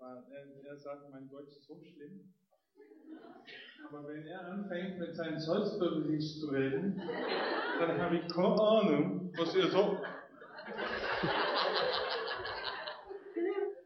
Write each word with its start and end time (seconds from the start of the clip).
Weil 0.00 0.24
er, 0.66 0.76
sagt, 0.78 1.10
mein 1.12 1.28
Deutsch 1.28 1.50
ist 1.50 1.66
so 1.66 1.78
schlimm. 1.78 2.32
Aber 3.86 4.08
wenn 4.08 4.26
er 4.26 4.48
anfängt 4.48 4.98
mit 4.98 5.14
seinem 5.14 5.38
Salzburgerisch 5.38 6.40
zu 6.40 6.46
reden, 6.46 7.02
dann 7.78 8.00
habe 8.00 8.16
ich 8.16 8.32
keine 8.32 8.58
Ahnung, 8.58 9.32
was 9.36 9.54
er 9.54 9.68
sagt. 9.68 10.02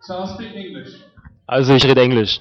So 0.02 0.12
I'll 0.14 0.34
speak 0.34 0.54
English. 0.54 1.04
Also 1.46 1.74
ich 1.74 1.84
rede 1.84 2.00
Englisch. 2.00 2.40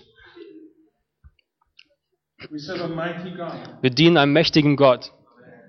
Wir 3.81 3.89
dienen 3.89 4.17
einem 4.17 4.33
mächtigen 4.33 4.75
Gott. 4.75 5.11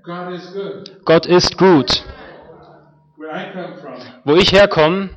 Gott 0.03 1.25
ist 1.25 1.57
gut. 1.57 2.05
I 3.19 3.53
Wo 4.25 4.35
ich 4.35 4.53
herkomme, 4.53 5.11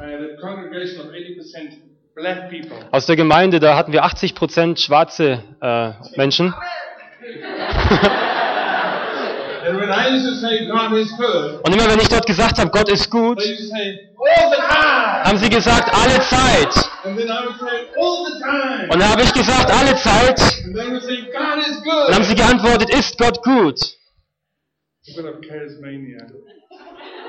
I 2.18 2.29
had 2.29 2.38
a 2.38 2.49
congregation 2.49 2.49
of 2.49 2.49
80% 2.49 2.49
black 2.49 2.49
people. 2.49 2.77
aus 2.91 3.05
der 3.05 3.15
Gemeinde, 3.15 3.59
da 3.59 3.75
hatten 3.75 3.91
wir 3.91 4.03
80% 4.05 4.80
schwarze 4.80 5.44
äh, 5.62 5.91
Menschen. 6.16 6.53
Und 11.63 11.73
immer 11.73 11.88
wenn 11.89 11.99
ich 11.99 12.08
dort 12.08 12.25
gesagt 12.25 12.58
habe, 12.59 12.72
Gott 12.72 12.89
ist 12.89 13.09
gut, 13.11 13.41
haben 15.23 15.38
sie 15.38 15.49
gesagt, 15.49 15.94
alle 15.94 16.22
Zeit. 16.22 16.73
Und 17.03 17.17
dann 18.99 19.09
habe 19.09 19.23
ich 19.23 19.34
gesagt, 19.34 19.72
alle 19.72 19.95
Zeit. 19.95 20.39
Is 20.39 20.63
Dann 20.73 22.16
haben 22.16 22.23
sie 22.23 22.36
geantwortet, 22.36 22.89
ist 22.89 23.17
Gott 23.17 23.44
gut. 23.44 23.80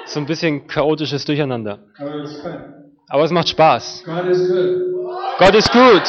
So 0.06 0.20
ein 0.20 0.26
bisschen 0.26 0.66
chaotisches 0.66 1.24
Durcheinander. 1.24 1.78
Aber 3.08 3.24
es 3.24 3.30
macht 3.30 3.48
Spaß. 3.48 4.04
God 4.04 4.26
is 4.26 4.48
good. 4.48 4.82
Gott 5.38 5.54
ist 5.54 5.72
gut. 5.72 6.02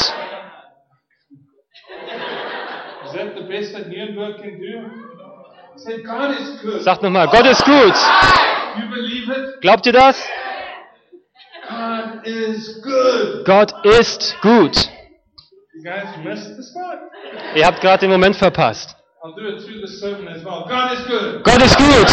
Is 3.05 3.15
that 3.15 3.35
the 3.35 3.47
best 3.47 3.73
that 3.73 3.87
Nuremberg 3.87 4.37
can 4.41 4.59
do? 4.59 4.89
Say 5.77 6.03
God 6.03 6.31
is 6.39 6.61
good. 6.61 6.81
Sagt 6.83 7.01
nochmal, 7.01 7.27
Gott 7.29 7.45
ist 7.45 7.63
gut. 7.65 7.95
Glaubt 9.61 9.85
ihr 9.85 9.93
das? 9.93 10.27
God 11.69 12.25
is 12.27 12.81
good. 12.83 13.45
Gott 13.45 13.73
ist 13.85 14.35
gut. 14.41 14.89
You 15.75 15.83
guys 15.83 16.17
missed 16.23 16.57
the 16.57 16.63
spot. 16.63 16.99
Ihr 17.55 17.65
habt 17.65 17.79
gerade 17.81 18.01
den 18.01 18.11
Moment 18.11 18.35
verpasst. 18.35 18.95
I'll 19.23 19.33
do 19.35 19.47
it 19.47 19.61
through 19.63 19.81
the 19.81 19.87
sermon 19.87 20.27
as 20.27 20.43
well. 20.43 20.65
God 20.67 20.93
is 20.93 21.05
good. 21.07 21.43
Gott 21.43 21.61
ist 21.61 21.77
gut. 21.77 22.07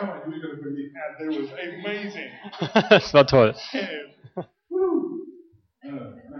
Come 0.00 0.10
on, 0.10 0.32
you're 0.32 0.40
gonna 0.40 0.62
believe 0.62 0.92
that. 0.94 1.18
That 1.18 1.28
was 1.28 1.50
amazing. 1.84 2.30
Das 2.90 3.12
war 3.14 3.26
toll. 3.26 3.54
Woo. 4.70 5.26
Oh, 5.84 5.88
I'm 5.88 5.88
too 5.88 5.88
loud 5.88 5.98
for 5.98 6.39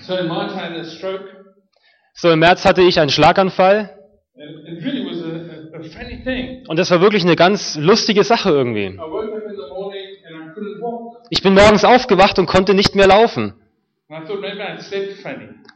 So 0.00 0.16
in 0.16 0.28
March 0.28 0.52
I 0.52 0.58
had 0.58 0.76
a 0.76 0.84
stroke, 0.84 1.24
So, 2.14 2.30
im 2.30 2.38
März 2.38 2.64
hatte 2.64 2.82
ich 2.82 3.00
einen 3.00 3.10
Schlaganfall. 3.10 3.98
Und 6.68 6.78
das 6.78 6.90
war 6.90 7.00
wirklich 7.00 7.24
eine 7.24 7.36
ganz 7.36 7.76
lustige 7.76 8.24
Sache 8.24 8.50
irgendwie. 8.50 8.98
Ich 11.30 11.42
bin 11.42 11.54
morgens 11.54 11.84
aufgewacht 11.84 12.38
und 12.38 12.46
konnte 12.46 12.74
nicht 12.74 12.94
mehr 12.94 13.06
laufen. 13.06 13.54
Dann 14.08 14.26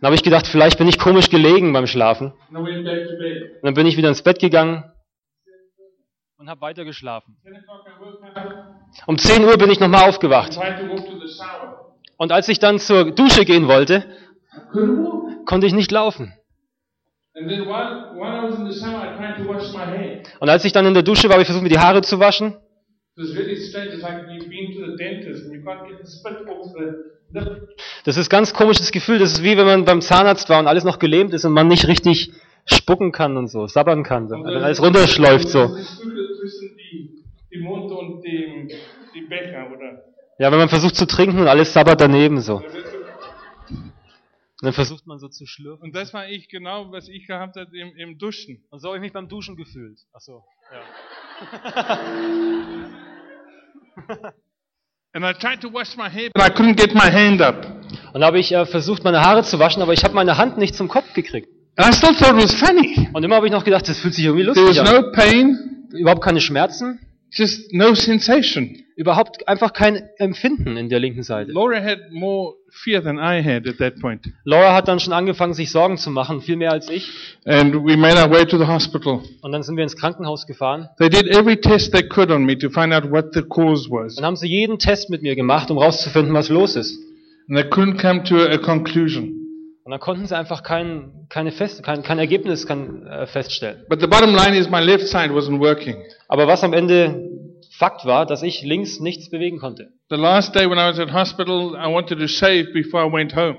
habe 0.03 0.15
ich 0.15 0.23
gedacht, 0.23 0.47
vielleicht 0.47 0.79
bin 0.79 0.89
ich 0.89 0.98
komisch 0.98 1.31
gelegen 1.31 1.73
beim 1.73 1.87
Schlafen. 1.87 2.33
Und 2.53 2.65
dann 3.62 3.75
bin 3.75 3.87
ich 3.87 3.97
wieder 3.97 4.09
ins 4.09 4.23
Bett 4.23 4.39
gegangen 4.39 4.85
und 6.45 6.50
habe 6.50 6.61
weiter 6.61 6.84
geschlafen. 6.84 7.39
10 7.42 7.55
o'clock 7.55 7.87
I 7.87 7.92
woke 8.05 8.23
up, 8.23 9.06
Um 9.06 9.17
10 9.17 9.45
Uhr 9.45 9.56
bin 9.56 9.70
ich 9.70 9.81
nochmal 9.81 10.11
aufgewacht. 10.11 10.59
Und 12.19 12.33
als 12.33 12.48
ich 12.51 12.59
dann 12.59 12.78
zur 12.78 13.12
Dusche 13.12 13.47
gehen 13.47 13.67
wollte, 13.67 14.05
konnte 15.47 15.67
ich 15.67 15.73
nicht 15.73 15.91
laufen. 15.91 16.34
Und 20.41 20.48
als 20.51 20.64
ich 20.67 20.73
dann 20.73 20.85
in 20.85 20.92
der 20.92 21.02
Dusche 21.02 21.29
war, 21.29 21.33
habe 21.33 21.42
ich 21.42 21.46
versucht, 21.46 21.63
mir 21.63 21.70
die 21.70 21.79
Haare 21.79 22.02
zu 22.02 22.20
waschen. 22.20 22.58
Das 28.05 28.17
ist 28.19 28.27
ein 28.27 28.36
ganz 28.36 28.52
komisches 28.52 28.92
Gefühl. 28.92 29.19
Das 29.19 29.33
ist 29.33 29.42
wie 29.42 29.57
wenn 29.57 29.64
man 29.64 29.86
beim 29.86 30.02
Zahnarzt 30.02 30.51
war 30.51 30.61
und 30.61 30.67
alles 30.67 30.85
noch 30.85 30.98
gelähmt 30.98 31.33
ist 31.33 31.46
und 31.46 31.52
man 31.52 31.69
nicht 31.69 31.89
richtig 31.89 32.33
spucken 32.67 33.13
kann 33.13 33.36
und 33.36 33.48
so, 33.48 33.67
sabbern 33.67 34.02
kann. 34.02 34.29
So. 34.29 34.36
Wenn 34.36 34.63
alles 34.63 34.83
runterschläuft 34.83 35.48
so. 35.48 35.69
Das 35.69 35.79
ist 35.79 35.98
Stücke 35.98 36.29
zwischen 36.41 36.77
die, 36.77 37.25
die 37.52 37.61
Mund 37.61 37.91
und 37.91 38.23
dem, 38.23 38.69
die 39.14 39.23
Becher, 39.23 39.70
oder? 39.70 40.05
Ja, 40.39 40.51
wenn 40.51 40.58
man 40.58 40.69
versucht 40.69 40.97
zu 40.97 41.07
trinken 41.07 41.41
und 41.41 41.48
alles 41.48 41.73
sabbert 41.73 42.01
daneben 42.01 42.41
so. 42.41 42.57
Und 42.57 44.69
dann 44.69 44.73
versucht 44.73 45.07
man 45.07 45.19
so 45.19 45.29
zu 45.29 45.47
schlürfen. 45.47 45.83
Und 45.83 45.95
das 45.95 46.14
war 46.14 46.29
ich 46.29 46.48
genau, 46.48 46.91
was 46.91 47.08
ich 47.08 47.27
gehabt 47.27 47.57
habe 47.57 47.77
im, 47.77 47.95
im 47.97 48.19
Duschen. 48.19 48.64
Und 48.70 48.81
so 48.81 48.89
habe 48.89 48.96
ich 48.96 49.02
mich 49.02 49.13
beim 49.13 49.29
Duschen 49.29 49.57
gefühlt. 49.57 49.98
Ach 50.13 50.20
so, 50.20 50.42
ja. 50.73 51.98
And 55.13 55.25
I 55.25 55.33
tried 55.33 55.61
to 55.61 55.73
wash 55.73 55.96
my 55.96 56.11
hair, 56.11 56.31
but 56.35 56.42
I 56.42 56.51
couldn't 56.51 56.75
get 56.75 56.92
my 56.92 57.08
hand 57.08 57.41
up. 57.41 57.64
Und 58.13 58.20
da 58.20 58.27
habe 58.27 58.41
ich 58.41 58.51
äh, 58.51 58.67
versucht, 58.67 59.05
meine 59.05 59.20
Haare 59.20 59.45
zu 59.45 59.61
waschen, 59.61 59.81
aber 59.81 59.92
ich 59.92 60.02
habe 60.02 60.13
meine 60.13 60.39
Hand 60.39 60.58
nicht 60.58 60.75
zum 60.75 60.89
Kopf 60.89 61.14
gekriegt. 61.14 61.54
And 61.77 61.86
I 61.89 61.92
still 61.96 62.14
thought 62.14 62.36
it 62.36 62.42
was 62.42 62.55
funny. 62.55 63.08
Und 63.12 63.24
immer 63.24 63.36
habe 63.36 63.46
ich 63.46 63.52
noch 63.52 63.64
gedacht, 63.64 63.89
das 63.89 63.98
fühlt 63.98 64.14
sich 64.14 64.24
irgendwie 64.24 64.45
There 64.45 64.57
was 64.68 64.77
lustig 64.77 64.95
an. 64.95 65.02
no 65.02 65.12
pain, 65.12 65.58
Überhaupt 65.92 66.23
keine 66.23 66.40
Schmerzen, 66.40 67.01
just 67.33 67.73
no 67.73 67.95
sensation. 67.95 68.77
überhaupt 68.96 69.48
einfach 69.48 69.73
kein 69.73 70.02
Empfinden 70.18 70.77
in 70.77 70.89
der 70.89 71.01
linken 71.01 71.24
Seite. 71.24 71.51
Laura 71.51 71.80
had 71.83 72.13
more 72.13 72.55
fear 72.70 73.02
than 73.02 73.17
I 73.18 73.42
had 73.42 73.67
at 73.67 73.79
that 73.79 74.01
point. 74.01 74.24
Laura 74.45 74.73
hat 74.73 74.86
dann 74.86 75.01
schon 75.01 75.13
angefangen, 75.13 75.52
sich 75.52 75.73
Sorgen 75.73 75.96
zu 75.98 76.11
machen, 76.11 76.40
viel 76.42 76.55
mehr 76.57 76.70
als 76.70 76.89
ich. 76.89 77.11
And 77.45 77.74
we 77.74 77.96
made 77.96 78.17
our 78.23 78.30
way 78.30 78.45
to 78.46 78.57
the 78.57 78.67
hospital. 78.68 79.23
Und 79.42 79.51
dann 79.51 79.64
sind 79.64 79.77
wir 79.77 79.83
ins 79.83 79.96
Krankenhaus 79.96 80.46
gefahren. 80.46 80.89
They 80.98 81.08
did 81.08 81.27
every 81.27 81.57
test 81.61 81.92
they 81.92 82.07
could 82.07 82.30
on 82.30 82.45
me 82.45 82.57
to 82.57 82.70
find 82.70 82.92
out 82.95 83.11
what 83.11 83.34
the 83.34 83.42
cause 83.42 83.90
was. 83.90 84.14
Dann 84.14 84.24
haben 84.27 84.36
sie 84.36 84.46
jeden 84.46 84.79
Test 84.79 85.11
mit 85.11 85.23
mir 85.23 85.34
gemacht, 85.34 85.73
um 85.73 85.79
rauszufinden, 85.79 86.33
was 86.34 86.48
los 86.51 86.77
ist. 86.77 86.96
And 87.48 87.58
they 87.58 87.64
couldn't 87.68 88.01
come 88.01 88.23
to 88.24 88.36
a, 88.36 88.52
a 88.55 88.58
conclusion. 88.58 89.40
Und 89.84 89.90
dann 89.90 90.00
konnten 90.00 90.27
sie 90.27 90.36
einfach 90.36 90.62
kein, 90.62 91.27
keine 91.28 91.52
Fest, 91.52 91.83
kein, 91.83 92.02
kein 92.02 92.18
Ergebnis 92.18 92.67
kann, 92.67 93.06
äh, 93.06 93.27
feststellen. 93.27 93.84
But 93.89 94.00
the 94.00 94.06
bottom 94.06 94.34
line 94.34 94.56
is 94.56 94.68
my 94.70 94.80
left 94.80 95.06
side 95.08 95.30
wasn't 95.30 95.61
working. 95.61 96.02
Aber 96.28 96.46
was 96.46 96.64
am 96.64 96.72
Ende 96.72 97.28
Fakt 97.77 98.06
war, 98.06 98.24
dass 98.24 98.42
ich 98.42 98.62
links 98.62 99.00
nichts 99.00 99.30
bewegen 99.30 99.58
konnte. 99.58 99.89
The 100.08 100.17
last 100.17 100.55
day 100.55 100.64
when 100.70 100.78
I 100.78 100.89
was 100.89 100.98
at 100.98 101.12
hospital, 101.12 101.74
I 101.74 101.92
wanted 101.92 102.18
to 102.18 102.28
shave 102.28 102.72
before 102.72 103.05
I 103.06 103.12
went 103.12 103.34
home. 103.36 103.56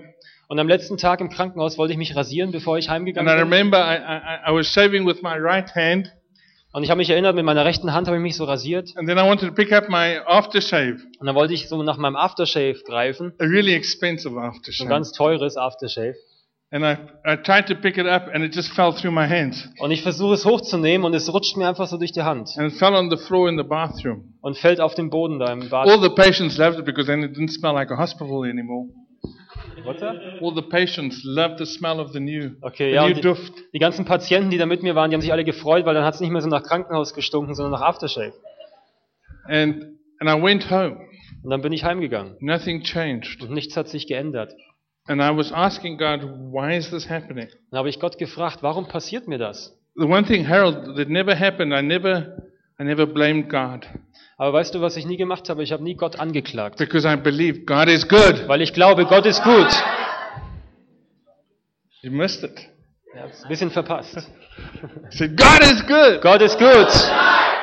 Und 0.47 0.59
am 0.59 0.67
letzten 0.67 0.97
Tag 0.97 1.21
im 1.21 1.29
Krankenhaus 1.29 1.77
wollte 1.77 1.93
ich 1.93 1.97
mich 1.97 2.15
rasieren, 2.15 2.51
bevor 2.51 2.77
ich 2.77 2.87
And 2.87 2.91
I 2.91 2.95
heimgegangen 2.95 3.31
bin. 3.35 3.39
remember 3.43 3.77
I, 3.79 3.97
I, 3.97 4.51
I 4.51 4.55
was 4.55 4.67
shaving 4.67 5.05
with 5.05 5.21
my 5.21 5.37
right 5.37 5.69
hand, 5.75 6.11
Und 6.75 6.83
ich 6.83 6.89
habe 6.89 6.97
mich 6.97 7.09
erinnert, 7.09 7.37
mit 7.37 7.45
meiner 7.45 7.63
rechten 7.63 7.93
Hand 7.93 8.07
habe 8.07 8.17
ich 8.17 8.21
mich 8.21 8.35
so 8.35 8.43
rasiert. 8.43 8.89
and 8.97 9.07
then 9.07 9.17
I 9.17 9.21
wanted 9.21 9.47
to 9.47 9.55
pick 9.55 9.71
up 9.71 9.87
my 9.87 10.19
aftershave, 10.25 10.97
Und 11.19 11.25
dann 11.25 11.33
wollte 11.33 11.53
ich 11.53 11.69
so 11.69 11.81
nach 11.81 11.95
meinem 11.97 12.17
Aftershave 12.17 12.75
greifen. 12.85 13.31
a 13.39 13.45
really 13.45 13.73
expensive 13.73 14.33
So 14.33 14.37
ein 14.37 14.49
aftershave. 14.49 14.89
ganz 14.89 15.13
teures 15.13 15.55
Aftershave. 15.55 16.15
And 16.71 16.83
I, 16.83 16.97
I 17.25 17.37
tried 17.37 17.67
to 17.67 17.75
pick 17.75 17.97
it 17.97 18.05
up, 18.07 18.27
and 18.33 18.43
it 18.43 18.53
just 18.53 18.73
fell 18.73 18.91
through 18.91 19.13
my 19.13 19.25
hands. 19.25 19.69
Und 19.79 19.91
ich 19.91 20.01
versuche 20.01 20.33
es 20.33 20.43
hochzunehmen 20.43 21.05
und 21.05 21.13
es 21.13 21.31
rutscht 21.33 21.55
mir 21.55 21.69
einfach 21.69 21.87
so 21.87 21.97
durch 21.97 22.11
die 22.11 22.23
Hand. 22.23 22.49
And 22.57 22.73
it 22.73 22.77
fell 22.77 22.93
on 22.93 23.09
the 23.09 23.15
floor 23.15 23.47
in 23.47 23.57
the 23.57 23.63
bathroom. 23.63 24.33
Und 24.41 24.57
fällt 24.57 24.81
auf 24.81 24.95
den 24.95 25.09
Boden 25.09 25.39
da 25.39 25.53
im 25.53 25.69
Bad. 25.69 25.87
All 25.87 26.01
the 26.01 26.09
patients 26.09 26.57
loved 26.57 26.79
it 26.79 26.83
because 26.85 27.07
then 27.07 27.23
it 27.23 27.37
didn't 27.37 27.51
smell 27.57 27.71
like 27.73 27.89
a 27.89 27.95
hospital 27.97 28.43
anymore. 28.43 28.89
What's 29.85 29.99
that? 30.01 30.41
All 30.41 30.53
the 30.55 30.61
patients 30.63 31.21
loved 31.23 31.57
the 31.59 31.65
smell 31.65 31.99
of 31.99 32.11
the 32.13 32.19
new, 32.19 32.55
Okay, 32.61 32.89
the 32.91 32.95
ja. 32.95 33.07
new 33.07 33.13
die, 33.13 33.21
duft. 33.21 33.53
die 33.73 33.79
ganzen 33.79 34.05
Patienten, 34.05 34.49
die 34.49 34.57
da 34.57 34.65
mit 34.65 34.83
mir 34.83 34.95
waren, 34.95 35.09
die 35.09 35.15
haben 35.15 35.21
sich 35.21 35.31
alle 35.31 35.43
gefreut, 35.43 35.85
weil 35.85 35.93
dann 35.93 36.03
hat 36.03 36.15
es 36.15 36.21
nicht 36.21 36.31
mehr 36.31 36.41
so 36.41 36.49
nach 36.49 36.63
Krankenhaus 36.63 37.13
gestunken, 37.13 37.53
sondern 37.55 37.73
nach 37.79 37.87
Aftershave. 37.87 38.33
And, 39.47 39.97
and 40.19 40.29
I 40.29 40.41
went 40.41 40.69
home. 40.71 40.97
Und 41.43 41.51
dann 41.51 41.61
bin 41.61 41.71
ich 41.73 41.83
heimgegangen. 41.83 42.35
Nothing 42.39 42.81
changed. 42.83 43.41
Und 43.43 43.51
nichts 43.51 43.77
hat 43.77 43.87
sich 43.87 44.07
geändert. 44.07 44.53
And 45.07 45.21
I 45.21 45.29
was 45.35 45.51
asking 45.51 45.97
God, 45.99 46.23
why 46.51 46.75
is 46.75 46.89
this 46.89 47.07
happening? 47.09 47.47
Dann 47.69 47.77
habe 47.79 47.89
ich 47.89 47.99
Gott 47.99 48.17
gefragt, 48.17 48.63
warum 48.63 48.87
passiert 48.87 49.27
mir 49.27 49.37
das? 49.37 49.77
The 49.95 50.05
one 50.05 50.23
thing, 50.25 50.47
Harold, 50.47 50.97
that 50.97 51.09
never 51.09 51.39
happened, 51.39 51.71
I 51.71 51.83
never, 51.83 52.37
I 52.79 52.83
never 52.83 53.05
blamed 53.05 53.49
God 53.49 53.87
Aber 54.37 54.51
weißt 54.53 54.75
du, 54.75 54.81
was 54.81 54.97
ich 54.97 55.05
nie 55.05 55.17
gemacht 55.17 55.49
habe? 55.49 55.63
Ich 55.63 55.71
habe 55.71 55.83
nie 55.83 55.95
Gott 55.95 56.19
angeklagt. 56.19 56.77
because 56.77 57.07
I 57.07 57.15
believe 57.15 57.61
God 57.65 57.87
is 57.87 58.07
good. 58.07 58.47
Weil 58.47 58.61
ich 58.61 58.73
glaube, 58.73 59.05
Gott 59.05 59.25
ist 59.25 59.43
gut. 59.43 59.67
You 62.01 62.11
missed 62.11 62.43
it. 62.43 62.67
Ich 63.13 63.19
habe 63.21 63.31
ein 63.43 63.49
bisschen 63.49 63.71
verpasst. 63.71 64.17
I 65.11 65.15
said, 65.15 65.37
God 65.37 65.61
is 65.63 65.81
good. 65.87 66.21
Gott 66.21 66.41
ist 66.41 66.57
gut. 66.59 66.89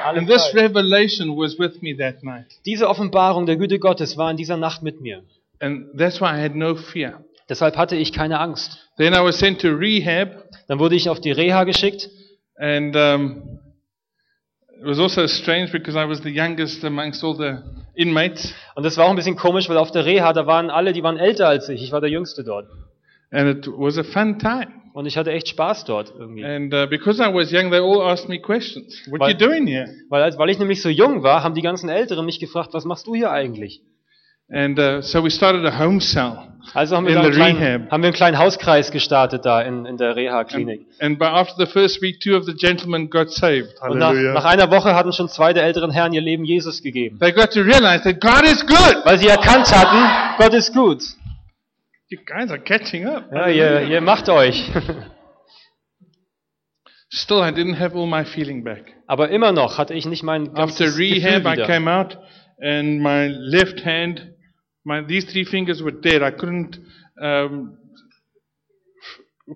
And 0.05 0.27
this 0.27 0.53
revelation 0.55 1.37
was 1.37 1.59
with 1.59 1.81
me 1.83 1.95
that 1.99 2.23
night. 2.25 2.47
Diese 2.67 2.89
Offenbarung 2.89 3.47
der 3.47 3.57
Güte 3.57 3.79
Gottes 3.79 4.17
war 4.17 4.31
in 4.31 4.37
dieser 4.37 4.57
Nacht 4.57 4.83
mit 4.83 5.01
mir. 5.01 5.23
And 5.61 5.97
that's 5.97 6.21
why 6.21 6.27
I 6.37 6.43
had 6.43 6.57
no 6.57 6.75
fear. 6.75 7.23
Deshalb 7.49 7.77
hatte 7.77 7.97
ich 7.97 8.13
keine 8.13 8.41
Angst. 8.41 8.91
Then 8.97 9.13
I 9.15 9.19
was 9.23 9.39
sent 9.39 9.61
to 9.61 9.69
rehab, 9.69 10.45
Dann 10.69 10.79
wurde 10.79 10.97
ich 10.97 11.09
auf 11.09 11.21
die 11.21 11.33
Reha 11.33 11.65
geschickt. 11.65 12.09
and 12.57 12.97
um, 12.97 13.59
it 14.83 14.87
was 14.89 14.99
also 14.99 15.27
strange 15.27 15.71
because 15.73 15.97
I 15.97 16.09
was 16.09 16.21
the 16.23 16.31
youngest 16.31 16.85
amongst 16.85 17.23
all 17.25 17.37
the 17.37 17.59
inmates, 17.95 18.55
Und 18.75 18.85
das 18.85 18.97
war 18.97 19.07
auch 19.07 19.11
ein 19.11 19.17
bisschen 19.17 19.37
komisch, 19.37 19.69
weil 19.69 19.77
auf 19.79 19.91
der 19.93 20.05
Reha, 20.05 20.33
da 20.33 20.47
waren 20.47 20.71
alle, 20.71 20.93
die 20.93 21.03
waren 21.03 21.17
älter 21.19 21.49
als 21.49 21.69
ich. 21.69 21.83
Ich 21.83 21.93
war 21.93 22.01
der 22.01 22.11
Jüngste 22.11 22.43
dort. 22.45 22.67
and 23.31 23.49
it 23.49 23.67
was 23.79 23.97
a 23.99 24.03
fun 24.03 24.39
time. 24.39 24.67
Und 24.95 25.07
ich 25.07 25.17
hatte 25.17 25.33
echt 25.33 25.49
Spaß 25.49 25.87
dort 25.87 26.13
irgendwie. 26.19 26.45
And 26.45 26.73
uh, 26.75 26.87
because 26.87 27.19
I 27.23 27.33
was 27.33 27.51
young, 27.51 27.71
they 27.71 27.79
all 27.81 28.03
asked 28.03 28.29
me 28.29 28.39
questions. 28.39 29.01
What 29.09 29.21
Weil- 29.21 29.33
you 29.33 29.39
doing 29.39 29.67
here? 29.67 29.87
Weil, 30.11 30.37
weil 30.37 30.51
ich 30.51 30.59
nämlich 30.59 30.83
so 30.83 30.91
jung 30.91 31.23
war, 31.23 31.43
haben 31.43 31.55
die 31.55 31.63
ganzen 31.63 31.89
Älteren 31.89 32.27
mich 32.27 32.41
gefragt, 32.41 32.75
was 32.75 32.85
machst 32.85 33.07
du 33.07 33.15
hier 33.15 33.31
eigentlich? 33.31 33.81
And 34.51 34.79
uh, 34.79 35.01
so 35.03 35.23
we 35.23 35.31
started 35.31 35.65
a 35.65 35.79
home 35.79 36.01
cell. 36.01 36.49
Also 36.75 36.97
haben 36.97 37.07
wir, 37.07 37.17
In 37.17 37.25
the 37.25 37.31
kleinen, 37.31 37.59
rehab. 37.59 37.91
haben 37.91 38.03
wir 38.03 38.09
einen 38.09 38.15
kleinen 38.15 38.39
Hauskreis 38.39 38.93
gestartet 38.93 39.45
da 39.45 39.61
in, 39.63 39.85
in 39.85 39.97
der 39.97 40.15
Reha-Klinik. 40.15 40.87
And 41.01 41.19
by 41.19 41.25
after 41.27 41.55
the 41.59 41.67
first 41.71 42.01
week, 42.01 42.21
two 42.21 42.37
of 42.37 42.45
the 42.45 42.55
gentlemen 42.55 43.11
got 43.11 43.31
saved. 43.31 43.75
Und 43.83 43.99
nach, 43.99 44.13
nach 44.13 44.45
einer 44.45 44.71
Woche 44.71 44.95
hatten 44.95 45.13
schon 45.13 45.29
zwei 45.29 45.53
der 45.53 45.65
älteren 45.65 45.91
Herren 45.91 46.13
ihr 46.13 46.21
Leben 46.21 46.45
Jesus 46.45 46.83
gegeben. 46.83 47.19
They 47.19 47.33
got 47.33 47.51
to 47.53 47.61
realize 47.63 48.03
that 48.05 48.21
God 48.21 48.45
is 48.45 48.65
good. 48.67 49.05
Weil 49.05 49.19
sie 49.19 49.29
erkannt 49.29 49.67
hatten, 49.75 50.39
Gott 50.39 50.55
ist 50.55 50.73
gut. 50.73 51.03
You 52.09 52.19
guys 52.27 52.51
are 52.51 52.61
catching 52.61 53.07
up. 53.07 53.25
Ja, 53.33 53.49
ihr, 53.49 53.83
ihr 53.89 54.01
macht 54.01 54.29
euch. 54.29 54.71
Still, 57.11 57.39
I 57.43 57.51
didn't 57.53 57.79
have 57.79 57.95
all 57.95 58.07
my 58.07 58.25
feeling 58.25 58.65
back. 58.65 58.85
Aber 59.07 59.29
immer 59.31 59.53
noch 59.53 59.77
hatte 59.79 59.93
ich 59.95 60.07
nicht 60.07 60.23
mein 60.23 60.49
After 60.49 60.55
ganzes 60.61 60.97
Gefühl 60.97 61.13
rehab, 61.25 61.43
I 61.45 61.53
wieder. 61.57 61.67
came 61.67 61.91
out, 61.93 62.19
and 62.63 63.01
my 63.01 63.27
left 63.29 63.81
hand, 63.81 64.35
my 64.85 65.03
these 65.03 65.27
three 65.31 65.45
fingers 65.45 65.83
were 65.83 65.93
dead. 65.93 66.23
I 66.23 66.31
couldn't 66.31 66.79
um, 67.21 67.79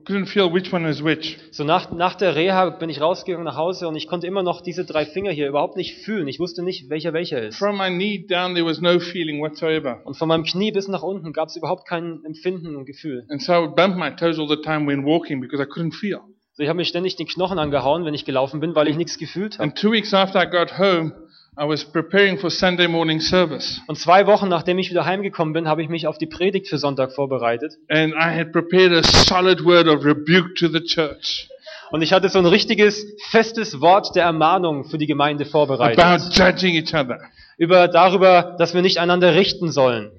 couldn't 0.05 0.27
feel 0.27 0.51
which 0.53 0.73
one 0.73 0.85
is 0.85 1.03
which. 1.03 1.39
So 1.53 1.65
nach, 1.65 1.91
nach 1.93 2.17
der 2.17 2.35
Reha 2.35 2.71
bin 2.71 2.91
ich 2.91 3.01
rausgegangen 3.01 3.45
nach 3.45 3.57
Hause 3.57 3.89
und 3.89 3.97
ich 3.97 4.09
konnte 4.09 4.27
immer 4.27 4.43
noch 4.43 4.61
diese 4.61 4.85
drei 4.85 5.07
Finger 5.07 5.31
hier 5.31 5.49
überhaupt 5.49 5.77
nicht 5.77 5.99
fühlen. 6.05 6.27
Ich 6.29 6.41
wusste 6.41 6.63
nicht, 6.63 6.91
welcher 6.91 7.13
welcher 7.13 7.41
ist. 7.41 7.57
From 7.57 7.79
my 7.79 7.89
knee 7.89 8.27
down, 8.27 8.55
there 8.55 8.67
was 8.67 8.81
no 8.81 8.99
feeling 8.99 9.41
whatsoever. 9.41 10.03
Und 10.05 10.17
von 10.17 10.29
meinem 10.29 10.45
Knie 10.45 10.73
bis 10.73 10.89
nach 10.89 11.03
unten 11.03 11.33
gab 11.33 11.49
es 11.49 11.57
überhaupt 11.57 11.87
kein 11.89 12.21
Empfinden 12.25 12.77
und 12.77 12.85
Gefühl. 12.85 13.25
And 13.29 13.41
so 13.41 13.53
I 13.53 13.61
would 13.61 13.77
bump 13.77 13.97
my 13.97 14.11
toes 14.11 14.39
all 14.39 14.49
the 14.49 14.61
time 14.61 14.87
when 14.87 15.05
walking 15.05 15.41
because 15.41 15.63
I 15.63 15.67
couldn't 15.67 15.95
feel. 15.95 16.21
So, 16.55 16.63
ich 16.63 16.69
habe 16.71 16.79
mir 16.79 16.87
ständig 16.87 17.17
den 17.17 17.27
Knochen 17.27 17.59
angehauen, 17.59 18.07
wenn 18.07 18.15
ich 18.15 18.25
gelaufen 18.25 18.61
bin, 18.61 18.75
weil 18.75 18.89
ich 18.89 18.97
nichts 18.97 19.19
gefühlt 19.19 19.59
habe. 19.59 19.65
And 19.65 19.79
two 19.79 19.93
weeks 19.93 20.15
after 20.15 20.43
I 20.43 20.51
got 20.51 20.79
home, 20.79 21.13
I 21.59 21.65
was 21.67 21.85
preparing 21.85 22.39
for 22.39 22.51
Sunday 22.51 22.87
morning 22.87 23.19
service. 23.21 23.81
Und 23.87 23.97
zwei 23.99 24.27
Wochen 24.27 24.49
nachdem 24.49 24.79
ich 24.79 24.91
wieder 24.91 25.07
heimgekommen 25.07 25.55
bin, 25.55 25.67
habe 25.69 25.83
ich 25.83 25.89
mich 25.89 26.07
auf 26.07 26.19
die 26.19 26.27
Predigt 26.27 26.69
für 26.69 26.77
Sonntag 26.79 27.13
vorbereitet. 27.13 27.75
And 27.89 28.13
I 28.13 28.39
had 28.39 28.53
prepared 28.53 28.93
a 28.93 29.03
solid 29.03 29.65
word 29.65 29.89
of 29.89 30.05
rebuke 30.05 30.55
to 30.59 30.69
the 30.69 30.81
church 30.83 31.49
Und 31.93 32.03
ich 32.03 32.13
hatte 32.13 32.29
so 32.29 32.39
ein 32.41 32.47
richtiges, 32.47 33.07
festes 33.31 33.81
Wort 33.81 34.15
der 34.15 34.25
Ermahnung 34.25 34.85
für 34.85 34.99
die 34.99 35.07
Gemeinde 35.07 35.47
vorbereitet. 35.47 35.99
about 35.99 36.25
judging 36.35 36.75
each 36.75 36.93
other. 36.95 37.21
Über, 37.57 37.89
darüber, 37.89 38.57
dass 38.59 38.75
wir 38.75 38.83
nicht 38.83 38.99
einander 38.99 39.35
richten 39.35 39.71
sollen. 39.73 40.11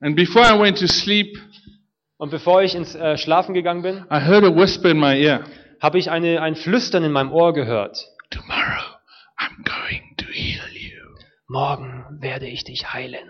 And 0.00 0.14
before 0.14 0.44
I 0.46 0.60
went 0.60 0.78
to 0.78 0.86
sleep, 0.86 1.36
Und 2.18 2.30
bevor 2.30 2.62
ich 2.62 2.76
ins 2.76 2.94
äh, 2.94 3.16
Schlafen 3.16 3.52
gegangen 3.54 3.82
bin, 3.82 3.96
I 4.12 4.20
heard 4.24 4.44
a 4.44 4.54
whisper 4.54 4.90
in 4.90 5.00
my 5.00 5.18
ear. 5.20 5.40
habe 5.80 5.98
ich 5.98 6.08
eine, 6.10 6.40
ein 6.40 6.54
Flüstern 6.54 7.02
in 7.02 7.10
meinem 7.10 7.32
Ohr 7.32 7.52
gehört. 7.52 7.98
Tomorrow 8.30 8.84
I'm 9.38 9.64
going. 9.64 10.07
Morgen 11.48 12.04
werde 12.20 12.46
ich 12.46 12.64
dich 12.64 12.92
heilen. 12.92 13.26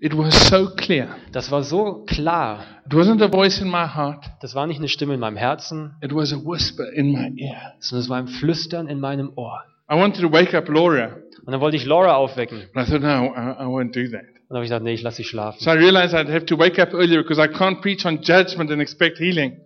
It 0.00 0.16
was 0.16 0.48
so 0.48 0.68
clear. 0.76 1.16
Das 1.32 1.50
war 1.50 1.62
so 1.62 2.04
klar. 2.06 2.64
It 2.86 2.92
wasn't 2.94 3.22
a 3.22 3.28
voice 3.28 3.60
in 3.60 3.68
my 3.68 3.86
heart. 3.86 4.24
Das 4.40 4.54
war 4.54 4.66
nicht 4.66 4.78
eine 4.78 4.88
Stimme 4.88 5.14
in 5.14 5.20
meinem 5.20 5.36
Herzen, 5.36 5.94
It 6.00 6.14
was 6.14 6.32
a 6.32 6.36
whisper 6.36 6.92
in 6.92 7.12
my 7.12 7.32
ear. 7.36 7.74
sondern 7.80 8.02
es 8.04 8.08
war 8.08 8.18
ein 8.18 8.28
Flüstern 8.28 8.88
in 8.88 9.00
meinem 9.00 9.32
Ohr. 9.36 9.62
I 9.90 9.94
wanted 9.96 10.22
to 10.22 10.32
wake 10.32 10.54
up 10.56 10.68
Laura, 10.68 11.16
Und 11.44 11.52
dann 11.52 11.60
wollte 11.60 11.76
ich 11.76 11.84
Laura 11.84 12.14
aufwecken. 12.14 12.62
I 12.76 12.84
thought, 12.84 13.02
no, 13.02 13.32
I, 13.34 13.62
I 13.62 13.66
won't 13.66 13.92
do 13.92 14.10
that. 14.10 14.22
Und 14.22 14.48
dann 14.48 14.56
habe 14.56 14.64
ich 14.64 14.70
gesagt, 14.70 14.84
nee, 14.84 14.92
ich 14.94 15.02
lasse 15.02 15.18
sie 15.18 15.24
schlafen. 15.24 15.60
So 15.60 15.70
I 15.70 15.74
realized 15.74 16.14
I'd 16.14 16.32
have 16.32 16.46
to 16.46 16.58
wake 16.58 16.80
up 16.80 16.92
earlier 16.94 17.22
because 17.22 17.40
I 17.40 17.48
can't 17.48 17.80
preach 17.80 18.04
on 18.06 18.20
judgment 18.22 18.70
and 18.70 18.80
expect 18.80 19.18
healing. 19.18 19.60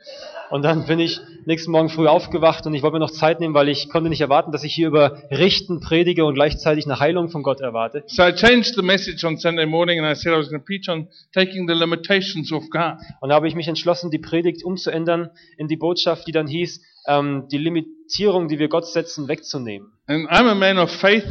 Und 0.50 0.62
dann 0.62 0.86
bin 0.86 1.00
ich 1.00 1.20
nächsten 1.46 1.70
Morgen 1.70 1.88
früh 1.88 2.06
aufgewacht 2.08 2.66
und 2.66 2.74
ich 2.74 2.82
wollte 2.82 2.94
mir 2.94 3.00
noch 3.00 3.10
Zeit 3.10 3.40
nehmen, 3.40 3.54
weil 3.54 3.68
ich 3.68 3.88
konnte 3.88 4.08
nicht 4.10 4.20
erwarten, 4.20 4.52
dass 4.52 4.64
ich 4.64 4.74
hier 4.74 4.88
über 4.88 5.22
Richten 5.30 5.80
predige 5.80 6.24
und 6.24 6.34
gleichzeitig 6.34 6.84
eine 6.86 6.98
Heilung 7.00 7.28
von 7.28 7.42
Gott 7.42 7.60
erwarte. 7.60 8.02
So 8.06 8.22
I 8.24 8.32
changed 8.34 8.74
the 8.74 8.82
message 8.82 9.24
on 9.24 9.38
Sunday 9.38 9.64
morning 9.66 9.98
and 9.98 10.10
I 10.10 10.14
said 10.20 10.32
I 10.34 10.36
was 10.38 10.48
going 10.48 10.60
to 10.60 10.64
preach 10.66 10.88
on 10.88 11.08
taking 11.32 11.66
the 11.68 11.74
limitations 11.74 12.52
of 12.52 12.68
God. 12.70 12.96
Und 13.20 13.30
da 13.30 13.36
habe 13.36 13.48
ich 13.48 13.54
mich 13.54 13.68
entschlossen, 13.68 14.10
die 14.10 14.18
Predigt 14.18 14.64
umzuändern 14.64 15.30
in 15.56 15.68
die 15.68 15.76
Botschaft, 15.76 16.26
die 16.26 16.32
dann 16.32 16.46
hieß, 16.46 16.80
ähm, 17.08 17.46
die 17.50 17.58
Limitierung, 17.58 18.48
die 18.48 18.58
wir 18.58 18.68
Gott 18.68 18.86
setzen, 18.86 19.28
wegzunehmen. 19.28 19.92
And 20.08 20.28
I'm 20.28 20.48
a 20.48 20.54
man 20.54 20.78
of 20.78 20.90
faith 20.90 21.24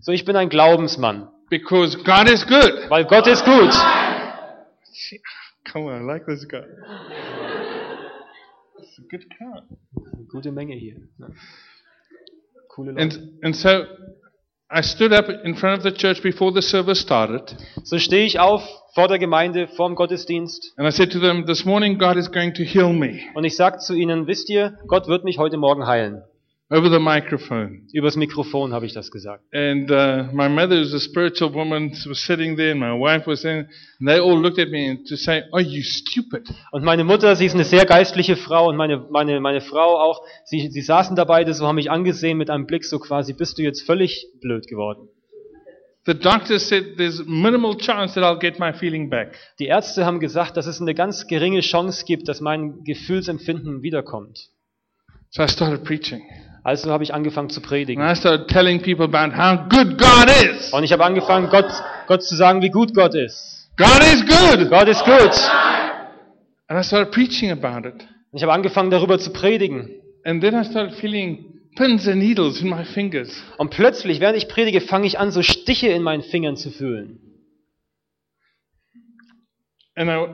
So, 0.00 0.12
ich 0.12 0.24
bin 0.24 0.36
ein 0.36 0.48
Glaubensmann, 0.48 1.28
because 1.48 1.96
God 2.04 2.28
is 2.30 2.46
good. 2.46 2.90
weil 2.90 3.04
Gott 3.06 3.26
ist 3.26 3.44
gut. 3.44 3.70
Come 5.72 5.86
on, 5.86 6.02
I 6.02 6.04
like 6.04 6.26
this 6.26 6.46
guy. 6.48 6.62
It's 8.92 8.98
a 8.98 9.08
good 9.08 9.26
car. 9.38 9.62
Eine 10.12 10.24
gute 10.26 10.52
Menge 10.52 10.74
hier. 10.74 10.96
Ne? 11.16 11.34
Coole 12.68 12.92
Leute. 12.92 13.00
And, 13.00 13.38
and 13.42 13.56
so 13.56 13.86
I 14.70 14.82
stood 14.82 15.14
up 15.14 15.30
in 15.30 15.54
front 15.54 15.78
of 15.78 15.82
the 15.82 15.92
church 15.92 16.22
before 16.22 16.52
the 16.52 16.60
service 16.60 17.00
started 17.00 17.56
So 17.84 17.98
stehe 17.98 18.26
ich 18.26 18.38
auf 18.38 18.62
vor 18.94 19.08
der 19.08 19.18
Gemeinde, 19.18 19.66
vor 19.68 19.88
dem 19.88 19.94
Gottesdienst 19.94 20.74
and 20.76 20.86
I 20.86 20.90
said 20.90 21.10
to 21.12 21.20
them, 21.20 21.46
This 21.46 21.64
morning 21.64 21.98
God 21.98 22.18
is 22.18 22.30
going 22.30 22.52
to 22.54 22.64
heal 22.64 22.92
me 22.92 23.20
und 23.34 23.44
ich 23.44 23.56
sage 23.56 23.78
zu 23.78 23.94
ihnen, 23.94 24.26
wisst 24.26 24.50
ihr, 24.50 24.78
Gott 24.86 25.08
wird 25.08 25.24
mich 25.24 25.38
heute 25.38 25.56
Morgen 25.56 25.86
heilen. 25.86 26.22
Over 26.72 26.88
the 26.88 26.98
microphone. 26.98 27.86
Übers 27.92 28.16
Mikrofon 28.16 28.72
habe 28.72 28.86
ich 28.86 28.94
das 28.94 29.10
gesagt. 29.10 29.44
And 29.52 29.90
uh, 29.90 30.32
my 30.32 30.48
mother, 30.48 30.78
who's 30.78 30.94
a 30.94 31.00
spiritual 31.00 31.52
woman, 31.52 31.92
was 32.06 32.18
sitting 32.20 32.56
there, 32.56 32.70
and 32.70 32.80
my 32.80 32.92
wife 32.92 33.26
was 33.26 33.42
there, 33.42 33.68
and 34.00 34.08
they 34.08 34.18
all 34.18 34.40
looked 34.40 34.58
at 34.58 34.70
me 34.70 34.88
and 34.88 35.06
to 35.06 35.16
say, 35.16 35.42
Are 35.52 35.60
you 35.60 35.82
stupid? 35.82 36.48
Und 36.70 36.82
meine 36.82 37.04
Mutter, 37.04 37.36
sie 37.36 37.44
ist 37.44 37.54
eine 37.54 37.64
sehr 37.64 37.84
geistliche 37.84 38.36
Frau 38.36 38.70
und 38.70 38.76
meine, 38.76 39.06
meine, 39.10 39.38
meine 39.40 39.60
Frau 39.60 39.98
auch, 39.98 40.22
sie, 40.44 40.70
sie 40.70 40.80
saßen 40.80 41.14
da 41.14 41.24
beide 41.24 41.52
so, 41.52 41.66
haben 41.66 41.74
mich 41.74 41.90
angesehen 41.90 42.38
mit 42.38 42.48
einem 42.48 42.66
Blick 42.66 42.84
so 42.84 42.98
quasi, 42.98 43.34
bist 43.34 43.58
du 43.58 43.62
jetzt 43.62 43.82
völlig 43.82 44.26
blöd 44.40 44.66
geworden. 44.66 45.08
The 46.04 46.14
doctor 46.14 46.58
said 46.58 46.96
there's 46.96 47.22
minimal 47.26 47.76
chance 47.76 48.14
that 48.14 48.24
I'll 48.24 48.40
get 48.40 48.58
my 48.58 48.72
feeling 48.72 49.10
back. 49.10 49.36
Die 49.60 49.66
Ärzte 49.66 50.04
haben 50.06 50.20
gesagt, 50.20 50.56
dass 50.56 50.66
es 50.66 50.80
eine 50.80 50.94
ganz 50.94 51.26
geringe 51.28 51.60
Chance 51.60 52.04
gibt, 52.06 52.28
dass 52.28 52.40
mein 52.40 52.82
Gefühlsempfinden 52.82 53.82
wiederkommt. 53.82 54.48
So 55.30 55.42
I 55.42 55.48
started 55.48 55.84
preaching. 55.84 56.22
Also 56.64 56.90
habe 56.92 57.02
ich 57.02 57.12
angefangen 57.12 57.50
zu 57.50 57.60
And 57.60 57.60
predigen. 57.60 58.04
I 58.04 58.14
started 58.14 58.48
telling 58.48 58.80
people 58.80 59.04
about 59.04 59.36
how 59.36 59.68
good 59.68 59.98
God 59.98 60.28
is. 60.44 60.72
Und 60.72 60.84
ich 60.84 60.92
habe 60.92 61.04
angefangen, 61.04 61.48
Gott, 61.50 61.70
Gott 62.06 62.22
zu 62.22 62.36
sagen, 62.36 62.62
wie 62.62 62.70
gut 62.70 62.94
Gott 62.94 63.14
ist. 63.14 63.70
God 63.76 64.00
is 64.00 64.24
good. 64.26 64.70
Gott 64.70 64.86
ist 64.86 65.04
gut. 65.04 65.50
And 66.68 66.78
I 66.78 66.84
started 66.84 67.12
preaching 67.12 67.50
about 67.50 67.88
it. 67.88 67.94
Und 68.30 68.38
ich 68.38 68.42
habe 68.42 68.52
angefangen, 68.52 68.90
darüber 68.90 69.18
zu 69.18 69.32
predigen. 69.32 69.90
And 70.24 70.40
then 70.40 70.54
I 70.54 70.64
started 70.64 70.94
feeling 70.94 71.60
pins 71.76 72.06
and 72.06 72.18
needles 72.18 72.60
in 72.60 72.68
my 72.68 72.84
fingers. 72.84 73.42
Und 73.58 73.70
plötzlich, 73.70 74.20
während 74.20 74.36
ich 74.36 74.48
predige, 74.48 74.80
fange 74.80 75.06
ich 75.06 75.18
an, 75.18 75.32
so 75.32 75.42
Stiche 75.42 75.88
in 75.88 76.02
meinen 76.02 76.22
Fingern 76.22 76.56
zu 76.56 76.70
fühlen. 76.70 77.18
And 79.96 80.08
I, 80.08 80.26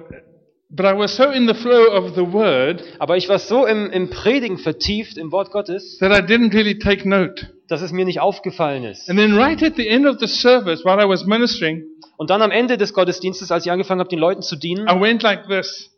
but 0.71 0.85
I 0.85 0.93
was 0.93 1.17
so 1.17 1.31
in 1.31 1.47
the 1.47 1.55
flow 1.55 1.93
of 1.93 2.15
the 2.15 2.33
word 2.33 2.83
Aber 2.99 3.17
ich 3.17 3.29
war 3.29 3.39
so 3.39 3.67
im, 3.67 3.91
im 3.91 4.11
Predigen 4.11 4.59
vertieft 4.59 5.17
im 5.17 5.33
Wort 5.33 5.51
Gottes, 5.51 5.99
really 6.01 6.79
dass 7.69 7.83
es 7.83 7.93
mir 7.93 8.05
nicht 8.05 8.21
aufgefallen 8.21 8.85
ist. 8.85 9.09
Right 9.09 9.61
service, 10.29 10.85
Und 12.17 12.31
dann 12.31 12.43
am 12.43 12.51
Ende 12.51 12.77
des 12.77 12.93
Gottesdienstes, 12.93 13.51
als 13.51 13.65
ich 13.65 13.73
angefangen 13.73 14.01
habe, 14.01 14.11
den 14.11 14.19
Leuten 14.19 14.43
zu 14.43 14.57
dienen, 14.57 14.87
I 14.89 15.01
went 15.01 15.23
like 15.23 15.49
this 15.49 15.91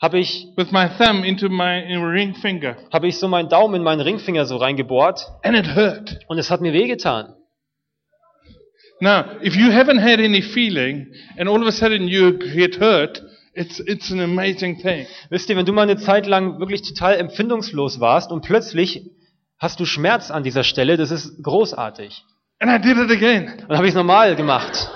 habe 0.00 0.18
ich, 0.18 0.48
with 0.56 0.72
my 0.72 0.88
thumb 0.88 1.24
into 1.24 1.48
my 1.48 1.78
in 1.78 2.02
ring 2.02 2.34
finger. 2.34 2.76
habe 2.92 3.06
ich 3.08 3.18
so 3.18 3.28
meinen 3.28 3.48
Daumen 3.48 3.76
in 3.76 3.82
meinen 3.82 4.00
Ringfinger 4.00 4.46
so 4.46 4.56
reingebohrt 4.56 5.26
und 6.28 6.38
es 6.38 6.50
hat 6.50 6.60
mir 6.62 6.72
wehgetan. 6.72 7.34
Now, 9.02 9.24
if 9.42 9.56
you 9.56 9.70
haven't 9.70 10.00
had 10.00 10.20
any 10.20 10.42
feeling 10.42 11.06
and 11.38 11.48
all 11.48 11.60
of 11.62 11.66
a 11.66 11.72
sudden 11.72 12.06
you 12.06 12.32
get 12.32 12.78
hurt, 12.80 13.22
it's, 13.54 13.80
it's 13.80 14.10
an 14.10 14.20
amazing 14.20 14.80
thing. 14.80 15.06
Wisst 15.28 15.48
ihr, 15.50 15.56
wenn 15.56 15.66
du 15.66 15.72
mal 15.72 15.82
eine 15.82 15.96
Zeit 15.96 16.26
lang 16.26 16.58
wirklich 16.58 16.82
total 16.82 17.16
empfindungslos 17.16 18.00
warst 18.00 18.30
und 18.30 18.42
plötzlich 18.42 19.10
hast 19.58 19.80
du 19.80 19.84
Schmerz 19.84 20.30
an 20.30 20.42
dieser 20.42 20.64
Stelle, 20.64 20.96
das 20.96 21.10
ist 21.10 21.42
großartig. 21.42 22.24
And 22.60 22.70
I 22.70 22.78
did 22.78 22.98
it 22.98 23.10
again. 23.10 23.52
Und 23.62 23.70
dann 23.70 23.76
habe 23.76 23.86
ich 23.86 23.92
es 23.92 23.96
normal 23.96 24.36
gemacht. 24.36 24.88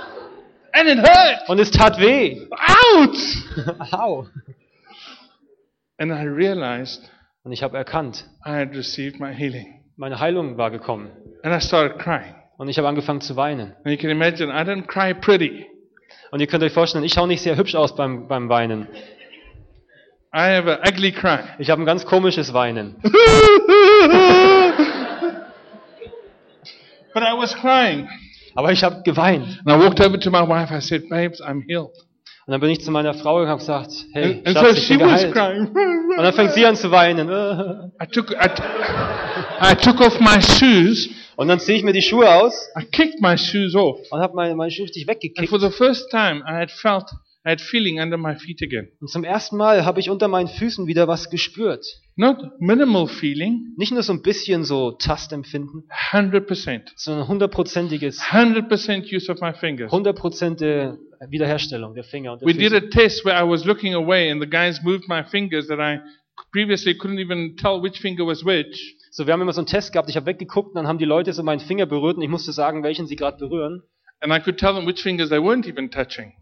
And 0.72 0.88
it 0.88 0.98
hurt. 0.98 1.48
Und 1.48 1.58
es 1.58 1.70
tat 1.70 1.98
weh. 2.00 2.46
Ouch! 2.50 3.92
Au. 3.92 4.26
And 5.98 6.10
I 6.10 6.26
realized 6.26 7.08
Und 7.44 7.52
ich 7.52 7.62
habe 7.62 7.76
erkannt, 7.76 8.24
I 8.46 8.50
had 8.52 8.74
received 8.74 9.20
my 9.20 9.32
healing. 9.32 9.82
meine 9.96 10.18
Heilung 10.18 10.56
war 10.56 10.70
gekommen. 10.70 11.10
And 11.42 11.54
I 11.54 11.60
started 11.64 11.98
crying. 11.98 12.34
Und 12.56 12.68
ich 12.68 12.78
habe 12.78 12.88
angefangen 12.88 13.20
zu 13.20 13.36
weinen. 13.36 13.74
And 13.84 13.86
you 13.86 13.98
can 13.98 14.08
imagine, 14.10 14.50
I 14.50 14.62
don't 14.64 14.86
cry 14.86 15.12
pretty. 15.12 15.66
Und 16.34 16.40
ihr 16.40 16.48
könnt 16.48 16.64
euch 16.64 16.72
vorstellen, 16.72 17.04
ich 17.04 17.12
schaue 17.14 17.28
nicht 17.28 17.42
sehr 17.42 17.56
hübsch 17.56 17.76
aus 17.76 17.94
beim, 17.94 18.26
beim 18.26 18.48
Weinen. 18.48 18.88
I 20.34 20.56
have 20.56 20.68
an 20.68 20.80
ugly 20.84 21.12
cry. 21.12 21.38
Ich 21.60 21.70
habe 21.70 21.80
ein 21.80 21.86
ganz 21.86 22.04
komisches 22.04 22.52
Weinen. 22.52 22.96
but 27.14 27.22
I 27.22 27.38
was 27.38 27.54
crying. 27.54 28.08
Aber 28.56 28.72
ich 28.72 28.82
habe 28.82 29.02
geweint. 29.04 29.60
And 29.64 29.68
I 29.68 29.78
walked 29.78 30.00
over 30.00 30.18
to 30.18 30.30
my 30.32 30.40
wife. 30.40 30.74
I 30.74 30.80
said, 30.80 31.08
Babes, 31.08 31.40
I'm 31.40 31.62
healed. 31.68 31.92
Und 32.46 32.50
dann 32.50 32.60
bin 32.60 32.70
ich 32.70 32.80
zu 32.80 32.90
meiner 32.90 33.14
Frau 33.14 33.42
und 33.42 33.46
habe 33.46 33.60
gesagt, 33.60 33.92
hey, 34.12 34.42
And, 34.44 34.58
Schatz, 34.58 34.70
so 34.70 34.76
ich 34.76 34.88
bin 34.88 34.98
geheilt. 34.98 35.32
crying. 35.32 35.68
Und 35.68 36.18
dann 36.18 36.32
fängt 36.32 36.50
sie 36.50 36.66
an 36.66 36.74
zu 36.74 36.90
weinen. 36.90 37.28
I 38.02 38.06
took, 38.08 38.32
I, 38.32 38.50
I 39.70 39.76
took 39.76 40.00
off 40.00 40.18
my 40.18 40.42
shoes. 40.42 41.10
Und 41.36 41.48
dann 41.48 41.58
ziehe 41.60 41.76
ich 41.78 41.84
mir 41.84 41.92
die 41.92 42.02
Schuhe 42.02 42.32
aus 42.32 42.68
I 42.80 42.84
kicked 42.84 43.20
my 43.20 43.36
shoes 43.36 43.74
off. 43.74 43.98
und 44.10 44.20
habe 44.20 44.34
meine, 44.34 44.54
meine 44.54 44.70
Schuhe 44.70 44.84
richtig 44.84 45.08
And 45.08 45.16
weggekickt. 45.16 45.48
for 45.48 45.58
the 45.60 45.70
first 45.70 46.10
time, 46.10 46.42
I 46.46 46.52
had 46.54 46.70
felt, 46.70 47.04
I 47.46 47.50
had 47.50 47.60
feeling 47.60 48.00
under 48.00 48.16
my 48.16 48.34
feet 48.36 48.62
again. 48.62 48.88
Und 49.00 49.08
zum 49.10 49.24
ersten 49.24 49.56
Mal 49.56 49.84
habe 49.84 50.00
ich 50.00 50.10
unter 50.10 50.28
meinen 50.28 50.48
Füßen 50.48 50.86
wieder 50.86 51.08
was 51.08 51.30
gespürt. 51.30 51.84
Not 52.16 52.38
minimal 52.60 53.08
feeling, 53.08 53.74
Nicht 53.76 53.90
nur 53.92 54.02
so 54.04 54.12
ein 54.12 54.22
bisschen 54.22 54.62
so 54.64 54.92
Tastempfinden, 54.92 55.88
100%. 56.12 56.92
sondern 56.96 57.26
hundertprozentiges, 57.28 58.20
100% 58.30 59.12
use 59.12 59.30
of 59.30 59.40
my 59.40 59.52
fingers. 59.52 59.90
hundertprozentige 59.90 60.98
Wiederherstellung 61.28 61.94
der 61.94 62.04
Finger 62.04 62.32
und 62.34 62.42
der 62.42 62.48
We 62.48 62.54
did 62.54 62.72
Füße. 62.72 62.76
a 62.76 62.90
test 62.90 63.24
where 63.24 63.36
I 63.36 63.48
was 63.48 63.64
looking 63.64 63.94
away 63.94 64.30
and 64.30 64.40
the 64.42 64.48
guys 64.48 64.80
moved 64.82 65.08
my 65.08 65.24
fingers 65.24 65.66
that 65.68 65.78
I 65.80 65.98
previously 66.52 66.92
couldn't 66.94 67.18
even 67.18 67.56
tell 67.56 67.82
which 67.82 67.98
finger 68.00 68.24
was 68.24 68.44
which. 68.44 68.93
So, 69.16 69.28
wir 69.28 69.32
haben 69.32 69.42
immer 69.42 69.52
so 69.52 69.60
einen 69.60 69.68
Test 69.68 69.92
gehabt, 69.92 70.10
ich 70.10 70.16
habe 70.16 70.26
weggeguckt 70.26 70.70
und 70.70 70.74
dann 70.74 70.88
haben 70.88 70.98
die 70.98 71.04
Leute 71.04 71.32
so 71.32 71.44
meinen 71.44 71.60
Finger 71.60 71.86
berührt 71.86 72.16
und 72.16 72.22
ich 72.22 72.28
musste 72.28 72.50
sagen, 72.50 72.82
welchen 72.82 73.06
sie 73.06 73.14
gerade 73.14 73.38
berühren. 73.38 73.84
And 74.20 74.32
I 74.32 74.40
could 74.40 74.58
tell 74.58 74.74
them 74.74 74.88
which 74.88 75.02
fingers 75.04 75.28
they 75.28 75.38
weren't 75.38 75.68
even 75.68 75.88
touching. 75.88 76.32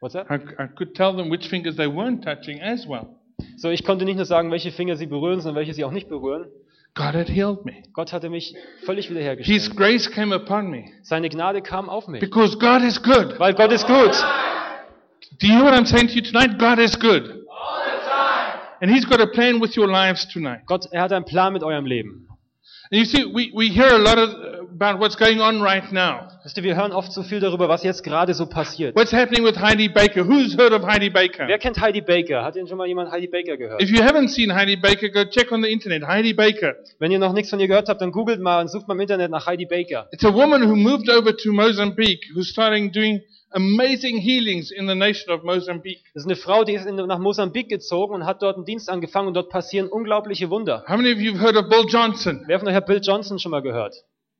What's 0.00 0.12
that? 0.12 0.26
I, 0.30 0.34
I 0.62 0.68
could 0.68 0.94
tell 0.94 1.16
them 1.16 1.30
which 1.30 1.48
fingers 1.48 1.76
they 1.76 1.86
weren't 1.86 2.22
touching 2.22 2.60
as 2.60 2.86
well. 2.86 3.16
So, 3.56 3.70
ich 3.70 3.82
konnte 3.82 4.04
nicht 4.04 4.16
nur 4.16 4.26
sagen, 4.26 4.50
welche 4.50 4.72
Finger 4.72 4.96
sie 4.96 5.06
berühren, 5.06 5.40
sondern 5.40 5.56
welche 5.56 5.72
sie 5.72 5.84
auch 5.84 5.90
nicht 5.90 6.10
berühren. 6.10 6.50
God 6.94 7.14
had 7.14 7.30
healed 7.30 7.64
me. 7.64 7.82
Gott 7.94 8.12
hatte 8.12 8.28
mich 8.28 8.54
völlig 8.84 9.06
His 9.06 9.14
wiederhergestellt. 9.16 9.74
grace 9.78 10.10
came 10.10 10.34
upon 10.34 10.68
me 10.68 10.84
Seine 11.00 11.30
Gnade 11.30 11.62
kam 11.62 11.88
auf 11.88 12.08
mich. 12.08 12.20
because 12.20 12.58
God 12.58 12.82
is 12.82 13.02
good. 13.02 13.38
Weil 13.38 13.54
Gott 13.54 13.72
ist 13.72 13.86
gut. 13.86 14.12
Do 15.40 15.46
you 15.46 15.54
hear 15.54 15.64
what 15.64 15.72
I'm 15.72 15.86
saying 15.86 16.08
to 16.08 16.14
you 16.16 16.20
tonight? 16.20 16.58
God 16.58 16.78
is 16.78 17.00
good. 17.00 17.41
And 18.82 18.90
He's 18.90 19.04
got 19.04 19.20
a 19.20 19.28
plan 19.28 19.60
with 19.60 19.76
your 19.76 19.86
lives 19.86 20.26
tonight. 20.26 20.66
Gott, 20.66 20.86
er 20.92 21.02
hat 21.02 21.12
einen 21.12 21.24
Plan 21.24 21.52
mit 21.52 21.62
eurem 21.62 21.86
Leben. 21.86 22.26
And 22.90 22.98
you 22.98 23.04
see, 23.04 23.24
we, 23.24 23.52
we 23.54 23.68
hear 23.68 23.88
a 23.88 23.98
lot 23.98 24.18
of, 24.18 24.30
about 24.82 24.98
what's 24.98 25.16
going 25.16 25.40
on 25.40 25.62
right 25.62 25.92
now. 25.92 26.28
Wisst 26.42 26.56
ihr, 26.56 26.64
wir 26.64 26.74
hören 26.74 26.92
oft 26.92 27.12
so 27.12 27.22
viel 27.22 27.38
darüber, 27.38 27.68
was 27.68 27.84
jetzt 27.84 28.02
gerade 28.02 28.34
so 28.34 28.46
passiert. 28.46 28.96
What's 28.96 29.12
happening 29.12 29.44
with 29.44 29.60
Heidi 29.60 29.88
Baker? 29.88 30.26
Who's 30.26 30.56
heard 30.58 30.72
of 30.72 30.82
Heidi 30.84 31.08
Baker? 31.08 31.46
Wer 31.46 31.58
kennt 31.58 31.80
Heidi 31.80 32.00
Baker? 32.00 32.44
Hat 32.44 32.56
denn 32.56 32.66
schon 32.66 32.78
mal 32.78 32.88
jemand 32.88 33.12
Heidi 33.12 33.28
Baker 33.28 33.56
gehört? 33.56 33.80
If 33.80 33.90
you 33.90 34.02
haven't 34.02 34.28
seen 34.28 34.52
Heidi 34.52 34.76
Baker, 34.76 35.08
go 35.10 35.24
check 35.24 35.52
on 35.52 35.62
the 35.62 35.70
internet. 35.70 36.02
Heidi 36.04 36.32
Baker. 36.32 36.74
Wenn 36.98 37.12
ihr 37.12 37.20
noch 37.20 37.32
nichts 37.32 37.50
von 37.50 37.60
ihr 37.60 37.68
gehört 37.68 37.88
habt, 37.88 38.00
dann 38.00 38.10
googelt 38.10 38.40
mal 38.40 38.60
und 38.60 38.68
sucht 38.68 38.88
mal 38.88 38.94
im 38.94 39.00
Internet 39.00 39.30
nach 39.30 39.46
Heidi 39.46 39.66
Baker. 39.66 40.08
It's 40.10 40.24
a 40.24 40.34
woman 40.34 40.62
who 40.68 40.74
moved 40.74 41.08
over 41.08 41.36
to 41.36 41.52
Mozambique, 41.52 42.26
who's 42.34 42.48
starting 42.48 42.90
doing 42.90 43.20
amazing 43.52 44.18
healings 44.18 44.72
in 44.72 44.88
the 44.88 44.96
nation 44.96 45.32
of 45.32 45.44
Mozambique. 45.44 46.00
Das 46.14 46.24
ist 46.24 46.26
eine 46.26 46.36
Frau, 46.36 46.64
die 46.64 46.74
ist 46.74 46.86
in, 46.86 46.96
nach 46.96 47.18
Mosambik 47.20 47.68
gezogen 47.68 48.14
und 48.14 48.26
hat 48.26 48.42
dort 48.42 48.56
einen 48.56 48.64
Dienst 48.64 48.90
angefangen 48.90 49.28
und 49.28 49.34
dort 49.34 49.48
passieren 49.48 49.88
unglaubliche 49.88 50.50
Wunder. 50.50 50.82
How 50.88 50.96
many 50.96 51.12
of 51.12 51.20
you 51.20 51.34
have 51.34 51.44
heard 51.44 51.56
of 51.56 51.68
Bill 51.68 51.84
Johnson? 51.88 52.42
Wer 52.48 52.58
von 52.58 52.66
euch 52.66 52.74
hat 52.74 52.86
Bill 52.86 53.00
Johnson 53.00 53.38
schon 53.38 53.52
mal 53.52 53.62
gehört? 53.62 53.94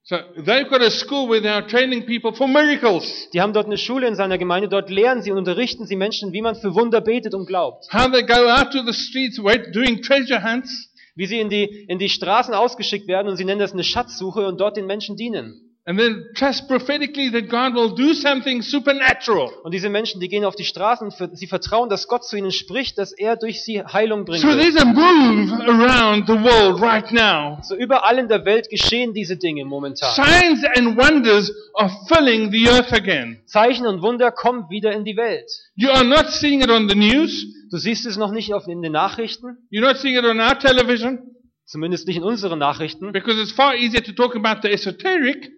So 0.04 0.16
they've 0.37 0.68
got 0.68 0.82
a 0.82 0.90
school 0.90 1.28
where 1.28 1.40
they 1.40 1.49
are 1.49 1.66
training 1.66 2.06
people 2.06 2.35
for 2.35 2.49
miracles. 2.49 3.28
Die 3.32 3.40
haben 3.40 3.52
dort 3.52 3.66
eine 3.66 3.78
Schule 3.78 4.09
in 4.09 4.16
seiner 4.16 4.37
Gemeinde, 4.37 4.68
dort 4.68 4.90
lehren 4.90 5.23
sie 5.23 5.30
und 5.30 5.38
unterrichten 5.38 5.87
sie 5.87 5.94
Menschen, 5.94 6.32
wie 6.32 6.42
man 6.42 6.56
für 6.56 6.75
Wunder 6.75 7.00
betet 7.00 7.35
und 7.35 7.47
glaubt. 7.47 7.87
How 7.92 8.11
they 8.11 8.25
go 8.25 8.49
out 8.49 8.73
to 8.73 8.82
the 8.85 8.92
streets 8.92 9.37
doing 9.73 10.02
treasure 10.02 10.42
hunts. 10.42 10.88
Wie 11.14 11.26
sie 11.26 11.40
in 11.40 11.50
die, 11.50 11.64
in 11.88 11.99
die 11.99 12.09
Straßen 12.09 12.54
ausgeschickt 12.54 13.06
werden 13.06 13.28
und 13.28 13.37
sie 13.37 13.44
nennen 13.44 13.61
das 13.61 13.73
eine 13.73 13.85
Schatzsuche 13.85 14.47
und 14.47 14.59
dort 14.59 14.78
den 14.78 14.87
Menschen 14.87 15.16
dienen. 15.16 15.72
And 15.84 15.98
then 15.98 16.26
trust 16.36 16.68
prophetically 16.68 17.28
that 17.30 17.48
God 17.48 17.74
will 17.74 17.96
do 17.96 18.14
something 18.14 18.62
supernatural. 18.62 19.50
Und 19.64 19.74
diese 19.74 19.88
Menschen, 19.88 20.20
die 20.20 20.28
gehen 20.28 20.44
auf 20.44 20.54
die 20.54 20.64
Straßen 20.64 21.08
und 21.08 21.36
sie 21.36 21.48
vertrauen, 21.48 21.88
dass 21.88 22.06
Gott 22.06 22.24
zu 22.24 22.36
ihnen 22.36 22.52
spricht, 22.52 22.98
dass 22.98 23.10
er 23.10 23.34
durch 23.34 23.64
sie 23.64 23.82
Heilung 23.82 24.24
bringen 24.24 24.42
So 24.42 24.54
there's 24.56 24.76
a 24.76 24.84
move 24.84 25.52
around 25.66 26.28
the 26.28 26.34
world 26.34 26.80
right 26.80 27.10
now. 27.10 27.58
So 27.62 27.74
überall 27.74 28.18
in 28.18 28.28
der 28.28 28.44
Welt 28.44 28.68
geschehen 28.70 29.12
diese 29.12 29.36
Dinge 29.36 29.64
momentan. 29.64 30.14
Signs 30.14 30.64
and 30.76 30.96
wonders 30.96 31.52
are 31.74 31.90
filling 32.06 32.52
the 32.52 32.68
earth 32.68 32.92
again. 32.92 33.40
Zeichen 33.46 33.84
und 33.84 34.02
Wunder 34.02 34.30
kommen 34.30 34.70
wieder 34.70 34.92
in 34.92 35.04
die 35.04 35.16
Welt. 35.16 35.50
You 35.74 35.90
are 35.90 36.04
not 36.04 36.30
seeing 36.30 36.62
it 36.62 36.70
on 36.70 36.88
the 36.88 36.94
news. 36.94 37.44
Du 37.72 37.78
siehst 37.78 38.06
es 38.06 38.16
noch 38.16 38.30
nicht 38.30 38.54
auf, 38.54 38.68
in 38.68 38.82
den 38.82 38.92
Nachrichten, 38.92 39.56
You're 39.72 39.80
not 39.80 39.96
seeing 39.96 40.16
it 40.16 40.24
on 40.24 40.38
our 40.38 40.56
television 40.56 41.32
zumindest 41.66 42.06
nicht 42.06 42.18
in 42.18 42.22
unseren 42.22 42.58
Nachrichten, 42.58 43.12
because 43.12 43.40
it's 43.40 43.52
far 43.52 43.74
easier 43.74 44.02
to 44.02 44.12
talk 44.12 44.36
about 44.36 44.60
the 44.62 44.70
esoteric 44.70 45.50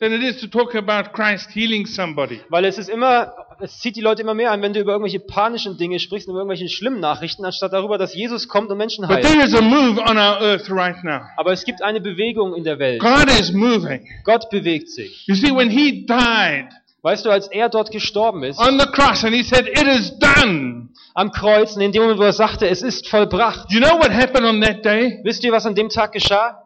than 0.00 0.12
it 0.12 0.22
is 0.22 0.40
to 0.40 0.46
talk 0.46 0.74
about 0.74 1.12
Christ 1.12 1.50
healing 1.52 1.86
somebody. 1.86 2.40
weil 2.50 2.64
es 2.64 2.78
ist 2.78 2.88
immer, 2.88 3.32
es 3.60 3.78
zieht 3.80 3.96
die 3.96 4.00
Leute 4.02 4.22
immer 4.22 4.34
mehr 4.34 4.50
an, 4.50 4.60
wenn 4.62 4.72
du 4.72 4.80
über 4.80 4.92
irgendwelche 4.92 5.20
panischen 5.20 5.78
Dinge 5.78 5.98
sprichst, 5.98 6.28
über 6.28 6.38
irgendwelche 6.38 6.68
schlimmen 6.68 7.00
Nachrichten, 7.00 7.44
anstatt 7.44 7.72
darüber, 7.72 7.96
dass 7.98 8.14
Jesus 8.14 8.48
kommt 8.48 8.70
und 8.70 8.78
Menschen 8.78 9.06
But 9.06 9.16
heilt. 9.16 9.26
there 9.26 9.42
is 9.42 9.54
a 9.54 9.62
move 9.62 10.00
on 10.00 10.16
our 10.18 10.40
earth 10.40 10.70
right 10.70 11.02
now. 11.02 11.22
Aber 11.36 11.52
es 11.52 11.64
gibt 11.64 11.82
eine 11.82 12.00
Bewegung 12.00 12.54
in 12.54 12.64
der 12.64 12.78
Welt. 12.78 13.00
God 13.00 13.30
is 13.30 13.52
moving. 13.52 14.06
Gott 14.24 14.50
bewegt 14.50 14.90
sich. 14.90 15.24
You 15.26 15.34
see, 15.34 15.54
when 15.54 15.70
he 15.70 16.04
died 16.06 16.68
Weißt 17.02 17.24
du, 17.24 17.30
als 17.30 17.46
er 17.46 17.68
dort 17.68 17.92
gestorben 17.92 18.42
ist, 18.42 18.58
on 18.58 18.80
the 18.80 18.86
cross 18.86 19.24
and 19.24 19.32
he 19.32 19.44
said, 19.44 19.68
It 19.68 19.86
is 19.86 20.18
done. 20.18 20.88
am 21.14 21.30
Kreuz, 21.30 21.76
und 21.76 21.82
in 21.82 21.92
dem 21.92 22.02
Moment, 22.02 22.18
wo 22.18 22.24
er 22.24 22.32
sagte, 22.32 22.68
es 22.68 22.82
ist 22.82 23.08
vollbracht, 23.08 23.70
you 23.70 23.80
know 23.80 23.96
what 24.00 24.10
happened 24.10 24.44
on 24.44 24.60
that 24.60 24.84
day? 24.84 25.20
wisst 25.22 25.44
ihr, 25.44 25.52
was 25.52 25.64
an 25.66 25.76
dem 25.76 25.88
Tag 25.88 26.10
geschah? 26.12 26.65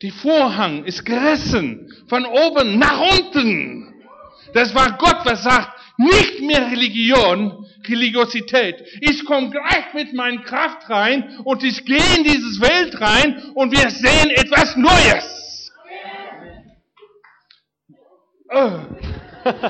Die 0.00 0.12
Vorhang 0.12 0.84
ist 0.84 1.04
gerissen 1.04 1.92
von 2.08 2.24
oben 2.24 2.78
nach 2.78 3.00
unten. 3.00 3.92
Das 4.54 4.72
war 4.74 4.96
Gott, 4.96 5.18
was 5.24 5.42
sagt, 5.42 5.70
nicht 5.98 6.40
mehr 6.40 6.70
Religion, 6.70 7.66
Religiosität. 7.86 8.76
Ich 9.00 9.24
komme 9.24 9.50
gleich 9.50 9.92
mit 9.94 10.14
meiner 10.14 10.42
Kraft 10.42 10.88
rein 10.88 11.40
und 11.44 11.64
ich 11.64 11.84
gehe 11.84 12.16
in 12.16 12.22
dieses 12.22 12.60
Welt 12.60 13.00
rein 13.00 13.50
und 13.54 13.72
wir 13.72 13.90
sehen 13.90 14.30
etwas 14.30 14.76
Neues. 14.76 15.72
Oh. 18.50 18.78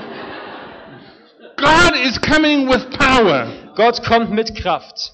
God 1.57 1.95
is 2.05 2.21
coming 2.21 2.69
with 2.69 2.87
power. 2.91 3.47
Gott 3.75 4.03
kommt 4.03 4.29
mit 4.31 4.55
Kraft. 4.55 5.11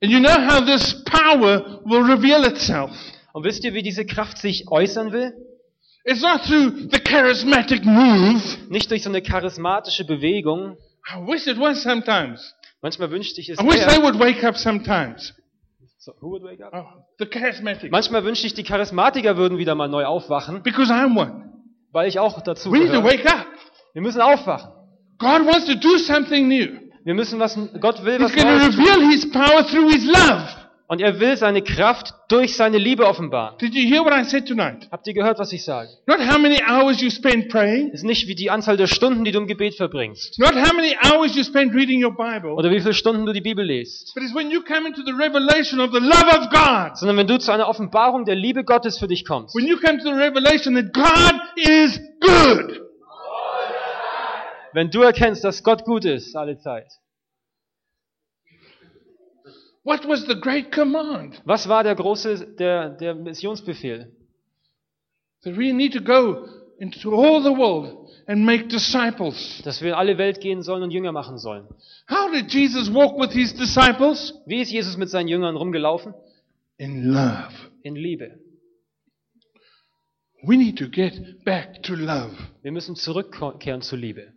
And 0.00 0.12
you 0.12 0.20
know 0.20 0.30
how 0.30 0.64
this 0.64 1.02
power 1.04 1.80
will 1.84 2.02
reveal 2.02 2.44
itself. 2.44 2.92
Und 3.36 3.44
wisst 3.44 3.64
ihr, 3.64 3.74
wie 3.74 3.82
diese 3.82 4.06
Kraft 4.06 4.38
sich 4.38 4.64
äußern 4.70 5.12
will? 5.12 5.34
It's 6.04 6.22
not 6.22 6.40
through 6.46 6.88
the 6.90 6.98
charismatic 7.00 7.84
move. 7.84 8.40
Nicht 8.70 8.90
durch 8.90 9.02
so 9.02 9.10
eine 9.10 9.20
charismatische 9.20 10.06
Bewegung. 10.06 10.78
I 11.06 11.18
wish 11.30 11.46
it 11.46 11.60
was 11.60 11.82
sometimes. 11.82 12.54
Manchmal 12.80 13.10
wünschte 13.10 13.42
ich 13.42 13.50
es 13.50 13.58
I 13.60 13.62
wish 13.66 13.74
wäre. 13.86 14.02
would 14.02 14.18
wake 14.18 14.42
up 14.42 14.56
sometimes. 14.56 15.34
So, 15.98 16.12
who 16.22 16.30
would 16.30 16.44
wake 16.44 16.62
up? 16.64 16.72
Oh, 16.72 17.02
the 17.18 17.26
charismatic. 17.26 17.90
Manchmal 17.92 18.24
wünschte 18.24 18.46
ich, 18.46 18.54
die 18.54 18.62
Charismatiker 18.62 19.36
würden 19.36 19.58
wieder 19.58 19.74
mal 19.74 19.88
neu 19.88 20.06
aufwachen, 20.06 20.62
Because 20.62 20.90
I'm 20.90 21.14
one. 21.18 21.44
weil 21.92 22.08
ich 22.08 22.18
auch 22.18 22.40
dazu 22.40 22.72
We 22.72 22.78
need 22.78 22.92
to 22.94 23.04
wake 23.04 23.26
up. 23.30 23.46
Wir 23.92 24.00
müssen 24.00 24.22
aufwachen. 24.22 24.70
God 25.18 25.44
wants 25.46 25.66
to 25.66 25.74
do 25.74 25.98
something 25.98 26.48
new. 26.48 26.68
Wir 27.04 27.12
müssen 27.12 27.38
was, 27.38 27.54
Gott 27.80 28.02
will 28.02 28.14
He's 28.14 28.22
was 28.22 28.32
going 28.34 28.46
to 28.46 28.64
Neues 28.64 28.74
tun. 28.76 28.84
reveal 28.86 29.10
His 29.10 29.30
power 29.30 29.62
through 29.66 29.90
His 29.90 30.06
love. 30.06 30.48
Und 30.88 31.00
er 31.00 31.18
will 31.18 31.36
seine 31.36 31.62
Kraft 31.62 32.14
durch 32.28 32.54
seine 32.54 32.78
Liebe 32.78 33.06
offenbaren. 33.06 33.58
Did 33.58 33.74
you 33.74 33.88
hear 33.88 34.04
what 34.04 34.12
I 34.12 34.22
said 34.22 34.46
tonight? 34.46 34.88
Habt 34.92 35.06
ihr 35.08 35.14
gehört, 35.14 35.38
was 35.40 35.52
ich 35.52 35.64
sage? 35.64 35.88
Not 36.06 36.18
how 36.20 36.38
many 36.38 36.60
hours 36.62 37.00
you 37.00 37.10
spend 37.10 37.48
praying. 37.48 37.90
Ist 37.90 38.04
nicht 38.04 38.28
wie 38.28 38.36
die 38.36 38.50
Anzahl 38.50 38.76
der 38.76 38.86
Stunden, 38.86 39.24
die 39.24 39.32
du 39.32 39.38
im 39.38 39.48
Gebet 39.48 39.74
verbringst. 39.74 40.38
Not 40.38 40.54
how 40.54 40.72
many 40.72 40.96
hours 41.04 41.34
you 41.34 41.42
spend 41.42 41.74
reading 41.74 42.04
your 42.04 42.14
Bible. 42.14 42.52
Oder 42.52 42.70
wie 42.70 42.80
viele 42.80 42.94
Stunden 42.94 43.26
du 43.26 43.32
die 43.32 43.40
Bibel 43.40 43.64
liest. 43.64 44.14
But 44.14 44.22
it's 44.22 44.34
when 44.34 44.50
you 44.50 44.62
come 44.62 44.86
into 44.86 45.02
the 45.04 45.12
revelation 45.12 45.80
of 45.80 45.90
the 45.92 45.98
love 45.98 46.28
of 46.28 46.50
God. 46.50 46.96
Sondern 46.96 47.16
wenn 47.16 47.26
du 47.26 47.36
zu 47.38 47.50
einer 47.50 47.68
Offenbarung 47.68 48.24
der 48.24 48.36
Liebe 48.36 48.62
Gottes 48.62 48.98
für 48.98 49.08
dich 49.08 49.24
kommst. 49.24 49.56
When 49.56 49.66
you 49.66 49.78
come 49.78 49.98
to 49.98 50.04
the 50.04 50.10
revelation 50.10 50.76
that 50.76 50.92
God 50.92 51.40
is 51.56 52.00
good. 52.20 52.80
Wenn 54.72 54.90
du 54.90 55.02
erkennst, 55.02 55.42
dass 55.42 55.64
Gott 55.64 55.84
gut 55.84 56.04
ist, 56.04 56.36
alle 56.36 56.58
Zeit. 56.58 56.86
What 59.86 60.04
was 60.08 60.26
the 60.26 60.34
great 60.34 60.72
command? 60.72 61.40
Was 61.44 61.68
war 61.68 61.84
der 61.84 61.94
große, 61.94 62.56
der, 62.58 62.90
der 62.90 63.14
Missionsbefehl? 63.14 64.10
That 65.44 65.56
we 65.56 65.72
need 65.72 65.92
to 65.92 66.00
go 66.00 66.48
into 66.80 67.14
all 67.14 67.40
the 67.40 67.56
world 67.56 68.10
and 68.26 68.44
make 68.44 68.66
disciples. 68.66 69.62
Dass 69.62 69.80
wir 69.80 69.90
in 69.90 69.94
alle 69.94 70.18
Welt 70.18 70.40
gehen 70.40 70.62
sollen 70.62 70.82
und 70.82 70.90
Jünger 70.90 71.12
machen 71.12 71.38
sollen. 71.38 71.68
How 72.10 72.32
did 72.32 72.52
Jesus 72.52 72.92
walk 72.92 73.16
with 73.16 73.30
his 73.30 73.54
disciples? 73.54 74.34
Wie 74.44 74.60
ist 74.60 74.72
Jesus 74.72 74.96
mit 74.96 75.08
seinen 75.08 75.28
Jüngern 75.28 75.54
rumgelaufen? 75.54 76.14
In 76.78 77.12
love. 77.12 77.54
In 77.84 77.94
Liebe. 77.94 78.40
We 80.42 80.56
need 80.56 80.78
to 80.78 80.88
get 80.88 81.44
back 81.44 81.80
to 81.84 81.94
love. 81.94 82.32
Wir 82.62 82.72
müssen 82.72 82.96
zurückkehren 82.96 83.82
zur 83.82 83.98
Liebe. 83.98 84.32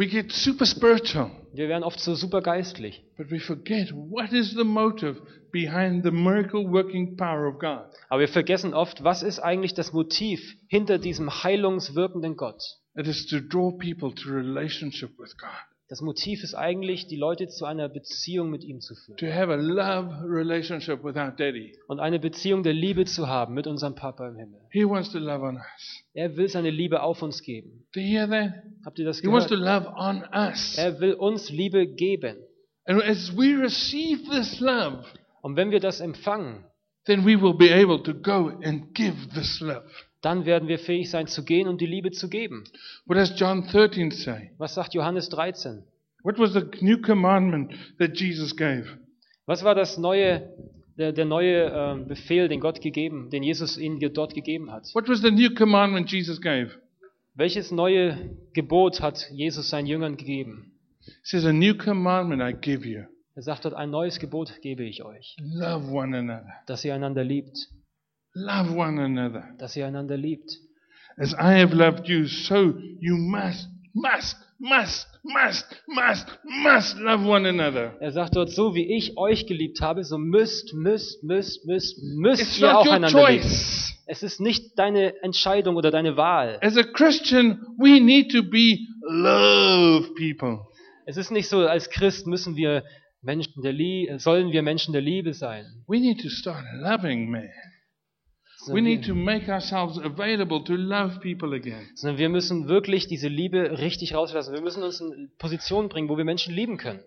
We 0.00 0.06
get 0.06 0.32
super 0.32 0.64
spiritual, 0.64 1.30
Wir 1.52 1.68
werden 1.68 1.84
oft 1.84 2.00
so 2.00 2.14
super 2.14 2.40
geistlich. 2.40 3.04
but 3.18 3.30
we 3.30 3.38
forget 3.38 3.90
what 3.92 4.32
is 4.32 4.54
the 4.54 4.64
motive 4.64 5.20
behind 5.52 6.04
the 6.04 6.10
miracle 6.10 6.64
working 6.66 7.18
power 7.18 7.46
of 7.46 7.58
God. 7.58 7.84
Aber 8.08 8.20
wir 8.20 8.28
vergessen 8.28 8.72
oft, 8.72 9.04
was 9.04 9.22
ist 9.22 9.40
eigentlich 9.40 9.74
das 9.74 9.92
Motiv 9.92 10.40
hinter 10.68 10.96
diesem 10.96 11.44
heilungswirkenden 11.44 12.38
Gott? 12.38 12.62
It 12.94 13.06
is 13.08 13.26
to 13.26 13.40
draw 13.40 13.72
people 13.72 14.14
to 14.14 14.30
relationship 14.30 15.10
with 15.18 15.36
God, 15.36 15.50
Das 15.90 16.00
Motiv 16.00 16.44
ist 16.44 16.54
eigentlich, 16.54 17.08
die 17.08 17.16
Leute 17.16 17.48
zu 17.48 17.64
einer 17.64 17.88
Beziehung 17.88 18.48
mit 18.48 18.62
ihm 18.62 18.80
zu 18.80 18.94
führen. 18.94 19.16
to 19.18 19.26
have 19.26 19.52
a 19.52 19.56
love 19.56 20.22
relationship 20.24 21.02
with 21.02 21.16
our 21.16 21.32
daddy. 21.36 21.72
Und 21.88 21.98
eine 21.98 22.20
Beziehung 22.20 22.62
der 22.62 22.72
Liebe 22.74 23.04
zu 23.06 23.26
haben 23.26 23.54
mit 23.54 23.66
unserem 23.66 23.96
Papa 23.96 24.28
im 24.28 24.36
Himmel. 24.36 24.60
He 24.70 24.84
wants 24.84 25.10
to 25.10 25.18
love 25.18 25.42
on 25.44 25.56
us. 25.56 26.04
Er 26.14 26.36
will 26.36 26.48
seine 26.48 26.70
Liebe 26.70 27.02
auf 27.02 27.22
uns 27.22 27.42
geben. 27.42 27.86
Do 27.92 28.00
you 28.00 28.06
hear 28.06 28.28
that? 28.30 28.52
Habt 28.84 29.00
ihr 29.00 29.04
das 29.04 29.20
He 29.20 29.26
wants 29.26 29.48
to 29.48 29.56
gehört? 29.56 29.84
love 29.84 29.94
on 29.96 30.22
us. 30.32 30.78
Er 30.78 31.00
will 31.00 31.14
uns 31.14 31.50
Liebe 31.50 31.86
geben. 31.88 32.36
And 32.86 33.02
as 33.02 33.36
we 33.36 33.60
receive 33.60 34.22
this 34.30 34.60
love, 34.60 35.04
Und 35.42 35.56
wenn 35.56 35.72
wir 35.72 35.80
das 35.80 36.00
empfangen, 36.00 36.64
then 37.06 37.24
we 37.26 37.40
will 37.40 37.54
be 37.54 37.74
able 37.74 38.00
to 38.02 38.14
go 38.14 38.52
and 38.62 38.94
give 38.94 39.16
this 39.34 39.58
love. 39.60 39.90
Dann 40.22 40.44
werden 40.44 40.68
wir 40.68 40.78
fähig 40.78 41.10
sein 41.10 41.26
zu 41.26 41.44
gehen 41.44 41.68
und 41.68 41.80
die 41.80 41.86
Liebe 41.86 42.10
zu 42.10 42.28
geben. 42.28 42.64
What 43.06 43.16
does 43.16 43.32
John 43.36 43.66
13 43.66 44.10
say? 44.10 44.50
Was 44.58 44.74
sagt 44.74 44.94
Johannes 44.94 45.28
13? 45.30 45.82
What 46.22 46.38
was 46.38 46.52
the 46.52 46.62
new 46.80 46.98
commandment 47.00 47.72
that 47.98 48.18
Jesus 48.18 48.56
gave? 48.56 48.84
Was 49.46 49.64
war 49.64 49.74
das 49.74 49.96
neue, 49.96 50.50
der, 50.98 51.12
der 51.12 51.24
neue 51.24 51.72
ähm, 51.74 52.06
Befehl, 52.06 52.48
den 52.48 52.60
Gott 52.60 52.80
gegeben, 52.80 53.30
den 53.30 53.42
Jesus 53.42 53.78
ihnen 53.78 53.98
dort 54.12 54.34
gegeben 54.34 54.70
hat? 54.70 54.94
What 54.94 55.08
was 55.08 55.22
the 55.22 55.30
new 55.30 55.54
commandment 55.54 56.10
Jesus 56.10 56.40
gave? 56.40 56.70
Welches 57.34 57.70
neue 57.70 58.36
Gebot 58.52 59.00
hat 59.00 59.30
Jesus 59.30 59.70
seinen 59.70 59.86
Jüngern 59.86 60.16
gegeben? 60.16 60.72
Says, 61.22 61.46
A 61.46 61.52
new 61.52 61.74
commandment 61.74 62.42
I 62.42 62.52
give 62.52 62.86
you 62.86 63.04
Er 63.34 63.42
sagt 63.42 63.64
dort, 63.64 63.74
ein 63.74 63.90
neues 63.90 64.18
Gebot 64.18 64.60
gebe 64.60 64.82
ich 64.84 65.02
euch, 65.04 65.36
love 65.40 65.90
one 65.90 66.18
another. 66.18 66.52
dass 66.66 66.84
ihr 66.84 66.94
einander 66.94 67.24
liebt, 67.24 67.68
Love 68.34 68.74
one 68.76 68.98
another. 69.02 69.44
dass 69.58 69.76
ihr 69.76 69.86
einander 69.86 70.16
liebt. 70.16 70.50
As 71.16 71.32
I 71.34 71.58
have 71.60 71.74
loved 71.74 72.08
you, 72.08 72.26
so 72.26 72.74
you 73.00 73.16
must, 73.16 73.68
must, 73.92 74.36
must, 74.58 75.06
must, 75.24 75.66
must, 75.86 76.26
must 76.62 76.98
love 76.98 77.26
one 77.28 77.46
another. 77.48 77.96
Er 78.00 78.12
sagt 78.12 78.36
dort, 78.36 78.50
so 78.50 78.74
wie 78.74 78.96
ich 78.96 79.18
euch 79.18 79.46
geliebt 79.46 79.80
habe, 79.80 80.04
so 80.04 80.16
müsst, 80.16 80.72
müsst, 80.74 81.22
müsst, 81.24 81.66
müsst, 81.66 81.98
müsst 82.16 82.42
It's 82.42 82.60
ihr 82.60 82.78
auch 82.78 82.86
einander 82.86 83.08
lieben. 83.08 83.42
choice. 83.42 83.96
Es 84.06 84.22
ist 84.22 84.40
nicht 84.40 84.78
deine 84.78 85.20
Entscheidung 85.22 85.76
oder 85.76 85.90
deine 85.90 86.16
Wahl. 86.16 86.58
As 86.62 86.76
a 86.76 86.82
Christian, 86.84 87.60
we 87.78 88.00
need 88.00 88.30
to 88.32 88.42
be 88.42 88.78
love 89.02 90.14
people. 90.14 90.60
Es 91.06 91.16
ist 91.16 91.30
nicht 91.30 91.48
so, 91.48 91.66
als 91.66 91.90
Christ 91.90 92.26
müssen 92.26 92.56
wir 92.56 92.84
Menschen 93.22 93.62
der 93.62 93.72
Liebe, 93.72 94.18
sollen 94.18 94.52
wir 94.52 94.62
Menschen 94.62 94.92
der 94.92 95.02
Liebe 95.02 95.34
sein. 95.34 95.64
We 95.86 95.98
need 96.00 96.20
to 96.22 96.28
start 96.28 96.64
loving 96.80 97.30
man. 97.30 97.48
We 98.68 98.80
need 98.82 99.04
to 99.06 99.14
make 99.14 99.48
ourselves 99.48 99.96
available 99.98 100.62
to 100.64 100.74
love 100.74 101.20
people 101.20 101.54
again. 101.54 101.88
sondern 101.94 102.18
wir 102.18 102.28
müssen 102.28 102.68
wirklich 102.68 103.06
diese 103.06 103.28
Liebe 103.28 103.78
richtig 103.78 104.14
rauslassen. 104.14 104.52
Wir 104.52 104.60
müssen 104.60 104.82
uns 104.82 105.00
in 105.00 105.30
Position 105.38 105.88
bringen, 105.88 106.08
wo 106.08 106.16
wir 106.16 106.24
Menschen 106.24 106.54
lieben 106.54 106.76
können. 106.76 107.00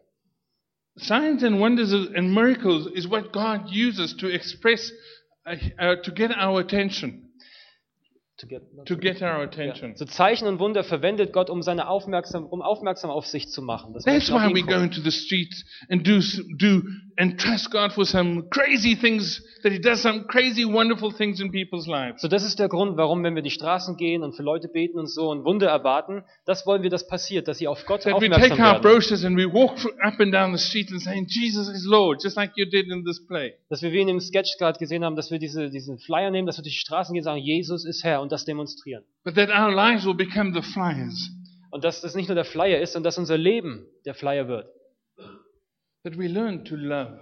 Signs 0.95 1.43
and 1.43 1.59
wonders 1.59 1.91
and 1.93 2.31
miracles 2.33 2.87
is 2.87 3.09
what 3.09 3.31
God 3.33 3.69
uses 3.71 4.15
to 4.17 4.27
express, 4.27 4.91
uh, 5.45 5.95
to 6.03 6.11
get 6.11 6.31
our 6.37 6.59
attention. 6.59 7.29
To 8.37 8.47
get- 8.47 8.63
To 8.85 8.97
get 8.97 9.21
our 9.21 9.39
Ja. 9.39 9.43
attention. 9.43 9.95
So 9.95 10.05
Zeichen 10.05 10.47
und 10.47 10.59
Wunder 10.59 10.83
verwendet 10.83 11.33
Gott, 11.33 11.49
um 11.49 11.61
seine 11.61 11.87
aufmerksam, 11.87 12.45
um 12.45 12.61
aufmerksam 12.61 13.09
auf 13.09 13.25
sich 13.27 13.47
zu 13.49 13.61
machen. 13.61 13.93
That's 14.03 14.29
why 14.31 14.53
we 14.53 14.63
go 14.63 14.81
into 14.81 15.01
the 15.01 15.11
streets 15.11 15.63
and 15.87 16.05
do 16.05 16.19
do 16.57 16.81
and 17.17 17.39
trust 17.39 17.71
God 17.71 17.93
for 17.93 18.05
some 18.05 18.49
crazy 18.49 18.95
things 18.95 19.41
that 19.63 19.71
He 19.71 19.79
does 19.79 20.01
some 20.01 20.25
crazy 20.27 20.65
wonderful 20.65 21.11
things 21.11 21.39
in 21.39 21.51
people's 21.51 21.87
lives. 21.87 22.21
So, 22.21 22.27
das 22.27 22.43
ist 22.43 22.59
der 22.59 22.67
Grund, 22.69 22.97
warum, 22.97 23.23
wenn 23.23 23.35
wir 23.35 23.41
die 23.41 23.51
Straßen 23.51 23.97
gehen 23.97 24.23
und 24.23 24.35
für 24.35 24.43
Leute 24.43 24.67
beten 24.67 24.99
und 24.99 25.07
so 25.07 25.29
und 25.29 25.45
Wunder 25.45 25.67
erwarten, 25.67 26.23
das 26.45 26.65
wollen 26.65 26.83
wir, 26.83 26.89
dass 26.89 27.07
passiert, 27.07 27.47
dass 27.47 27.57
sie 27.57 27.67
auf 27.67 27.85
Gott 27.85 28.01
That 28.03 28.13
we 28.13 28.15
aufmerksam 28.15 28.49
take 28.49 28.61
our 28.61 28.73
werden. 28.73 28.81
brochures 28.81 29.23
and 29.23 29.37
we 29.37 29.45
walk 29.45 29.77
up 30.03 30.19
and 30.19 30.33
down 30.33 30.55
the 30.55 30.63
street 30.63 30.91
and 30.91 31.01
saying 31.01 31.27
Jesus 31.29 31.69
is 31.69 31.85
Lord, 31.85 32.21
just 32.23 32.35
like 32.35 32.51
you 32.55 32.65
did 32.65 32.89
in 32.89 33.03
this 33.05 33.25
play. 33.25 33.53
Dass 33.69 33.81
wir 33.81 33.91
wie 33.91 34.01
in 34.01 34.07
dem 34.07 34.19
Sketch 34.19 34.57
gerade 34.57 34.79
gesehen 34.79 35.03
haben, 35.05 35.15
dass 35.15 35.31
wir 35.31 35.39
diese, 35.39 35.69
diesen 35.69 35.99
Flyer 35.99 36.31
nehmen, 36.31 36.47
dass 36.47 36.57
wir 36.57 36.63
durch 36.63 36.75
die 36.75 36.79
Straßen 36.79 37.13
gehen 37.13 37.21
und 37.21 37.25
sagen, 37.25 37.41
Jesus 37.41 37.85
ist 37.85 38.03
Herr 38.03 38.21
und 38.21 38.31
das 38.31 38.45
demonstrieren. 38.45 39.03
But 39.23 39.35
that 39.35 39.49
our 39.49 39.71
lives 39.73 40.05
will 40.05 40.15
become 40.15 40.53
the 40.53 40.61
flyers. 40.61 41.29
Und 41.71 41.83
dass 41.83 42.01
das 42.01 42.13
nicht 42.13 42.27
nur 42.29 42.35
der 42.35 42.45
Flyer 42.45 42.81
ist, 42.81 42.93
sondern 42.93 43.05
dass 43.05 43.17
unser 43.17 43.37
Leben 43.37 43.87
der 44.05 44.13
Flyer 44.13 44.47
wird. 44.47 44.67
That 46.03 46.17
we 46.17 46.27
learn 46.27 46.65
to 46.65 46.75
love. 46.75 47.17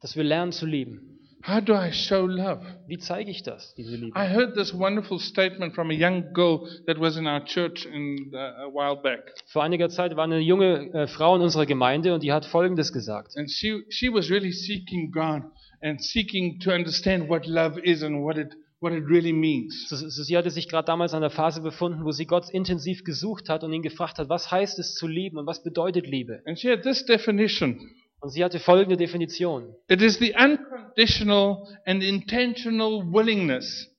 Dass 0.00 0.16
wir 0.16 0.24
lernen 0.24 0.52
zu 0.52 0.64
lieben. 0.64 1.14
How 1.46 1.60
do 1.60 1.74
I 1.74 1.92
show 1.92 2.26
love? 2.26 2.64
Wie 2.86 2.96
zeige 2.96 3.30
ich 3.30 3.42
das, 3.42 3.74
diese 3.74 3.96
Liebe? 3.96 4.18
I 4.18 4.26
heard 4.26 4.54
this 4.54 4.72
wonderful 4.72 5.18
statement 5.18 5.74
from 5.74 5.90
a 5.90 5.92
young 5.92 6.32
girl 6.32 6.66
that 6.86 6.98
was 6.98 7.18
in 7.18 7.26
our 7.26 7.44
church 7.44 7.84
in, 7.84 8.32
uh, 8.32 8.38
a 8.38 8.72
while 8.72 8.96
back. 8.96 9.34
Vor 9.48 9.62
einiger 9.62 9.90
Zeit 9.90 10.16
war 10.16 10.24
eine 10.24 10.38
junge 10.38 10.90
äh, 10.94 11.06
Frau 11.06 11.36
in 11.36 11.42
unserer 11.42 11.66
Gemeinde 11.66 12.14
und 12.14 12.22
die 12.22 12.32
hat 12.32 12.46
Folgendes 12.46 12.94
gesagt. 12.94 13.36
And 13.36 13.50
she, 13.50 13.82
she 13.90 14.10
was 14.10 14.30
really 14.30 14.52
seeking 14.52 15.12
God 15.12 15.42
and 15.82 16.00
seeking 16.00 16.58
to 16.60 16.70
understand 16.70 17.28
what 17.28 17.44
love 17.44 17.78
is 17.78 18.02
and 18.02 18.24
what 18.24 18.38
it, 18.38 18.56
what 18.80 18.94
it 18.94 19.04
really 19.06 19.34
means. 19.34 19.86
So, 19.90 19.96
so, 19.96 20.22
sie 20.22 20.34
hatte 20.38 20.50
sich 20.50 20.70
gerade 20.70 20.86
damals 20.86 21.12
an 21.12 21.20
der 21.20 21.28
Phase 21.28 21.60
befunden, 21.60 22.06
wo 22.06 22.12
sie 22.12 22.24
Gott 22.24 22.48
intensiv 22.48 23.04
gesucht 23.04 23.50
hat 23.50 23.64
und 23.64 23.72
ihn 23.74 23.82
gefragt 23.82 24.16
hat, 24.18 24.30
was 24.30 24.50
heißt 24.50 24.78
es 24.78 24.94
zu 24.94 25.06
lieben 25.06 25.36
und 25.36 25.46
was 25.46 25.62
bedeutet 25.62 26.06
Liebe? 26.06 26.40
And 26.46 26.58
she 26.58 26.70
had 26.70 26.80
this 26.84 27.04
definition. 27.04 27.90
Und 28.24 28.30
sie 28.30 28.42
hatte 28.42 28.58
folgende 28.58 28.96
Definition. 28.96 29.74
It 29.86 30.00
is 30.00 30.18
the 30.18 30.32
unconditional 30.34 31.68
and 31.84 32.02
intentional 32.02 33.02
willingness. 33.12 33.90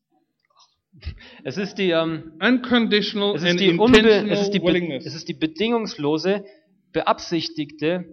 Es 1.43 1.57
ist 1.57 1.75
die, 1.77 1.91
ähm, 1.91 2.33
Unconditional 2.41 3.35
es 3.35 3.43
and 3.43 3.51
ist 3.51 3.59
die, 3.59 3.77
unbe 3.77 3.99
intentional 3.99 4.31
es 4.33 4.41
ist 4.41 4.51
die, 4.51 4.63
willingness. 4.63 5.05
es 5.05 5.13
ist 5.13 5.27
die 5.27 5.35
bedingungslose, 5.35 6.43
beabsichtigte, 6.91 8.05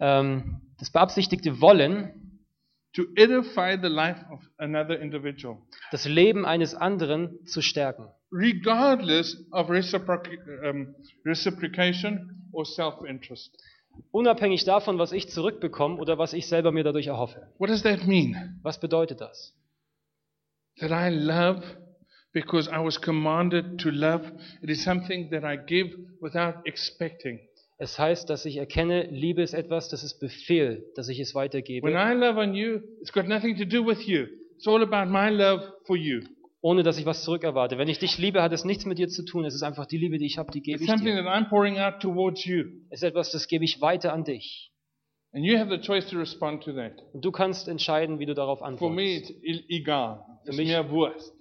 ähm, 0.00 0.62
das 0.78 0.90
beabsichtigte 0.90 1.60
Wollen, 1.60 2.40
to 2.94 3.02
edify 3.16 3.76
the 3.78 3.88
life 3.88 4.24
of 4.32 4.40
another 4.56 4.98
individual, 5.00 5.58
das 5.90 6.06
Leben 6.06 6.46
eines 6.46 6.74
anderen 6.74 7.44
zu 7.44 7.60
stärken. 7.60 8.06
regardless 8.30 9.36
of 9.52 9.68
reciproc- 9.68 10.30
um, 10.66 10.94
reciprocation 11.26 12.48
or 12.52 12.64
self-interest. 12.64 13.54
Unabhängig 14.10 14.64
davon, 14.64 14.98
was 14.98 15.12
ich 15.12 15.28
zurückbekomme 15.28 15.96
oder 15.96 16.18
was 16.18 16.32
ich 16.32 16.46
selber 16.46 16.72
mir 16.72 16.84
dadurch 16.84 17.06
erhoffe. 17.06 17.48
What 17.58 17.70
does 17.70 17.82
that 17.82 18.06
mean? 18.06 18.58
Was 18.62 18.78
bedeutet 18.78 19.20
das? 19.20 19.54
That 20.78 20.90
I 20.90 21.14
love 21.14 21.62
because 22.32 22.68
I 22.70 22.84
was 22.84 23.00
commanded 23.00 23.78
to 23.80 23.90
love. 23.90 24.32
It 24.62 24.70
is 24.70 24.82
something 24.82 25.30
that 25.30 25.44
I 25.44 25.56
give 25.56 25.96
without 26.20 26.64
expecting. 26.64 27.40
Es 27.78 27.98
heißt, 27.98 28.30
dass 28.30 28.44
ich 28.44 28.58
erkenne, 28.58 29.08
Liebe 29.10 29.42
ist 29.42 29.54
etwas, 29.54 29.88
das 29.88 30.04
ist 30.04 30.20
Befehl, 30.20 30.84
dass 30.94 31.08
ich 31.08 31.18
es 31.18 31.34
When 31.34 31.42
weitergebe, 31.42 31.90
I 31.90 32.12
love 32.14 32.38
on 32.38 32.54
you, 32.54 32.80
it's 33.00 33.12
got 33.12 33.26
nothing 33.26 33.56
to 33.56 33.64
do 33.64 33.84
with 33.84 34.06
you. 34.06 34.26
It's 34.56 34.68
all 34.68 34.82
about 34.82 35.10
my 35.10 35.30
love 35.30 35.64
for 35.84 35.96
you. 35.96 36.20
Ohne 36.62 36.82
dass 36.82 36.96
ich 36.98 37.04
was 37.04 37.22
zurückerwarte. 37.24 37.76
Wenn 37.76 37.88
ich 37.88 37.98
dich 37.98 38.16
liebe, 38.18 38.42
hat 38.42 38.52
es 38.52 38.64
nichts 38.64 38.86
mit 38.86 38.96
dir 38.98 39.08
zu 39.08 39.24
tun. 39.24 39.44
Es 39.44 39.54
ist 39.54 39.62
einfach 39.62 39.84
die 39.86 39.98
Liebe, 39.98 40.16
die 40.18 40.26
ich 40.26 40.38
habe, 40.38 40.50
die 40.50 40.62
gebe 40.62 40.76
It's 40.76 40.84
ich 40.84 40.90
something 40.90 41.14
dir. 41.16 41.22
that 41.24 41.26
I'm 41.34 41.48
pouring 41.50 41.78
out 41.78 42.00
towards 42.00 42.44
you. 42.46 42.64
Es 42.88 43.02
ist 43.02 43.08
etwas, 43.08 43.30
das 43.32 43.46
gebe 43.48 43.64
ich 43.64 43.80
weiter 43.82 44.12
an 44.14 44.24
dich. 44.24 44.70
And 45.34 45.44
you 45.44 45.58
have 45.58 45.70
the 45.70 45.80
choice 45.80 46.06
to 46.08 46.18
respond 46.18 46.62
to 46.64 46.72
that. 46.74 46.92
Und 47.12 47.24
du 47.24 47.32
kannst 47.32 47.66
entscheiden, 47.68 48.18
wie 48.18 48.26
du 48.26 48.34
darauf 48.34 48.60
For 48.60 48.68
me, 48.90 49.02
antwortest. 49.02 49.30
it's 49.42 49.60
e- 49.68 49.76
egal. 49.76 50.24
It's 50.46 50.56
mich- 50.56 50.68
mir 50.68 50.88
Wurst. 50.90 51.32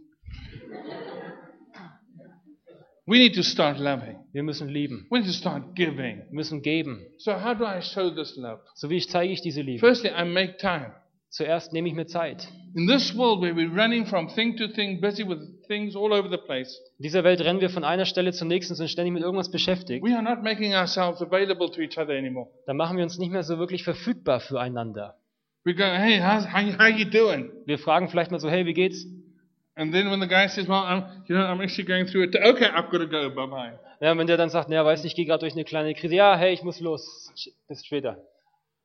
We 3.06 3.18
need 3.18 3.36
to 3.36 3.44
start 3.44 3.80
loving. 3.80 4.18
Wir 4.32 4.44
müssen 4.44 4.70
lieben. 4.70 5.08
We 5.10 5.20
need 5.20 5.28
to 5.28 5.34
start 5.34 5.76
giving. 5.76 6.20
Wir 6.30 6.32
müssen 6.32 6.62
geben. 6.62 7.06
So 7.18 7.34
how 7.34 7.58
do 7.58 7.66
I 7.66 7.82
show 7.82 8.10
this 8.10 8.38
love? 8.38 8.62
So 8.76 8.90
wie 8.90 8.98
ich 8.98 9.10
zeige 9.10 9.34
ich 9.34 9.42
diese 9.42 9.62
Liebe. 9.62 9.80
Firstly, 9.80 10.12
I 10.12 10.24
make 10.24 10.58
time. 10.58 10.94
Zuerst 11.32 11.72
nehme 11.72 11.88
ich 11.88 11.94
mir 11.94 12.08
Zeit. 12.08 12.50
In 12.76 12.88
this 12.88 13.16
world 13.18 13.42
where 13.42 13.56
we're 13.56 13.74
running 13.74 14.06
from 14.06 14.28
thing 14.28 14.58
to 14.58 14.68
thing, 14.68 15.00
busy 15.00 15.26
with 15.26 15.40
things 15.68 15.96
all 15.96 16.12
over 16.12 16.30
the 16.30 16.38
place, 16.38 16.78
In 17.00 17.04
dieser 17.04 17.24
Welt 17.24 17.40
rennen 17.40 17.62
wir 17.62 17.70
von 17.70 17.86
einer 17.86 18.04
Stelle 18.06 18.34
zur 18.34 18.48
nächsten, 18.48 18.76
sind 18.76 18.90
ständig 18.90 19.14
mit 19.14 19.24
irgendwas 19.24 19.50
beschäftigt. 19.50 20.04
we 20.04 20.14
are 20.14 20.22
not 20.22 20.44
making 20.44 20.74
ourselves 20.76 21.22
available 21.22 21.72
to 21.72 21.80
each 21.80 21.98
other 21.98 22.14
anymore. 22.14 22.50
Dann 22.66 22.76
machen 22.76 22.98
wir 22.98 23.04
uns 23.06 23.18
nicht 23.18 23.32
mehr 23.32 23.44
so 23.44 23.58
wirklich 23.60 23.86
verfügbar 23.86 24.42
füreinander. 24.42 25.16
We 25.64 25.74
go, 25.74 25.84
hey, 25.84 26.20
how's, 26.20 26.46
how, 26.46 26.78
how 26.78 26.88
you 26.88 27.06
doing? 27.06 27.50
Wir 27.66 27.80
fragen 27.80 28.10
vielleicht 28.10 28.32
mal 28.32 28.40
so, 28.40 28.50
hey, 28.50 28.66
wie 28.66 28.74
geht's? 28.74 29.06
And 29.76 29.94
then 29.94 30.12
when 30.12 30.20
the 30.20 30.28
guy 30.28 30.48
says, 30.50 30.68
well, 30.68 30.84
I'm, 30.84 31.24
you 31.28 31.36
know, 31.36 31.46
I'm 31.46 31.62
actually 31.62 31.88
going 31.88 32.08
through 32.08 32.24
it. 32.26 32.36
Okay, 32.36 32.66
I've 32.66 32.90
got 32.92 32.98
to 32.98 33.08
go. 33.08 33.30
Bye 33.30 33.48
bye. 33.48 33.80
Ja, 34.02 34.18
wenn 34.18 34.28
der 34.28 34.36
dann 34.36 34.50
sagt, 34.50 34.68
naja, 34.68 34.84
weiß 34.84 35.04
nicht, 35.04 35.14
ich 35.14 35.16
gehe 35.16 35.26
gerade 35.26 35.40
durch 35.40 35.54
eine 35.54 35.64
kleine 35.64 35.94
Krise. 35.94 36.16
Ja, 36.16 36.36
hey, 36.36 36.52
ich 36.52 36.64
muss 36.64 36.82
los. 36.82 37.32
Bis 37.70 37.86
später. 37.86 38.18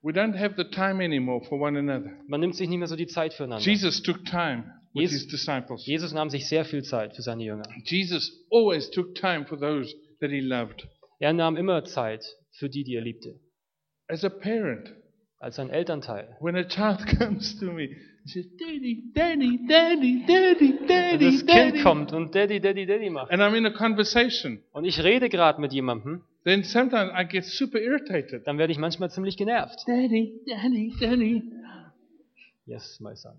We 0.06 0.12
don't 0.12 0.34
have 0.38 0.54
the 0.56 0.70
time 0.70 1.00
anymore 1.02 1.44
for 1.48 1.58
one 1.60 1.76
another. 1.76 2.12
Man 2.28 2.38
nimmt 2.40 2.54
sich 2.54 2.68
nicht 2.68 2.78
mehr 2.78 2.86
so 2.86 2.94
die 2.94 3.08
Zeit 3.08 3.34
füreinander. 3.34 3.64
Jesus 3.64 4.02
took 4.02 4.24
time 4.24 4.62
with 4.94 5.10
Jesus- 5.10 5.22
his 5.22 5.26
disciples. 5.28 5.84
Jesus 5.84 6.12
nahm 6.12 6.30
sich 6.30 6.46
sehr 6.46 6.64
viel 6.64 6.84
Zeit 6.84 7.16
für 7.16 7.22
seine 7.22 7.42
Jünger. 7.42 7.64
Jesus 7.84 8.30
always 8.52 8.88
took 8.90 9.16
time 9.16 9.46
for 9.46 9.58
those 9.58 9.92
that 10.20 10.30
he 10.30 10.38
loved. 10.40 10.86
Er 11.18 11.32
nahm 11.32 11.56
immer 11.56 11.82
Zeit 11.84 12.24
für 12.52 12.68
die, 12.68 12.84
die 12.84 12.94
er 12.94 13.02
liebte. 13.02 13.40
As 14.08 14.24
a 14.24 14.28
parent, 14.28 14.94
Als 15.40 15.58
ein 15.58 15.70
Elternteil. 15.70 16.36
when 16.40 16.54
a 16.54 16.62
child 16.62 17.04
comes 17.18 17.58
to 17.58 17.72
me 17.72 17.88
says, 18.26 18.46
Daddy, 18.58 19.10
Daddy, 19.12 19.58
Daddy, 19.68 20.24
Daddy, 20.24 20.74
Wenn 20.78 20.86
Daddy, 20.86 21.24
das 21.24 21.46
Kind 21.46 21.48
Daddy, 21.48 21.82
kommt 21.82 22.12
und 22.12 22.32
Daddy, 22.34 22.60
Daddy, 22.60 22.86
Daddy 22.86 23.10
macht. 23.10 23.32
and 23.32 23.42
I'm 23.42 23.56
in 23.56 23.66
a 23.66 23.70
conversation, 23.70 24.62
Und 24.72 24.84
ich 24.84 25.02
rede 25.02 25.28
gerade 25.28 25.60
mit 25.60 25.72
jemandem, 25.72 26.22
then 26.46 26.62
sometimes 26.62 27.10
I 27.12 27.24
get 27.24 27.44
super 27.44 27.78
irritated. 27.78 28.46
dann 28.46 28.56
werde 28.56 28.72
ich 28.72 28.78
manchmal 28.78 29.10
ziemlich 29.10 29.36
genervt. 29.36 29.84
Daddy, 29.86 30.40
Daddy, 30.46 30.94
Daddy. 30.98 31.42
Yes, 32.66 32.98
my 33.00 33.14
son. 33.14 33.34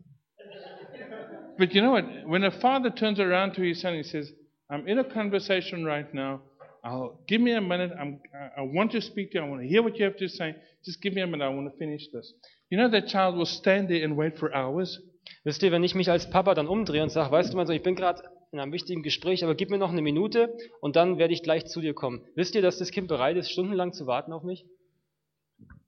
But 1.58 1.74
you 1.74 1.82
know 1.82 1.92
what? 1.92 2.06
When 2.28 2.44
a 2.44 2.52
father 2.52 2.90
turns 2.90 3.20
around 3.20 3.54
to 3.56 3.62
his 3.62 3.82
son 3.82 3.94
and 3.94 4.06
says, 4.06 4.32
I'm 4.70 4.88
in 4.88 5.00
a 5.00 5.04
conversation 5.04 5.86
right 5.86 6.14
now. 6.14 6.42
I'll 6.84 7.20
give 7.28 7.42
me 7.42 7.54
a 7.54 7.62
minute. 7.62 7.92
I'm, 8.00 8.20
I 8.58 8.62
want 8.62 8.92
to 8.92 9.02
speak 9.02 9.32
to 9.32 9.38
you. 9.40 9.44
I 9.44 9.48
want 9.48 9.62
to 9.62 9.68
hear 9.68 9.82
what 9.82 9.98
you 9.98 10.06
have 10.06 10.18
to 10.18 10.28
say. 10.28 10.56
Just 10.86 11.02
give 11.02 11.14
me 11.14 11.22
a 11.22 11.28
minute. 11.28 11.46
I 11.46 11.50
want 11.50 11.72
to 11.72 11.78
finish 11.78 12.08
this. 12.14 12.34
You 12.70 12.78
know 12.78 12.90
that 12.90 13.08
child 13.08 13.36
will 13.38 13.46
stand 13.46 13.90
there 13.90 14.04
and 14.04 14.16
wait 14.16 14.38
for 14.38 14.54
hours. 14.54 15.00
Wisst 15.44 15.64
ihr, 15.64 15.72
wenn 15.72 15.84
ich 15.84 15.96
mich 15.96 16.10
als 16.10 16.30
Papa 16.30 16.54
dann 16.54 16.68
umdrehe 16.68 17.04
und 17.04 17.10
sage, 17.10 17.32
weißt 17.32 17.54
du, 17.54 17.58
mein 17.58 17.68
Sohn, 17.68 17.76
ich 17.76 17.84
bin 17.84 17.96
gerade 17.96 18.22
in 18.52 18.60
einem 18.60 18.72
wichtigen 18.72 19.04
Gespräch, 19.04 19.44
aber 19.44 19.56
gib 19.56 19.70
mir 19.70 19.78
noch 19.78 19.92
eine 19.92 20.02
Minute 20.02 20.56
und 20.82 20.96
dann 20.96 21.18
werde 21.18 21.34
ich 21.34 21.44
gleich 21.44 21.66
zu 21.66 21.82
dir 21.82 21.94
kommen. 21.94 22.22
Wisst 22.36 22.56
ihr, 22.56 22.62
dass 22.62 22.78
das 22.78 22.92
Kind 22.92 23.08
bereit 23.08 23.38
ist, 23.38 23.52
stundenlang 23.52 23.94
zu 23.94 24.08
warten 24.08 24.34
auf 24.34 24.44
mich? 24.44 24.66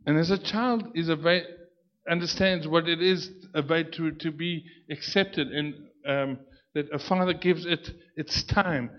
And 0.06 0.18
as 0.18 0.32
a 0.32 0.38
child 0.38 0.96
is 0.96 1.10
about, 1.10 1.44
understands 2.10 2.68
what 2.68 2.88
it 2.88 3.02
is 3.02 3.32
about 3.54 3.92
to, 3.92 4.12
to 4.12 4.32
be 4.32 4.64
accepted 4.90 5.52
and 5.54 5.76
um, 6.06 6.40
that 6.74 6.92
a 6.92 7.00
father 7.00 7.34
gives 7.34 7.66
it 7.66 7.94
its 8.16 8.46
time. 8.46 8.90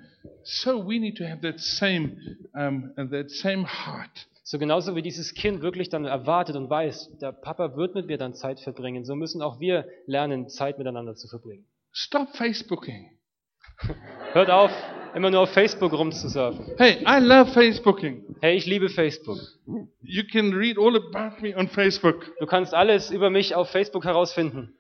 So 0.45 0.79
we 0.79 0.99
need 0.99 1.17
to 1.17 1.25
have 1.25 1.41
that 1.43 1.61
same 1.61 2.17
um, 2.55 2.93
that 2.97 3.31
same 3.31 3.65
heart. 3.65 4.27
So 4.45 4.59
genauso 4.59 4.97
wie 4.97 5.03
dieses 5.03 5.35
Kind 5.35 5.63
wirklich 5.63 5.91
dann 5.91 6.05
erwartet 6.05 6.57
und 6.57 6.69
weiß, 6.69 7.19
der 7.21 7.33
Papa 7.33 7.77
wird 7.77 7.95
mit 7.95 8.07
mir 8.07 8.19
dann 8.19 8.35
Zeit 8.35 8.59
verbringen, 8.61 9.05
so 9.05 9.15
müssen 9.15 9.43
auch 9.43 9.61
wir 9.61 9.87
lernen, 10.07 10.49
Zeit 10.49 10.77
miteinander 10.79 11.15
zu 11.15 11.29
verbringen. 11.29 11.67
Stop 11.93 12.37
Facebooking. 12.37 13.11
Hört 14.33 14.49
auf, 14.49 14.71
immer 15.15 15.29
nur 15.31 15.41
auf 15.41 15.51
Facebook 15.51 15.93
rumzusurfen. 15.93 16.65
Hey, 16.79 17.05
I 17.05 17.19
love 17.21 17.51
Facebooking. 17.51 18.23
Hey, 18.41 18.57
ich 18.57 18.65
liebe 18.65 18.89
Facebook. 18.89 19.39
You 20.03 20.23
can 20.31 20.53
read 20.53 20.79
all 20.79 20.97
about 20.97 21.43
me 21.43 21.57
on 21.57 21.67
Facebook. 21.67 22.33
Du 22.39 22.47
kannst 22.47 22.73
alles 22.73 23.11
über 23.11 23.29
mich 23.29 23.57
auf 23.57 23.71
Facebook 23.71 24.05
herausfinden. 24.05 24.73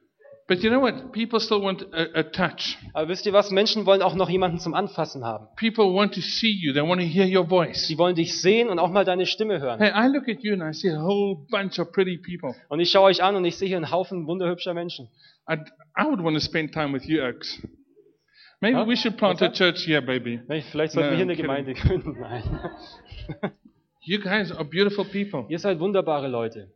But 0.46 0.62
you 0.62 0.70
know 0.70 0.80
what? 0.80 1.12
People 1.12 1.40
still 1.40 1.62
want 1.62 1.84
a, 1.92 2.06
a 2.14 2.22
touch. 2.22 2.78
Aber 2.92 3.08
wisst 3.08 3.26
ihr 3.26 3.32
was? 3.32 3.50
Menschen 3.50 3.86
wollen 3.86 4.02
auch 4.02 4.14
noch 4.14 4.28
jemanden 4.28 4.58
zum 4.58 4.74
Anfassen 4.74 5.24
haben. 5.24 5.46
People 5.56 5.94
want 5.94 6.14
to 6.14 6.20
see 6.20 6.50
you. 6.50 6.72
They 6.72 6.82
want 6.82 7.00
to 7.00 7.06
hear 7.06 7.26
your 7.26 7.48
voice. 7.48 7.88
Sie 7.88 7.98
wollen 7.98 8.14
dich 8.14 8.40
sehen 8.40 8.68
und 8.68 8.78
auch 8.78 8.90
mal 8.90 9.04
deine 9.04 9.26
Stimme 9.26 9.60
hören. 9.60 9.80
Hey, 9.80 9.90
I 9.90 10.08
look 10.12 10.28
at 10.28 10.44
you 10.44 10.52
and 10.52 10.62
I 10.62 10.72
see 10.72 10.90
a 10.90 11.02
whole 11.02 11.36
bunch 11.50 11.80
of 11.80 11.90
pretty 11.90 12.18
people. 12.18 12.54
Und 12.68 12.78
ich 12.78 12.90
schaue 12.90 13.06
euch 13.06 13.22
an 13.22 13.34
und 13.34 13.44
ich 13.44 13.56
sehe 13.56 13.66
hier 13.66 13.78
einen 13.78 13.90
Haufen 13.90 14.28
wunderhübscher 14.28 14.74
Menschen. 14.74 15.08
I, 15.48 15.54
I 16.00 16.04
would 16.04 16.22
want 16.22 16.36
to 16.36 16.40
spend 16.40 16.72
time 16.72 16.92
with 16.92 17.04
you, 17.04 17.20
Oaks. 17.20 17.60
Maybe 18.60 18.76
Huh? 18.76 18.86
we 18.86 18.96
should 18.96 19.16
plant 19.16 19.40
a 19.42 19.50
church 19.50 19.84
here, 19.86 20.02
baby. 20.02 20.40
Vielleicht 20.70 20.92
sollten 20.92 21.10
No, 21.10 21.10
wir 21.10 21.16
hier 21.16 21.24
eine. 21.24 21.36
Gemeinde 21.36 21.74
gründen. 21.74 22.18
Nein. 22.20 22.42
You 24.02 24.18
guys 24.18 24.50
are 24.50 24.64
beautiful 24.64 25.04
people. 25.04 25.44
Ihr 25.50 25.58
seid 25.58 25.78
wunderbare 25.78 26.26
Leute. 26.26 26.70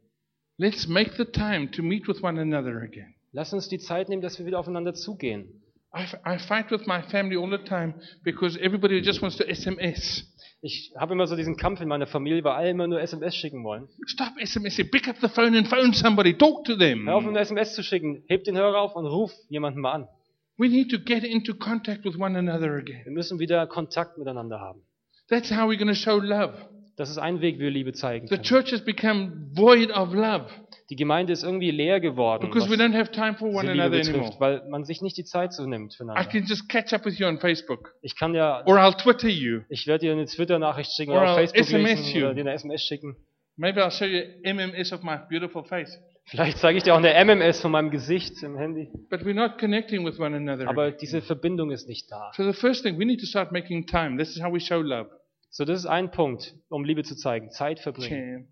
Let's 0.58 0.86
make 0.86 1.12
the 1.16 1.24
time 1.24 1.70
to 1.70 1.82
meet 1.82 2.06
with 2.06 2.22
one 2.22 2.38
another 2.40 2.82
again. 2.82 3.14
Lasst 3.32 3.54
uns 3.54 3.68
die 3.68 3.78
Zeit 3.78 4.08
nehmen, 4.08 4.20
dass 4.22 4.38
wir 4.38 4.46
wieder 4.46 4.58
aufeinander 4.60 4.92
zugehen. 4.94 5.62
I, 5.96 6.38
fight 6.38 6.70
with 6.70 6.86
my 6.86 7.02
family 7.02 7.36
all 7.36 7.48
the 7.50 7.64
time 7.64 7.94
because 8.24 8.58
everybody 8.60 9.00
just 9.00 9.22
wants 9.22 9.36
to 9.38 9.44
SMS. 9.44 10.30
Ich 10.60 10.92
habe 10.98 11.14
immer 11.14 11.26
so 11.26 11.34
diesen 11.36 11.56
Kampf 11.56 11.80
in 11.80 11.88
meiner 11.88 12.06
Familie, 12.06 12.42
weil 12.44 12.52
alle 12.52 12.70
immer 12.70 12.86
nur 12.86 13.00
SMS 13.00 13.34
schicken 13.36 13.64
wollen. 13.64 13.88
Stop 14.06 14.32
SMSing. 14.42 14.90
Pick 14.90 15.08
up 15.08 15.16
the 15.20 15.28
phone 15.28 15.56
and 15.56 15.66
phone 15.66 15.92
somebody. 15.94 16.34
Talk 16.36 16.64
to 16.64 16.76
them. 16.76 17.06
Hör 17.06 17.16
auf, 17.16 17.26
eine 17.26 17.38
SMS 17.40 17.74
zu 17.74 17.82
schicken. 17.82 18.22
Heb 18.28 18.44
den 18.44 18.56
Hörer 18.56 18.80
auf 18.80 18.94
und 18.96 19.06
ruf 19.06 19.32
jemanden 19.48 19.80
mal 19.80 19.92
an. 19.92 20.08
We 20.56 20.68
need 20.68 20.90
to 20.90 20.98
get 20.98 21.24
into 21.24 21.54
contact 21.54 22.04
with 22.04 22.16
one 22.18 22.36
another 22.38 22.74
again. 22.76 23.04
Wir 23.04 23.12
müssen 23.12 23.38
wieder 23.38 23.66
Kontakt 23.66 24.18
miteinander 24.18 24.60
haben. 24.60 24.82
That's 25.28 25.50
how 25.50 25.68
we're 25.68 25.76
going 25.78 25.88
to 25.88 25.94
show 25.94 26.18
love. 26.20 26.54
Das 26.96 27.10
ist 27.10 27.18
ein 27.18 27.40
Weg, 27.40 27.56
wie 27.56 27.62
wir 27.62 27.70
Liebe 27.70 27.92
zeigen 27.92 28.28
The 28.28 28.36
können. 28.36 28.44
church 28.44 28.72
has 28.72 28.84
become 28.84 29.48
void 29.52 29.90
of 29.90 30.14
love 30.14 30.46
Die 30.90 30.96
Gemeinde 30.96 31.32
ist 31.32 31.42
irgendwie 31.42 31.70
leer 31.72 31.98
geworden, 31.98 32.42
because 32.48 32.68
we 32.68 32.74
was 32.74 32.78
don't 32.78 32.94
have 32.96 33.10
time 33.10 33.34
for 33.34 33.48
one 33.48 33.62
diese 33.62 33.72
Liebe 33.72 33.82
another 33.84 33.98
betrifft, 33.98 34.40
anymore. 34.40 34.40
weil 34.40 34.68
man 34.68 34.84
sich 34.84 35.00
nicht 35.02 35.16
die 35.16 35.24
Zeit 35.24 35.52
so 35.52 35.66
nimmt 35.66 35.94
I 35.94 35.96
füreinander. 35.96 36.30
can 36.30 36.44
just 36.46 36.68
catch 36.68 36.92
up 36.92 37.04
with 37.04 37.18
you 37.18 37.26
on 37.26 37.38
Facebook 37.38 37.94
Ich 38.02 38.14
kann 38.16 38.32
ja, 38.34 38.64
or 38.66 38.76
I'll 38.78 38.96
Twitter 38.96 39.28
you. 39.28 39.62
ich 39.70 39.86
werde 39.88 40.06
dir 40.06 40.12
eine 40.12 40.26
Twitter-Nachricht 40.26 40.92
schicken 40.92 41.10
Or 41.12 41.22
oder 41.22 41.32
auf 41.32 41.38
I'll 41.38 41.48
Facebook 41.48 41.66
SMS 41.66 41.98
lesen 42.00 42.16
you. 42.20 42.24
oder 42.26 42.34
dir 42.34 42.40
eine 42.42 42.52
SMS 42.52 42.82
schicken. 42.84 43.16
Maybe 43.56 43.80
I'll 43.84 43.90
show 43.90 44.04
you 44.04 44.22
MMS 44.44 44.92
of 44.92 45.02
my 45.02 45.16
beautiful 45.28 45.64
face. 45.64 45.98
Vielleicht 46.26 46.58
zeige 46.58 46.78
ich 46.78 46.84
dir 46.84 46.94
auch 46.94 47.02
eine 47.02 47.12
MMS 47.22 47.60
von 47.60 47.70
meinem 47.70 47.90
Gesicht 47.90 48.42
im 48.42 48.56
Handy. 48.56 48.88
But 49.10 49.22
we're 49.22 49.34
not 49.34 49.58
connecting 49.58 50.04
with 50.06 50.18
one 50.18 50.34
another. 50.34 50.68
Aber 50.68 50.90
diese 50.90 51.20
Verbindung 51.20 51.70
ist 51.70 51.86
nicht 51.86 52.10
da. 52.10 52.32
So 52.34 52.50
the 52.50 52.58
first 52.58 52.82
thing, 52.82 52.98
we 52.98 53.04
need 53.04 53.20
to 53.20 53.26
start 53.26 53.52
making 53.52 53.86
time. 53.86 54.16
This 54.16 54.34
is 54.34 54.42
how 54.42 54.52
we 54.52 54.58
show 54.60 54.80
love. 54.80 55.10
So, 55.50 55.64
das 55.64 55.80
ist 55.80 55.86
ein 55.86 56.10
Punkt, 56.10 56.54
um 56.68 56.84
Liebe 56.84 57.04
zu 57.04 57.14
zeigen. 57.14 57.50
Zeit 57.50 57.78
verbringen. 57.78 58.48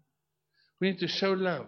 We 0.81 0.89
need 0.89 1.01
to 1.01 1.09
show 1.09 1.33
love. 1.35 1.67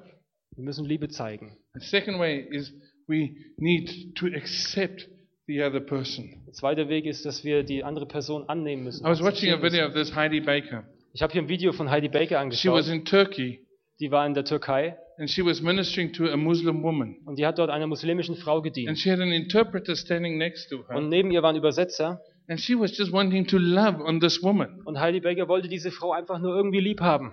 Wir 0.55 0.64
müssen 0.64 0.85
Liebe 0.85 1.09
zeigen. 1.09 1.57
The 1.75 1.81
second 1.85 2.19
way 2.19 2.47
is 2.51 2.73
we 3.09 3.31
need 3.57 4.14
to 4.17 4.27
accept 4.27 5.09
the 5.47 5.62
other 5.62 5.81
person. 5.81 6.45
Der 6.47 6.53
zweite 6.53 6.88
Weg 6.88 7.07
ist, 7.07 7.25
dass 7.25 7.45
wir 7.45 7.64
die 7.64 7.83
andere 7.83 8.07
Person 8.07 8.49
annehmen 8.49 8.85
müssen. 8.85 9.05
I 9.05 9.09
was 9.09 9.23
watching 9.23 9.53
a 9.53 9.61
video 9.61 9.87
of 9.87 9.95
this 9.95 10.14
Heidi 10.14 10.40
Baker. 10.40 10.85
Ich 11.12 11.23
habe 11.23 11.33
hier 11.33 11.43
ein 11.43 11.49
Video 11.49 11.73
von 11.73 11.90
Heidi 11.90 12.09
Baker 12.09 12.40
She 12.53 12.71
was 12.71 12.88
angeschaut. 12.88 12.95
in 12.95 13.05
Turkey 13.05 13.67
Die 14.01 14.11
war 14.11 14.27
in 14.27 14.35
der 14.35 14.45
Türkei 14.45 14.97
and 15.18 15.29
she 15.31 15.42
was 15.44 15.61
ministering 15.62 16.12
to 16.12 16.31
a 16.31 16.37
Muslim 16.37 16.83
woman. 16.83 17.16
und 17.27 17.38
die 17.38 17.46
hat 17.46 17.59
dort 17.59 17.70
einer 17.70 17.87
muslimischen 17.87 18.37
Frau 18.37 18.57
And 18.57 18.64
gedient. 18.64 18.98
she 18.98 19.11
had 19.11 19.20
an 19.20 19.33
interpreter 19.33 19.94
standing 19.96 20.38
next 20.38 20.68
to 20.70 20.85
her. 20.88 20.96
Und 20.96 21.09
neben 21.09 21.31
ihr 21.31 21.42
war 21.42 21.50
ein 21.50 21.57
Übersetzer 21.57 22.20
And 22.48 22.61
she 22.61 22.79
was 22.79 22.96
just 22.98 23.11
wanting 23.12 23.46
to 23.46 23.57
love 23.59 24.03
on 24.05 24.20
this 24.20 24.42
woman. 24.42 24.83
und 24.85 24.98
Heidi 25.00 25.20
Baker 25.20 25.48
wollte 25.48 25.68
diese 25.68 25.90
Frau 25.90 26.12
einfach 26.12 26.38
nur 26.38 26.55
irgendwie 26.55 26.81
lieb 26.81 27.00
haben. 27.00 27.33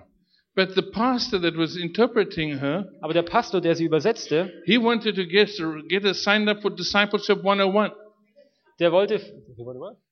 But 0.54 0.74
the 0.74 0.82
pastor 0.82 1.40
that 1.40 1.56
was 1.56 1.76
interpreting 1.76 2.58
her, 2.58 2.86
Aber 3.00 3.14
der 3.14 3.22
Pastor, 3.22 3.60
der 3.62 3.74
sie 3.74 3.84
übersetzte, 3.86 4.52
he 4.66 4.76
wanted 4.78 5.16
to 5.16 5.24
get, 5.24 5.48
get 5.88 6.04
her 6.04 6.12
signed 6.12 6.46
up 6.48 6.60
for 6.60 6.70
Discipleship 6.70 7.38
101. 7.42 7.92
der 8.82 8.92
wollte, 8.92 9.20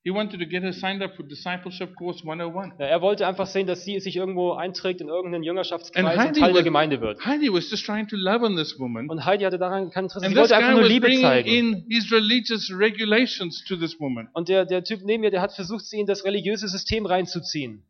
He 0.02 0.10
wanted 0.10 0.40
to 0.40 0.46
get 0.46 0.62
her 0.62 0.72
signed 0.72 1.02
up 1.02 1.14
for 1.16 1.26
Discipleship 1.26 1.94
Course 1.96 2.22
101. 2.24 2.74
Ja, 2.78 2.86
er 2.86 3.02
wollte 3.02 3.26
einfach 3.26 3.46
sehen, 3.46 3.66
dass 3.66 3.84
sie 3.84 3.98
sich 4.00 4.16
irgendwo 4.16 4.52
einträgt 4.52 5.00
in 5.00 5.08
irgendeinen 5.08 5.42
Jüngerschaftskreis 5.42 6.04
und 6.04 6.10
Heidi 6.18 6.40
Teil 6.40 6.52
der 6.52 6.60
was, 6.60 6.64
Gemeinde 6.64 7.00
wird. 7.00 7.24
Heidi 7.24 7.52
was 7.52 7.70
just 7.70 7.84
trying 7.84 8.06
to 8.08 8.16
love 8.16 8.44
on 8.44 8.56
this 8.56 8.78
woman. 8.78 9.10
Und 9.10 9.24
Heidi 9.24 9.44
hatte 9.44 9.58
daran 9.58 9.90
kein 9.90 10.04
Interesse. 10.04 10.24
And 10.24 10.34
Sie 10.34 10.40
this 10.40 10.50
wollte 10.50 10.56
einfach 10.56 10.70
guy 10.70 10.74
nur 10.74 10.82
was 10.84 10.88
Liebe 10.88 11.06
bringing 11.06 11.22
zeigen. 11.22 11.48
in 11.48 11.86
his 11.90 12.12
religious 12.12 12.70
regulations 12.72 13.64
to 13.66 13.76
this 13.76 13.98
woman. 13.98 14.28
Und 14.32 14.48
der, 14.48 14.64
der 14.64 14.84
Typ 14.84 15.00
neben 15.04 15.22
mir, 15.22 15.30
der 15.30 15.42
hat 15.42 15.52
versucht, 15.52 15.84
sie 15.86 15.98
in 15.98 16.06
das 16.06 16.24
religiöse 16.24 16.68
System 16.68 17.06
reinzuziehen. 17.06 17.84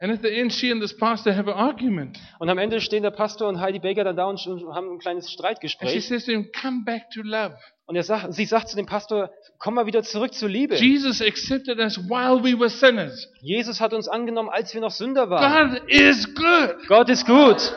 And 0.00 0.12
at 0.12 0.22
the 0.22 0.28
end, 0.28 0.52
she 0.52 0.72
and 0.72 0.82
this 0.82 0.96
pastor 0.96 1.34
have 1.36 1.50
an 1.50 1.56
argument. 1.56 2.18
Und 2.38 2.48
am 2.48 2.58
Ende 2.58 2.80
stehen 2.80 3.02
der 3.02 3.10
Pastor 3.10 3.48
und 3.48 3.60
Heidi 3.60 3.78
Baker 3.78 4.04
dann 4.04 4.16
da 4.16 4.26
und 4.26 4.38
haben 4.74 4.90
ein 4.90 4.98
kleines 4.98 5.24
And 5.26 5.30
she 5.30 5.38
Streitgespräch. 5.38 6.04
says 6.08 6.24
to 6.24 6.32
him, 6.32 6.50
Come 6.60 6.84
back 6.84 7.10
to 7.10 7.22
love. 7.22 7.56
Und 7.86 7.96
er 7.96 8.02
sagt, 8.02 8.32
sie 8.32 8.46
sagt 8.46 8.68
zu 8.70 8.76
dem 8.76 8.86
Pastor, 8.86 9.30
komm 9.58 9.74
mal 9.74 9.84
wieder 9.86 10.02
zurück 10.02 10.32
zur 10.32 10.48
Liebe. 10.48 10.74
Jesus 10.76 11.20
accepted 11.20 11.78
us 11.78 11.98
while 12.08 12.42
we 12.42 12.58
were 12.58 12.70
sinners. 12.70 13.28
Jesus 13.42 13.78
hat 13.80 13.92
uns 13.92 14.08
angenommen, 14.08 14.48
als 14.48 14.72
wir 14.72 14.80
noch 14.80 14.90
Sünder 14.90 15.28
waren. 15.28 15.74
God 15.74 15.82
is 15.90 16.34
good. 16.34 16.76
Gott 16.88 17.10
ist 17.10 17.26
gut. 17.26 17.72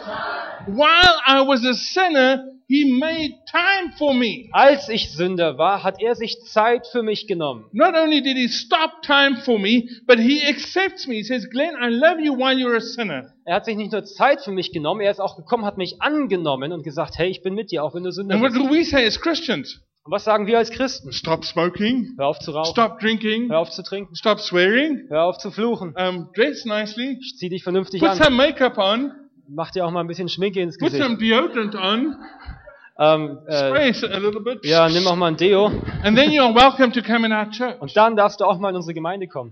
While 0.67 1.15
I 1.28 1.46
was 1.46 1.65
a 1.65 1.74
sinner, 1.74 2.43
He 2.70 2.84
made 3.00 3.34
time 3.50 3.93
for 3.98 4.13
me. 4.13 4.50
Als 4.52 4.89
ich 4.89 5.12
Sünder 5.12 5.58
war, 5.58 5.84
hat 5.84 6.02
er 6.02 6.15
sich 6.15 6.38
Zeit 6.46 6.86
für 6.88 7.02
mich 7.02 7.26
genommen. 7.26 7.65
Not 7.72 7.96
only 7.96 8.22
did 8.22 8.36
He 8.36 8.50
stop 8.50 9.02
time 9.02 9.38
for 9.38 9.58
me, 9.58 9.88
but 10.06 10.20
He 10.20 10.41
accepts 10.46 11.08
me. 11.08 11.15
He 11.15 11.24
says, 11.24 11.50
Glenn, 11.50 11.76
I 11.82 11.88
love 11.89 12.20
you 12.22 12.34
while 12.38 12.58
you're 12.58 12.76
a 12.76 12.82
sinner. 12.82 13.34
Er 13.46 13.56
hat 13.56 13.65
sich 13.65 13.78
nicht 13.78 13.93
nur 13.93 14.04
Zeit 14.04 14.41
für 14.41 14.52
mich 14.52 14.74
genommen, 14.74 15.00
er 15.00 15.12
ist 15.12 15.22
auch 15.22 15.38
gekommen, 15.38 15.63
hat 15.63 15.78
mich 15.78 16.02
angenommen 16.02 16.74
und 16.74 16.84
gesagt, 16.84 17.17
hey, 17.17 17.30
ich 17.30 17.41
bin 17.41 17.54
mit 17.56 17.72
dir, 17.72 17.84
auch 17.86 17.93
wenn 17.96 18.04
du 18.04 18.12
Sünder 18.12 18.36
And 18.36 18.43
what 18.43 18.52
bist. 18.54 18.65
do 18.65 18.70
we 18.70 18.84
say 18.84 19.06
as 19.06 19.20
Christians? 19.22 19.82
Und 20.08 20.13
was 20.13 20.24
sagen 20.24 20.48
wir 20.48 20.58
als 20.58 20.72
Christen? 20.72 21.12
Stop 21.12 21.43
smoking. 21.43 22.15
Hör 22.17 22.28
auf 22.28 22.39
zu 22.39 22.52
rauchen, 22.52 22.72
Stop 22.72 22.98
drinking. 23.00 23.50
hör 23.50 23.60
auf 23.60 23.72
zu 23.72 23.84
trinken, 23.84 24.15
Stop 24.15 24.39
swearing. 24.39 25.06
hör 25.10 25.26
auf 25.26 25.38
zu 25.38 25.52
fluchen, 25.52 25.93
Um, 25.98 26.30
dress 26.34 26.63
nicely. 26.63 27.20
zieh 27.38 27.50
dich 27.50 27.62
vernünftig 27.62 28.00
Put 28.00 28.12
an, 28.12 28.17
some 28.17 28.38
makeup 28.38 28.78
on. 28.78 29.12
mach 29.50 29.72
dir 29.72 29.86
auch 29.86 29.91
mal 29.91 30.00
ein 30.00 30.08
bisschen 30.08 30.30
Schminke 30.30 30.62
ins 30.62 30.78
Put 30.78 30.91
Gesicht. 30.91 31.04
some 31.04 31.17
deodorant 31.17 31.76
on. 31.76 32.15
Ähm, 33.00 33.38
äh, 33.48 33.93
Spray 33.93 34.12
a 34.13 34.17
little 34.17 34.39
bit. 34.41 34.65
ja, 34.65 34.88
nimm 34.88 35.06
auch 35.08 35.17
mal 35.17 35.28
ein 35.28 35.36
Deo 35.36 35.65
And 36.04 36.17
then 36.17 36.32
you 36.32 36.41
are 36.41 36.56
welcome 36.56 36.93
to 36.93 37.02
come 37.02 37.26
in 37.28 37.34
our 37.34 37.50
church. 37.52 37.76
und 37.82 37.96
dann 37.98 38.15
darfst 38.15 38.39
du 38.39 38.46
auch 38.46 38.58
mal 38.60 38.70
in 38.70 38.78
unsere 38.78 38.93
Gemeinde 38.93 39.28
kommen. 39.28 39.52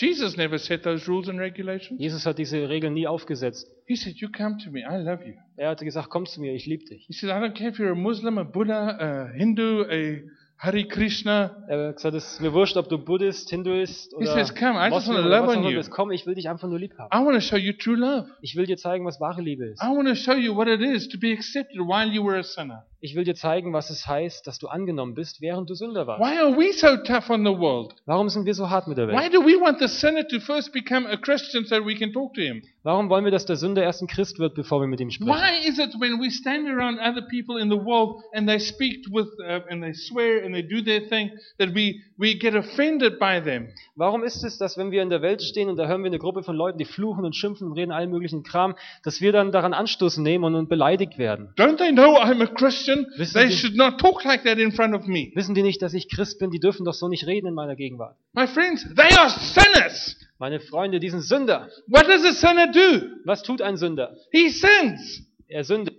Jesus 0.00 0.36
never 0.36 0.58
set 0.58 0.84
those 0.84 1.08
rules 1.08 1.28
and 1.28 1.40
regulations. 1.40 2.00
Jesus 2.00 2.24
hat 2.24 2.38
diese 2.38 2.68
Regeln 2.68 2.94
nie 2.94 3.08
aufgesetzt. 3.08 3.68
He 3.86 3.96
said, 3.96 4.14
You 4.16 4.28
come 4.30 4.56
to 4.64 4.70
me, 4.70 4.84
I 4.88 4.96
love 4.96 5.24
you. 5.26 5.34
Er 5.56 5.70
hatte 5.70 5.84
gesagt, 5.84 6.08
komm 6.08 6.24
zu 6.24 6.40
mir, 6.40 6.54
ich 6.54 6.66
liebe 6.66 6.84
dich. 6.84 7.04
He 7.08 7.12
said, 7.12 7.30
I 7.30 7.40
don't 7.40 7.54
care 7.54 7.70
if 7.70 7.78
you're 7.78 7.90
a 7.90 7.96
Muslim, 7.96 8.38
a 8.38 8.44
Buddha, 8.44 8.96
a 8.96 9.32
Hindu, 9.32 9.82
a, 9.90 10.22
Hare 10.60 10.84
Krishna. 10.88 11.64
Er 11.68 11.88
hat 11.88 11.96
gesagt, 11.96 12.16
es 12.16 12.32
ist 12.32 12.40
mir 12.40 12.52
wurscht, 12.52 12.76
ob 12.76 12.88
du 12.88 12.98
Buddhist, 12.98 13.48
Hinduist 13.48 14.12
oder 14.12 14.26
says, 14.26 14.52
"Come, 14.52 14.76
I 14.76 14.90
just 14.90 15.06
Moslem 15.06 15.16
wanna 15.16 15.26
oder 15.28 15.38
love 15.38 15.48
was 15.48 15.56
on 15.56 15.64
you." 15.64 15.76
bist. 15.76 15.90
Komm, 15.92 16.10
ich 16.10 16.26
will 16.26 16.34
dich 16.34 16.48
einfach 16.48 16.68
nur 16.68 16.80
lieb 16.80 16.98
haben. 16.98 17.08
I 17.12 17.24
want 17.24 17.36
to 17.36 17.40
show 17.40 17.56
you 17.56 17.72
true 17.72 17.94
love. 17.94 18.28
Ich 18.40 18.56
will 18.56 18.66
dir 18.66 18.76
zeigen, 18.76 19.04
was 19.04 19.20
wahre 19.20 19.40
Liebe 19.40 19.66
ist. 19.66 19.80
I 19.80 19.86
want 19.86 20.08
to 20.08 20.16
show 20.16 20.34
you 20.34 20.56
what 20.56 20.66
it 20.66 20.80
is 20.80 21.08
to 21.10 21.18
be 21.18 21.32
accepted 21.32 21.78
while 21.78 22.08
you 22.08 22.24
were 22.24 22.36
a 22.36 22.42
sinner. 22.42 22.84
Ich 23.00 23.14
will 23.14 23.22
dir 23.22 23.36
zeigen, 23.36 23.72
was 23.72 23.90
es 23.90 24.08
heißt, 24.08 24.44
dass 24.48 24.58
du 24.58 24.66
angenommen 24.66 25.14
bist, 25.14 25.40
während 25.40 25.70
du 25.70 25.74
Sünder 25.74 26.08
warst. 26.08 26.20
Why 26.20 26.36
are 26.36 26.56
we 26.56 26.72
so 26.72 26.96
tough 26.96 27.30
on 27.30 27.44
the 27.44 27.56
world? 27.56 27.94
Warum 28.06 28.28
sind 28.28 28.44
wir 28.44 28.54
so 28.54 28.70
hart 28.70 28.88
mit 28.88 28.98
der 28.98 29.06
Why 29.06 29.12
Welt? 29.12 29.34
do 29.34 29.40
we 29.40 29.54
want 29.60 29.78
the 29.78 29.86
sinner 29.86 30.26
to 30.26 30.40
first 30.40 30.72
become 30.72 31.06
a 31.06 31.16
Christian 31.16 31.64
so 31.64 31.76
we 31.84 31.94
can 31.94 32.12
talk 32.12 32.34
to 32.34 32.40
him? 32.40 32.60
Warum 32.82 33.08
wollen 33.08 33.24
wir, 33.24 33.30
dass 33.30 33.46
der 33.46 33.54
Sünder 33.56 33.84
erst 33.84 34.02
ein 34.02 34.08
Christ 34.08 34.40
wird, 34.40 34.56
bevor 34.56 34.80
wir 34.80 34.88
mit 34.88 34.98
ihm 34.98 35.10
sprechen? 35.10 35.30
Why 35.30 35.68
is 35.68 35.78
it 35.78 35.94
when 36.00 36.20
we 36.20 36.28
stand 36.30 36.66
around 36.68 36.98
other 36.98 37.22
people 37.22 37.60
in 37.60 37.70
the 37.70 37.76
world 37.76 38.20
and 38.32 38.48
they 38.48 38.58
speak 38.58 39.06
with 39.12 39.28
uh, 39.38 39.60
and 39.70 39.80
they 39.80 39.92
swear 39.92 40.44
and 40.44 40.52
they 40.52 40.62
do 40.62 40.82
their 40.82 41.02
thing 41.08 41.30
that 41.58 41.68
we 41.74 42.02
we 42.18 42.36
get 42.36 42.56
offended 42.56 43.20
by 43.20 43.40
them? 43.40 43.68
Warum 43.94 44.24
ist 44.24 44.42
es, 44.42 44.58
dass 44.58 44.76
wenn 44.76 44.90
wir 44.90 45.02
in 45.02 45.10
der 45.10 45.22
Welt 45.22 45.42
stehen 45.42 45.68
und 45.68 45.76
da 45.76 45.86
hören 45.86 46.02
wir 46.02 46.08
eine 46.08 46.18
Gruppe 46.18 46.42
von 46.42 46.56
Leuten, 46.56 46.78
die 46.78 46.84
fluchen 46.84 47.24
und 47.24 47.36
schimpfen 47.36 47.68
und 47.68 47.74
reden 47.74 47.92
allen 47.92 48.10
möglichen 48.10 48.42
Kram, 48.42 48.74
dass 49.04 49.20
wir 49.20 49.30
dann 49.30 49.52
daran 49.52 49.72
Anstoß 49.72 50.18
nehmen 50.18 50.42
und, 50.42 50.56
und 50.56 50.68
beleidigt 50.68 51.16
werden? 51.18 51.50
Don't 51.56 51.76
they 51.76 51.92
know 51.92 52.16
I'm 52.16 52.42
a 52.42 52.46
Christian? 52.46 52.87
Wissen 53.16 53.34
They 53.34 53.48
Sie- 53.50 53.56
should 53.56 53.76
not 53.76 54.00
talk 54.00 54.24
like 54.24 54.44
that 54.44 54.58
in 54.58 54.72
front 54.72 54.94
of 54.94 55.06
me. 55.06 55.30
Wissen 55.34 55.54
die 55.54 55.62
nicht, 55.62 55.80
dass 55.82 55.94
ich 55.94 56.08
Christ 56.08 56.38
bin? 56.38 56.50
Die 56.50 56.60
dürfen 56.60 56.84
doch 56.84 56.94
so 56.94 57.08
nicht 57.08 57.26
reden 57.26 57.46
in 57.48 57.54
meiner 57.54 57.76
Gegenwart. 57.76 58.16
My 58.32 58.46
friends, 58.46 58.84
they 58.96 59.16
are 59.16 59.30
sinners. 59.30 60.16
Meine 60.38 60.60
Freunde, 60.60 61.00
die 61.00 61.10
sind 61.10 61.22
Sünder. 61.22 61.68
What 61.88 62.06
does 62.08 62.24
a 62.24 62.32
sinner 62.32 62.68
do? 62.72 63.06
Was 63.24 63.42
tut 63.42 63.60
ein 63.62 63.76
Sünder? 63.76 64.16
He 64.32 64.48
sins. 64.50 65.22
Er 65.48 65.64
sündet. 65.64 65.96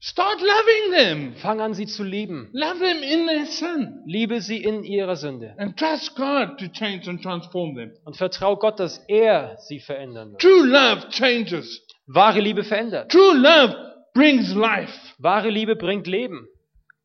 Start 0.00 0.40
loving 0.40 0.92
them. 0.96 1.34
Fang 1.42 1.60
an, 1.60 1.74
sie 1.74 1.86
zu 1.86 2.04
lieben. 2.04 2.48
Love 2.52 2.78
them 2.78 3.02
in 3.02 3.26
their 3.26 3.46
sin. 3.46 4.00
Liebe 4.06 4.40
sie 4.40 4.62
in 4.62 4.84
ihrer 4.84 5.16
Sünde. 5.16 5.54
And 5.58 5.76
trust 5.76 6.14
God 6.14 6.56
to 6.58 6.68
change 6.68 7.08
and 7.10 7.20
transform 7.20 7.74
them. 7.74 7.90
Und 8.04 8.16
vertrau 8.16 8.56
Gott, 8.56 8.78
dass 8.78 8.98
er 9.08 9.56
sie 9.58 9.80
verändern 9.80 10.30
wird. 10.30 10.40
True 10.40 10.66
love 10.66 11.08
changes. 11.10 11.82
Wahre 12.06 12.40
Liebe 12.40 12.62
verändert. 12.62 13.10
True 13.10 13.34
love 13.36 13.76
brings 14.14 14.54
life. 14.54 14.92
Wahre 15.18 15.50
Liebe 15.50 15.76
bringt 15.76 16.06
Leben. 16.06 16.46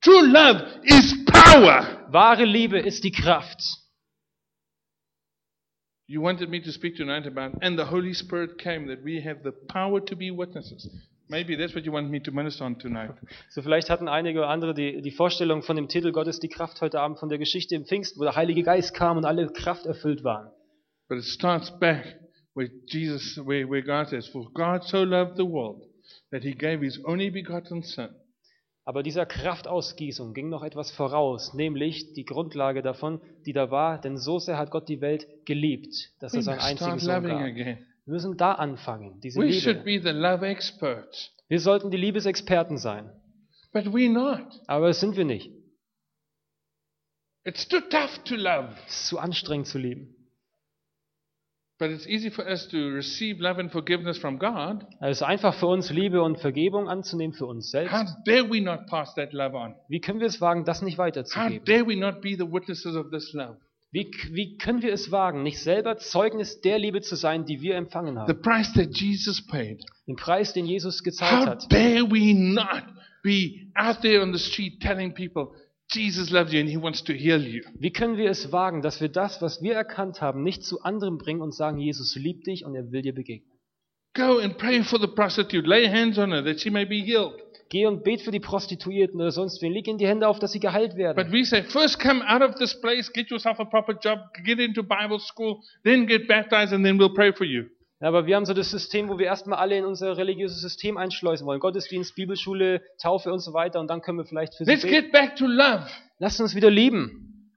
True 0.02 0.28
love 0.28 0.82
is 0.84 1.26
power. 1.26 2.08
Wahre 2.12 2.46
Liebe 2.46 2.80
ist 2.80 3.04
die 3.04 3.12
Kraft. 3.12 3.62
You 6.08 6.22
wanted 6.22 6.50
me 6.50 6.62
to 6.62 6.72
speak 6.72 6.98
tonight 6.98 7.26
about, 7.26 7.54
and 7.62 7.78
the 7.80 7.86
Holy 7.86 8.14
Spirit 8.14 8.58
came 8.58 8.88
that 8.88 9.04
we 9.04 9.22
have 9.22 9.44
the 9.44 9.54
power 9.54 10.02
to 10.02 10.16
be 10.16 10.32
witnesses. 10.32 10.88
Maybe 11.30 11.56
that's 11.56 11.74
what 11.74 11.86
you 11.86 11.94
want 11.94 12.12
me 12.12 12.20
to 12.20 12.32
minister 12.32 12.66
on 12.66 12.78
tonight. 12.78 13.12
So 13.50 13.62
vielleicht 13.62 13.90
hatten 13.90 14.10
einige 14.10 14.40
oder 14.40 14.50
andere 14.50 14.74
die, 14.74 15.02
die 15.02 15.12
Vorstellung 15.12 15.64
von 15.64 15.78
dem 15.78 15.88
Titel 15.88 16.12
Gottes 16.12 16.40
die 16.40 16.50
Kraft 16.50 16.82
heute 16.82 17.00
Abend 17.00 17.20
von 17.20 17.30
der 17.30 17.38
Geschichte 17.38 17.76
im 17.76 17.86
Pfingst, 17.86 18.20
wo 18.20 18.24
der 18.24 18.36
Heilige 18.36 18.64
Geist 18.64 18.94
kam 18.94 19.18
und 19.18 19.24
alle 19.24 19.48
Kraft 19.48 19.86
erfüllt 19.86 20.24
waren. 20.26 20.52
But 21.08 21.20
it 21.20 21.24
starts 21.24 21.72
back 21.80 22.20
with 22.54 22.70
Jesus, 22.88 23.38
where, 23.38 23.70
where 23.70 23.82
God 23.82 24.10
says, 24.10 24.28
For 24.28 24.52
God 24.54 24.84
so 24.84 25.04
loved 25.04 25.38
the 25.38 25.46
world 25.46 25.93
that 26.32 26.44
he 26.44 26.54
gave 26.54 26.82
his 26.84 27.04
only 27.06 27.30
begotten 27.32 27.84
Son, 27.84 28.10
Aber 28.86 29.02
dieser 29.04 29.26
Kraftausgießung 29.26 30.34
ging 30.34 30.50
noch 30.50 30.64
etwas 30.64 30.92
voraus, 30.92 31.54
nämlich 31.54 32.14
die 32.14 32.26
Grundlage 32.26 32.82
davon, 32.82 33.22
die 33.46 33.54
da 33.54 33.72
war, 33.72 34.00
denn 34.02 34.18
so 34.18 34.40
sehr 34.40 34.58
hat 34.58 34.72
Gott 34.72 34.90
die 34.90 35.00
Welt 35.02 35.26
geliebt, 35.46 36.12
dass 36.20 36.34
We 36.34 36.38
er 36.40 36.42
seinen 36.44 36.60
start 36.60 36.70
einzigen 36.72 37.00
Sohn 37.00 37.24
gab. 37.28 37.42
again. 37.42 37.78
Wir 38.06 38.14
müssen 38.14 38.36
da 38.36 38.54
anfangen, 38.54 39.22
diese 39.22 39.40
We 39.40 39.54
should 39.54 39.86
Liebe. 39.86 40.02
be 40.04 40.12
the 40.14 40.18
love 40.18 40.46
experts, 40.46 41.32
Wir 41.48 41.60
sollten 41.62 41.92
die 41.92 41.98
Liebesexperten 41.98 42.78
sein, 42.78 43.10
but 43.72 43.86
we're 43.86 44.12
not. 44.12 44.46
aber 44.68 44.88
das 44.88 45.00
sind 45.00 45.16
wir 45.16 45.24
nicht. 45.26 45.50
It's 47.46 47.68
too 47.68 47.82
tough 47.90 48.20
to 48.26 48.36
love. 48.36 48.70
Es 48.88 48.94
ist 49.02 49.08
zu 49.08 49.20
anstrengend 49.20 49.68
zu 49.68 49.78
lieben. 49.78 50.16
Es 51.92 52.06
ist 55.18 55.24
einfach 55.24 55.54
für 55.54 55.68
uns, 55.68 55.90
Liebe 55.92 56.22
und 56.22 56.40
Vergebung 56.40 56.88
anzunehmen 56.90 57.34
für 57.34 57.46
uns 57.46 57.72
selbst. 57.72 57.94
How 57.94 58.06
dare 58.26 58.50
we 58.50 58.62
not 58.62 58.88
pass 58.88 59.14
that 59.16 59.34
love 59.34 59.56
on? 59.56 59.76
Wie 59.90 60.00
können 60.00 60.20
wir 60.20 60.28
es 60.28 60.40
wagen, 60.42 60.66
das 60.66 60.82
nicht 60.82 60.98
How 60.98 61.06
weiterzugeben? 61.06 61.66
dare 61.66 61.88
we 61.88 61.96
not 61.96 62.22
be 62.22 62.36
the 62.38 62.50
witnesses 62.52 62.96
of 62.96 63.10
this 63.12 63.34
love? 63.34 63.58
Wie, 63.92 64.10
wie 64.32 64.58
können 64.58 64.82
wir 64.82 64.92
es 64.92 65.12
wagen, 65.12 65.44
nicht 65.44 65.60
selber 65.60 65.98
Zeugnis 65.98 66.62
der 66.62 66.80
Liebe 66.80 67.02
zu 67.02 67.16
sein, 67.16 67.46
die 67.46 67.62
wir 67.62 67.76
empfangen 67.76 68.16
The 68.16 68.22
haben? 68.22 68.42
price 68.42 68.74
that 68.74 68.90
Jesus 68.98 69.46
paid. 69.46 69.84
Den 70.08 70.16
Preis, 70.16 70.52
den 70.54 70.66
Jesus 70.66 71.04
gezahlt 71.04 71.42
How 71.46 71.46
hat. 71.48 71.72
dare 71.72 72.10
we 72.10 72.34
not 72.34 72.84
be 73.24 73.68
out 73.76 74.02
there 74.02 74.22
on 74.24 74.34
the 74.34 74.40
street 74.40 74.82
telling 74.82 75.14
people 75.14 75.50
Jesus 75.94 76.32
loves 76.32 76.54
you 76.54 76.60
and 76.60 76.70
he 76.70 76.78
wants 76.78 77.04
to 77.04 77.14
heal 77.14 77.42
you? 77.42 77.64
Wie 77.80 77.92
können 77.92 78.18
wir 78.18 78.30
es 78.30 78.52
wagen, 78.52 78.82
dass 78.82 79.02
wir 79.02 79.10
das, 79.10 79.42
was 79.42 79.62
wir 79.62 79.74
erkannt 79.74 80.22
haben, 80.22 80.44
nicht 80.44 80.64
zu 80.64 80.82
anderen 80.82 81.18
bringen 81.18 81.42
und 81.42 81.54
sagen, 81.54 81.78
Jesus 81.78 82.16
liebt 82.16 82.48
dich 82.48 82.66
und 82.66 82.76
er 82.76 82.92
will 82.92 83.02
dir 83.02 83.14
begegnen? 83.14 83.52
Go 84.16 84.40
and 84.40 84.58
pray 84.58 84.84
for 84.84 85.00
the 85.00 85.08
prostitute. 85.08 85.68
Lay 85.68 85.88
hands 85.88 86.18
on 86.20 86.32
her 86.32 86.44
that 86.44 86.60
she 86.60 86.70
may 86.70 86.86
be 86.86 87.02
healed. 87.04 87.34
Geh 87.70 87.88
und 87.88 88.04
bet 88.04 88.22
für 88.22 88.30
die 88.30 88.40
Prostituierten 88.40 89.20
oder 89.20 89.32
sonst 89.32 89.60
wen. 89.64 89.74
Leg 89.74 89.88
ihnen 89.88 89.98
die 89.98 90.06
Hände 90.06 90.28
auf, 90.28 90.38
dass 90.38 90.52
sie 90.52 90.60
geheilt 90.60 90.96
werden. 90.96 91.16
But 91.16 91.34
we 91.34 91.44
say, 91.44 91.64
first 91.64 92.00
come 92.00 92.24
out 92.28 92.44
of 92.44 92.54
this 92.60 92.80
place, 92.80 93.12
get 93.12 93.32
yourself 93.32 93.60
a 93.60 93.66
proper 93.66 93.94
job, 93.94 94.20
get 94.46 94.60
into 94.60 94.84
Bible 94.84 95.18
school, 95.18 95.64
then 95.84 96.06
get 96.06 96.28
baptized, 96.28 96.72
and 96.74 96.86
then 96.86 97.00
we'll 97.00 97.14
pray 97.14 97.34
for 97.34 97.46
you. 97.46 97.66
Ja, 98.04 98.10
aber 98.10 98.26
wir 98.26 98.36
haben 98.36 98.44
so 98.46 98.54
das 98.54 98.70
System, 98.70 99.08
wo 99.08 99.18
wir 99.18 99.28
erstmal 99.28 99.60
alle 99.60 99.78
in 99.78 99.86
unser 99.86 100.18
religiöses 100.18 100.60
System 100.60 100.98
einschleusen 100.98 101.48
wollen. 101.48 101.62
Gottesdienst, 101.62 102.16
Bibelschule, 102.16 102.82
Taufe 103.02 103.32
und 103.32 103.40
so 103.40 103.54
weiter. 103.54 103.80
Und 103.80 103.90
dann 103.90 104.02
können 104.02 104.18
wir 104.18 104.26
vielleicht 104.26 104.56
für 104.56 104.66
sie 104.66 104.72
Let's 104.72 104.84
beten. 104.84 104.94
get 105.04 105.12
back 105.14 105.38
to 105.38 105.46
love. 105.48 105.88
Lasst 106.20 106.42
uns 106.42 106.54
wieder 106.54 106.70
lieben. 106.70 107.50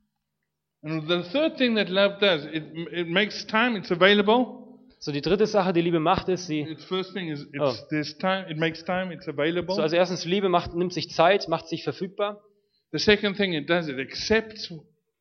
And 0.82 1.08
the 1.08 1.22
third 1.32 1.56
thing 1.58 1.74
that 1.74 1.88
love 1.88 2.18
does, 2.20 2.44
it, 2.46 2.62
it 2.92 3.08
makes 3.08 3.44
time, 3.44 3.76
it's 3.76 3.90
available. 3.90 4.62
So, 5.00 5.10
die 5.10 5.20
dritte 5.20 5.48
Sache, 5.48 5.72
die 5.72 5.80
Liebe 5.80 5.98
macht, 5.98 6.28
ist, 6.28 6.46
sie, 6.46 6.60
Its 6.60 6.84
first 6.84 7.12
thing 7.12 7.28
is 7.28 7.42
it's, 7.52 7.58
Oh. 7.60 7.74
there's 7.90 8.16
time, 8.16 8.46
it 8.48 8.56
makes 8.56 8.84
time, 8.84 9.12
it's 9.12 9.26
available. 9.26 9.74
so, 9.74 9.82
also 9.82 9.96
erstens, 9.96 10.24
Liebe 10.26 10.48
macht, 10.48 10.74
nimmt 10.74 10.92
sich 10.92 11.10
Zeit, 11.10 11.48
macht 11.48 11.66
sich 11.66 11.82
verfügbar. 11.82 12.40
the 12.92 12.98
second 12.98 13.36
thing 13.36 13.52
it 13.52 13.68
does, 13.68 13.88
it 13.88 13.98
accepts 13.98 14.72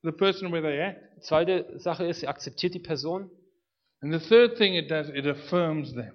the 0.04 0.12
person 0.12 0.52
where 0.52 0.62
they 0.62 0.80
at. 0.80 0.98
Die 1.18 1.22
zweite 1.22 1.66
Sache 1.80 2.06
ist, 2.06 2.20
sie 2.20 2.28
akzeptiert 2.28 2.76
die 2.76 2.80
Person. 2.80 3.32
And 4.02 4.14
the 4.14 4.20
third 4.20 4.58
thing 4.58 4.76
it 4.76 4.90
does, 4.90 5.10
it 5.10 5.26
affirms 5.26 5.94
them. 5.94 6.12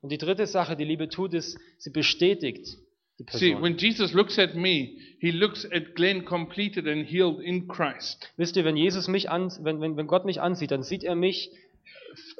Und 0.00 0.10
die 0.10 0.18
dritte 0.18 0.46
Sache, 0.46 0.76
die 0.76 0.84
Liebe 0.84 1.08
tut, 1.08 1.34
ist, 1.34 1.58
sie 1.78 1.90
bestätigt 1.90 2.78
die 3.18 3.24
See, 3.36 3.50
Person. 3.50 3.62
when 3.62 3.76
Jesus 3.76 4.12
looks 4.12 4.38
at 4.38 4.54
me, 4.54 4.96
he 5.18 5.32
looks 5.32 5.64
at 5.72 5.94
Glenn 5.96 6.24
completed 6.24 6.86
and 6.86 7.04
healed 7.04 7.40
in 7.40 7.66
Christ. 7.66 8.32
Wisst 8.36 8.56
ihr, 8.56 8.64
wenn 8.64 8.76
Jesus 8.76 9.08
mich 9.08 9.28
an, 9.28 9.52
wenn, 9.62 9.80
wenn, 9.80 9.96
wenn 9.96 10.06
Gott 10.06 10.24
mich 10.24 10.40
ansieht, 10.40 10.70
dann 10.70 10.84
sieht 10.84 11.02
er 11.02 11.16
mich 11.16 11.50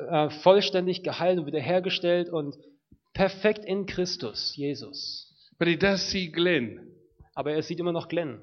äh, 0.09 0.31
vollständig 0.31 1.03
geheilt 1.03 1.41
und 1.41 1.47
wiederhergestellt 1.47 2.31
und 2.31 2.57
perfekt 3.13 3.65
in 3.65 3.87
Christus, 3.87 4.55
Jesus. 4.57 5.35
But 5.59 5.67
he 5.67 5.77
does 5.77 6.11
see 6.11 6.29
Glenn, 6.29 6.81
Aber 7.35 7.53
er 7.53 7.63
sieht 7.63 7.81
immer 7.81 7.93
noch 7.93 8.09
Glenn 8.09 8.41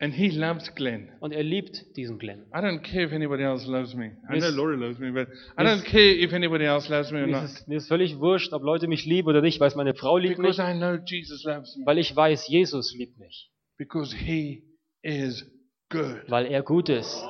and 0.00 0.14
he 0.14 0.28
loves 0.30 0.74
Glenn. 0.74 1.10
und 1.20 1.32
er 1.32 1.42
liebt 1.42 1.96
diesen 1.96 2.18
Glenn. 2.18 2.44
I 2.54 2.58
don't 2.58 2.82
care 2.82 3.04
if 3.04 3.12
anybody 3.12 3.42
else 3.42 3.66
loves 3.68 3.94
me. 3.94 4.16
I 4.30 4.38
know 4.38 4.50
Laura 4.50 4.76
loves 4.76 4.98
me, 4.98 5.10
but 5.10 5.28
I 5.58 5.64
don't 5.64 5.84
care 5.84 6.14
if 6.22 6.32
anybody 6.32 6.64
else 6.64 6.88
loves 6.88 7.10
me 7.10 7.18
or 7.22 7.26
Mir 7.26 7.32
not. 7.32 7.44
ist, 7.44 7.60
es, 7.62 7.66
mir 7.66 7.76
ist 7.78 7.88
völlig 7.88 8.18
wurscht, 8.18 8.52
ob 8.52 8.62
Leute 8.62 8.86
mich 8.88 9.04
lieben 9.06 9.28
oder 9.28 9.40
nicht, 9.40 9.58
weil 9.60 9.72
meine 9.76 9.94
Frau 9.94 10.16
liebt 10.18 10.38
mich, 10.38 10.56
Because 10.56 10.62
I 10.62 10.76
know 10.76 10.94
Jesus 11.04 11.42
loves 11.44 11.76
me. 11.76 11.84
weil 11.86 11.98
ich 11.98 12.14
weiß, 12.14 12.48
Jesus 12.48 12.94
liebt 12.96 13.18
mich, 13.18 13.50
Because 13.76 14.16
he 14.16 14.62
is 15.02 15.44
good. 15.90 16.22
weil 16.28 16.46
er 16.46 16.62
gut 16.62 16.88
ist. 16.88 17.22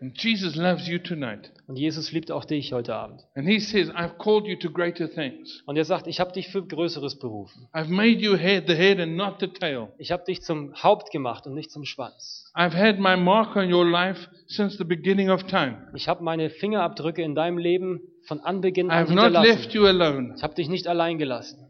And 0.00 0.16
Jesus 0.16 0.54
loves 0.54 0.86
you 0.86 0.98
tonight. 0.98 1.50
Und 1.66 1.76
Jesus 1.76 2.12
liebt 2.12 2.30
auch 2.30 2.44
dich 2.44 2.72
heute 2.72 2.94
Abend. 2.94 3.20
And 3.34 3.48
he 3.48 3.58
says, 3.58 3.90
I've 3.90 4.16
called 4.18 4.46
you 4.46 4.56
to 4.56 4.70
greater 4.70 5.10
things. 5.10 5.62
Und 5.66 5.76
er 5.76 5.84
sagt, 5.84 6.06
ich 6.06 6.20
habe 6.20 6.32
dich 6.32 6.48
für 6.48 6.64
Größeres 6.64 7.18
berufen. 7.18 7.68
I've 7.74 7.88
made 7.90 8.20
you 8.20 8.36
head, 8.36 8.64
the 8.68 8.74
head 8.76 9.00
and 9.00 9.16
not 9.16 9.36
the 9.40 9.48
tail. 9.48 9.88
Ich 9.98 10.12
habe 10.12 10.24
dich 10.24 10.42
zum 10.42 10.72
Haupt 10.82 11.10
gemacht 11.10 11.46
und 11.46 11.54
nicht 11.54 11.72
zum 11.72 11.84
Schwanz. 11.84 12.50
I've 12.54 12.76
had 12.76 12.98
my 13.00 13.16
mark 13.16 13.56
on 13.56 13.72
your 13.72 13.84
life 13.84 14.28
since 14.46 14.78
the 14.78 14.84
beginning 14.84 15.30
of 15.30 15.44
time. 15.44 15.88
Ich 15.94 16.08
habe 16.08 16.22
meine 16.22 16.48
Fingerabdrücke 16.50 17.22
in 17.22 17.34
deinem 17.34 17.58
Leben 17.58 18.00
von 18.26 18.40
Anbeginn 18.40 18.90
an 18.90 19.06
I 19.06 19.10
have 19.10 19.14
not 19.14 19.32
left 19.32 19.74
you 19.74 19.84
alone. 19.84 20.34
Ich 20.36 20.42
habe 20.44 20.54
dich 20.54 20.68
nicht 20.68 20.86
allein 20.86 21.18
gelassen. 21.18 21.66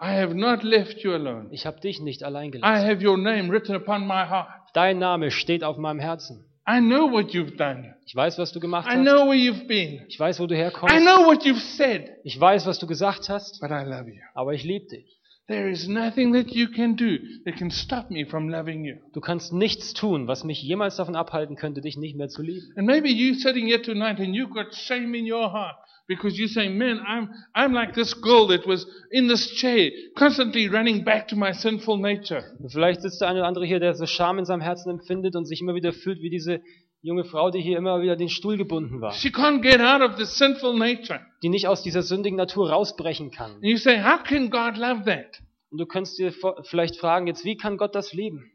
I 0.00 0.20
have 0.20 0.34
not 0.34 0.62
left 0.62 0.98
you 1.00 1.12
alone. 1.12 1.48
Ich 1.50 1.66
habe 1.66 1.80
dich 1.80 2.00
nicht 2.00 2.22
allein 2.22 2.48
I 2.48 2.50
gelassen. 2.52 2.88
have 2.88 3.04
your 3.04 3.16
name 3.16 3.50
written 3.50 3.74
upon 3.74 4.06
my 4.06 4.26
heart. 4.28 4.48
Dein 4.74 4.98
Name 4.98 5.30
steht 5.30 5.64
auf 5.64 5.76
meinem 5.78 5.98
Herzen. 5.98 6.44
I 6.70 6.80
know 6.80 7.10
what 7.10 7.32
you've 7.32 7.56
done. 7.56 7.94
Ich 8.04 8.14
weiß, 8.14 8.38
was 8.38 8.52
du 8.52 8.60
gemacht 8.60 8.86
I 8.86 8.96
hast. 8.96 9.02
know 9.04 9.26
where 9.26 9.34
you've 9.38 9.66
been. 9.66 10.02
Ich 10.08 10.20
weiß, 10.20 10.38
wo 10.38 10.46
du 10.46 10.54
I 10.54 10.58
herkommst. 10.58 10.94
know 10.98 11.26
what 11.26 11.42
you've 11.44 11.60
said. 11.62 12.10
Ich 12.24 12.38
weiß, 12.38 12.66
was 12.66 12.78
du 12.78 12.86
gesagt 12.86 13.28
hast. 13.30 13.58
But 13.60 13.70
I 13.70 13.84
love 13.84 14.08
you. 14.08 14.20
Aber 14.34 14.52
ich 14.52 14.64
liebe 14.64 14.86
dich. 14.86 15.17
There 15.48 15.70
is 15.70 15.88
nothing 15.88 16.32
that 16.32 16.54
you 16.54 16.68
can 16.68 16.94
do 16.94 17.18
that 17.46 17.56
can 17.56 17.70
stop 17.70 18.10
me 18.10 18.26
from 18.26 18.50
loving 18.50 18.84
you. 18.84 18.98
Du 19.14 19.20
kannst 19.20 19.50
nichts 19.50 19.94
tun, 19.94 20.28
was 20.28 20.44
mich 20.44 20.62
jemals 20.62 20.96
davon 20.96 21.16
abhalten 21.16 21.56
könnte, 21.56 21.80
dich 21.80 21.96
nicht 21.96 22.16
mehr 22.16 22.28
zu 22.28 22.42
lieben. 22.42 22.70
And 22.76 22.86
maybe 22.86 23.08
you 23.08 23.32
sitting 23.32 23.66
here 23.66 23.80
tonight 23.80 24.20
and 24.20 24.34
you've 24.34 24.52
got 24.52 24.74
shame 24.74 25.14
in 25.14 25.24
your 25.24 25.50
heart 25.50 25.76
because 26.06 26.38
you 26.38 26.48
say, 26.48 26.68
man, 26.68 27.00
I'm, 27.00 27.30
I'm 27.54 27.72
like 27.72 27.94
this 27.94 28.12
girl 28.20 28.48
that 28.48 28.66
was 28.66 28.86
in 29.10 29.26
this 29.26 29.50
chair, 29.54 29.90
constantly 30.16 30.68
running 30.68 31.02
back 31.02 31.28
to 31.28 31.36
my 31.36 31.52
sinful 31.52 31.96
nature. 31.96 32.44
Und 32.58 32.70
vielleicht 32.70 33.00
sitzt 33.00 33.22
der 33.22 33.28
eine 33.28 33.38
oder 33.38 33.48
andere 33.48 33.64
hier, 33.64 33.80
der 33.80 33.94
so 33.94 34.04
Scham 34.04 34.38
in 34.38 34.44
seinem 34.44 34.60
Herzen 34.60 34.90
empfindet 34.90 35.34
und 35.34 35.46
sich 35.46 35.62
immer 35.62 35.74
wieder 35.74 35.94
fühlt 35.94 36.20
wie 36.20 36.28
diese 36.28 36.60
junge 37.00 37.24
Frau, 37.24 37.50
die 37.50 37.60
hier 37.60 37.78
immer 37.78 38.00
wieder 38.02 38.16
den 38.16 38.28
Stuhl 38.28 38.56
gebunden 38.56 39.00
war, 39.00 39.12
She 39.12 39.28
can't 39.28 39.62
get 39.62 39.80
out 39.80 40.02
of 40.02 40.16
the 40.18 40.24
sinful 40.24 40.76
nature. 40.76 41.20
die 41.42 41.48
nicht 41.48 41.66
aus 41.68 41.82
dieser 41.82 42.02
sündigen 42.02 42.36
Natur 42.36 42.70
rausbrechen 42.70 43.30
kann. 43.30 43.52
And 43.52 43.64
you 43.64 43.76
say, 43.76 44.02
how 44.02 44.22
can 44.22 44.50
God 44.50 44.76
love 44.76 45.04
that? 45.04 45.40
Und 45.70 45.78
du 45.78 45.86
könntest 45.86 46.18
dir 46.18 46.32
vielleicht 46.64 46.96
fragen, 46.96 47.26
jetzt, 47.26 47.44
wie 47.44 47.56
kann 47.56 47.76
Gott 47.76 47.94
das 47.94 48.12
lieben? 48.12 48.50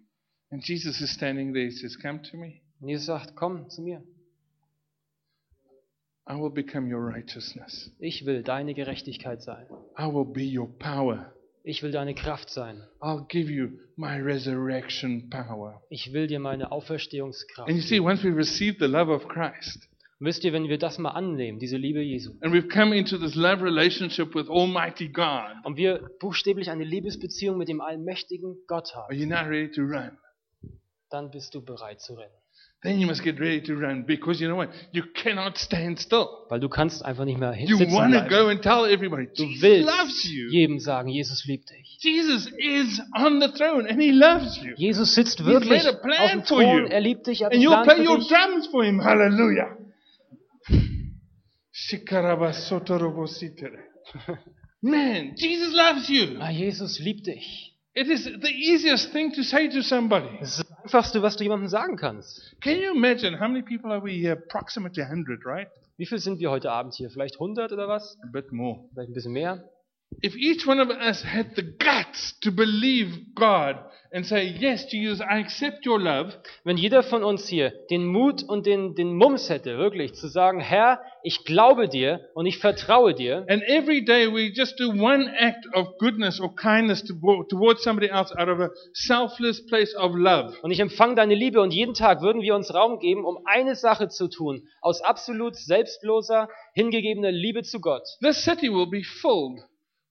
And 0.49 0.67
Jesus 0.67 0.99
is 1.01 1.11
standing 1.11 1.53
there. 1.53 1.65
He 1.65 1.71
says, 1.71 1.97
come 1.99 2.21
to 2.21 2.37
me. 2.37 2.61
Und 2.79 2.89
Jesus 2.89 3.05
sagt, 3.05 3.35
komm 3.35 3.69
zu 3.69 3.81
mir. 3.81 4.03
I 6.29 6.35
will 6.35 6.51
become 6.51 6.87
your 6.93 7.05
righteousness. 7.05 7.91
Ich 7.99 8.25
will 8.25 8.43
deine 8.43 8.73
Gerechtigkeit 8.73 9.41
sein. 9.41 9.67
I 9.97 10.03
will 10.05 10.25
be 10.25 10.43
your 10.57 10.67
power. 10.79 11.33
Ich 11.65 11.81
will 11.81 11.91
deine 11.91 12.13
Kraft 12.13 12.49
sein. 12.49 12.83
I'll 12.99 13.25
give 13.27 13.49
you 13.49 13.79
my 13.95 14.19
resurrection 14.19 15.29
power. 15.29 15.81
Ich 15.89 16.11
will 16.11 16.27
dir 16.27 16.39
meine 16.39 16.71
Auferstehungskraft. 16.73 17.69
And 17.69 17.77
you 17.77 17.83
see, 17.83 18.01
once 18.01 18.21
we 18.23 18.35
receive 18.35 18.75
the 18.79 18.85
love 18.85 19.09
of 19.09 19.27
Christ, 19.29 19.87
Und 20.19 20.27
wisst 20.27 20.43
ihr, 20.43 20.51
wenn 20.51 20.67
wir 20.67 20.77
das 20.77 20.97
mal 20.99 21.11
annehmen, 21.11 21.59
diese 21.59 21.77
Liebe 21.77 22.01
Jesu, 22.01 22.33
and 22.41 22.53
we've 22.53 22.67
come 22.67 22.95
into 22.95 23.17
this 23.17 23.35
love 23.35 23.63
relationship 23.63 24.35
with 24.35 24.49
Almighty 24.49 25.07
God, 25.07 25.55
und 25.63 25.77
wir 25.77 26.09
buchstäblich 26.19 26.69
eine 26.69 26.83
Liebesbeziehung 26.83 27.57
mit 27.57 27.69
dem 27.69 27.79
allmächtigen 27.79 28.57
Gott 28.67 28.93
are 28.93 29.05
haben, 29.07 29.15
you 29.15 29.25
now 29.25 29.45
ready 29.47 29.71
to 29.71 29.81
run? 29.83 30.17
dann 31.09 31.31
bist 31.31 31.55
du 31.55 31.63
bereit 31.63 32.01
zu 32.01 32.15
rennen. 32.15 32.33
Then 32.83 32.99
you 32.99 33.07
must 33.07 33.23
get 33.23 33.39
ready 33.39 33.61
to 33.61 33.75
run 33.75 34.03
because 34.05 34.41
you 34.41 34.49
know 34.49 34.57
what? 34.57 34.69
You 34.91 35.03
cannot 35.13 35.57
stand 35.57 35.99
still. 36.01 36.27
Weil 36.49 36.59
du 36.59 36.67
kannst 36.67 37.05
einfach 37.05 37.23
nicht 37.23 37.39
mehr 37.39 37.55
You 37.57 37.77
sitzen 37.77 37.93
want 37.93 38.13
to 38.13 38.27
go 38.27 38.49
and 38.49 38.61
tell 38.61 38.83
everybody, 38.85 39.27
Du 39.37 39.43
Jesus 39.45 39.61
willst 39.61 39.89
loves 39.89 40.25
you. 40.29 40.49
jedem 40.51 40.79
sagen, 40.79 41.07
Jesus 41.07 41.45
liebt 41.45 41.69
dich. 41.69 41.97
Jesus 42.01 42.47
is 42.57 42.99
on 43.15 43.39
the 43.39 43.47
throne 43.57 43.87
and 43.89 44.01
he 44.01 44.11
loves 44.11 44.57
you. 44.61 44.73
Jesus 44.75 45.15
sitzt 45.15 45.37
He's 45.39 45.47
wirklich 45.47 45.83
made 45.83 45.89
a 45.89 45.93
plan 45.93 46.19
auf 46.25 46.31
dem 46.31 46.43
for 46.43 46.61
Thron, 46.61 46.83
you. 46.83 46.87
er 46.89 46.99
liebt 46.99 47.25
dich, 47.25 47.39
er 47.41 47.45
hat 47.45 47.53
And 47.53 47.63
you'll 47.63 47.83
play 47.83 48.05
your 48.05 48.17
dich. 48.19 48.27
drums 48.27 48.67
for 48.67 48.83
him. 48.83 49.01
Hallelujah. 49.01 49.77
Man, 54.81 55.33
Jesus 55.37 55.73
loves 55.73 56.09
you. 56.09 56.37
Ah, 56.39 56.51
Jesus 56.51 56.99
liebt 56.99 57.27
dich. 57.27 57.69
It 57.95 58.07
is 58.09 58.23
the 58.25 58.49
easiest 58.49 59.11
thing 59.13 59.31
to 59.33 59.43
say 59.43 59.67
to 59.69 59.81
somebody. 59.83 60.27
Einfachste, 60.83 61.21
was 61.21 61.37
du 61.37 61.45
jemandem 61.45 61.69
sagen 61.69 61.95
kannst. 61.95 62.57
Can 62.59 62.75
you 62.75 62.93
imagine 62.93 63.39
how 63.39 63.47
many 63.47 63.61
people 63.61 63.89
are 63.89 64.03
we 64.03 64.15
here? 64.15 64.33
Approximately 64.33 65.01
100, 65.01 65.45
right? 65.45 65.69
Wie 65.95 66.05
viel 66.05 66.19
sind 66.19 66.39
wir 66.39 66.51
heute 66.51 66.73
Abend 66.73 66.93
hier? 66.93 67.09
Vielleicht 67.09 67.35
100 67.35 67.71
oder 67.71 67.87
was? 67.87 68.17
A 68.21 68.27
bit 68.33 68.51
more. 68.51 68.83
Vielleicht 68.91 69.09
ein 69.09 69.13
bisschen 69.13 69.31
mehr? 69.31 69.63
If 70.21 70.35
each 70.35 70.67
one 70.67 70.79
of 70.79 70.89
us 70.89 71.23
had 71.23 71.55
the 71.55 71.63
guts 71.63 72.37
to 72.41 72.51
believe 72.51 73.33
God 73.35 73.77
and 74.13 74.25
say, 74.25 74.45
Yes, 74.59 74.85
Jesus, 74.85 75.19
I 75.21 75.39
accept 75.39 75.85
your 75.85 75.99
love, 75.99 76.33
Wenn 76.63 76.77
jeder 76.77 77.01
von 77.03 77.23
uns 77.23 77.47
hier 77.47 77.73
den 77.89 78.05
Mut 78.05 78.43
und 78.43 78.65
den, 78.65 78.93
den 78.95 79.15
Mums 79.15 79.49
hätte, 79.49 79.77
wirklich 79.77 80.13
zu 80.13 80.27
sagen, 80.27 80.59
Herr, 80.59 81.01
ich 81.23 81.43
glaube 81.45 81.89
dir 81.89 82.29
und 82.35 82.45
ich 82.45 82.59
vertraue 82.59 83.15
dir, 83.15 83.45
and 83.49 83.63
every 83.63 84.05
day 84.05 84.27
we 84.27 84.51
just 84.53 84.79
do 84.79 84.89
one 84.89 85.33
act 85.37 85.65
of 85.73 85.97
goodness 85.97 86.39
or 86.39 86.55
kindness 86.55 87.03
to, 87.03 87.13
towards 87.49 87.81
somebody 87.81 88.07
else 88.07 88.31
out 88.37 88.49
of 88.49 88.59
a 88.59 88.69
selfless 88.93 89.65
place 89.65 89.95
of 89.95 90.13
love, 90.15 90.55
und 90.61 90.71
ich 90.71 90.79
empfange 90.79 91.15
deine 91.15 91.35
Liebe 91.35 91.59
und 91.59 91.73
jeden 91.73 91.95
Tag 91.95 92.21
würden 92.21 92.41
wir 92.41 92.55
uns 92.55 92.73
Raum 92.73 92.99
geben, 92.99 93.25
um 93.25 93.39
eine 93.45 93.75
Sache 93.75 94.09
zu 94.09 94.27
tun, 94.29 94.67
aus 94.81 95.01
absolut 95.01 95.55
selbstloser, 95.55 96.49
hingegebener 96.75 97.31
Liebe 97.31 97.63
zu 97.63 97.81
Gott, 97.81 98.03
this 98.21 98.43
city 98.43 98.69
will 98.71 98.87
be 98.87 99.01
filled 99.03 99.59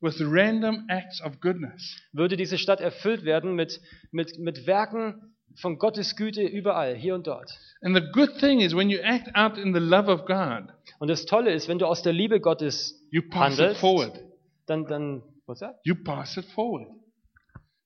with 0.02 0.20
random 0.20 0.84
acts 0.88 1.22
of 1.22 1.40
goodness. 1.40 1.96
würde 2.12 2.36
diese 2.36 2.58
Stadt 2.58 2.80
erfüllt 2.80 3.24
werden 3.24 3.54
mit, 3.54 3.80
mit, 4.10 4.38
mit 4.38 4.66
Werken 4.66 5.34
von 5.60 5.78
Gottes 5.78 6.16
Güte 6.16 6.42
überall, 6.42 6.94
hier 6.94 7.14
und 7.14 7.26
dort. 7.26 7.50
And 7.82 7.94
the 7.96 8.02
good 8.12 8.38
thing 8.38 8.60
is 8.60 8.74
when 8.74 8.90
you 8.90 8.98
act 9.02 9.34
out 9.34 9.56
in 9.58 9.72
the 9.74 9.80
love 9.80 10.10
of 10.10 10.24
God, 10.24 10.64
Und 10.98 11.08
das 11.08 11.24
Tolle 11.26 11.52
ist, 11.52 11.68
wenn 11.68 11.78
du 11.78 11.86
aus 11.86 12.02
der 12.02 12.12
Liebe 12.12 12.40
Gottes 12.40 13.06
you 13.10 13.22
pass 13.22 13.54
it 13.54 13.58
handelst, 13.60 13.80
forward. 13.80 14.20
dann, 14.66 14.86
dann, 14.86 15.22
what's 15.46 15.60
that? 15.60 15.76
You 15.84 15.94
pass 15.94 16.36
it 16.36 16.44
forward. 16.46 16.88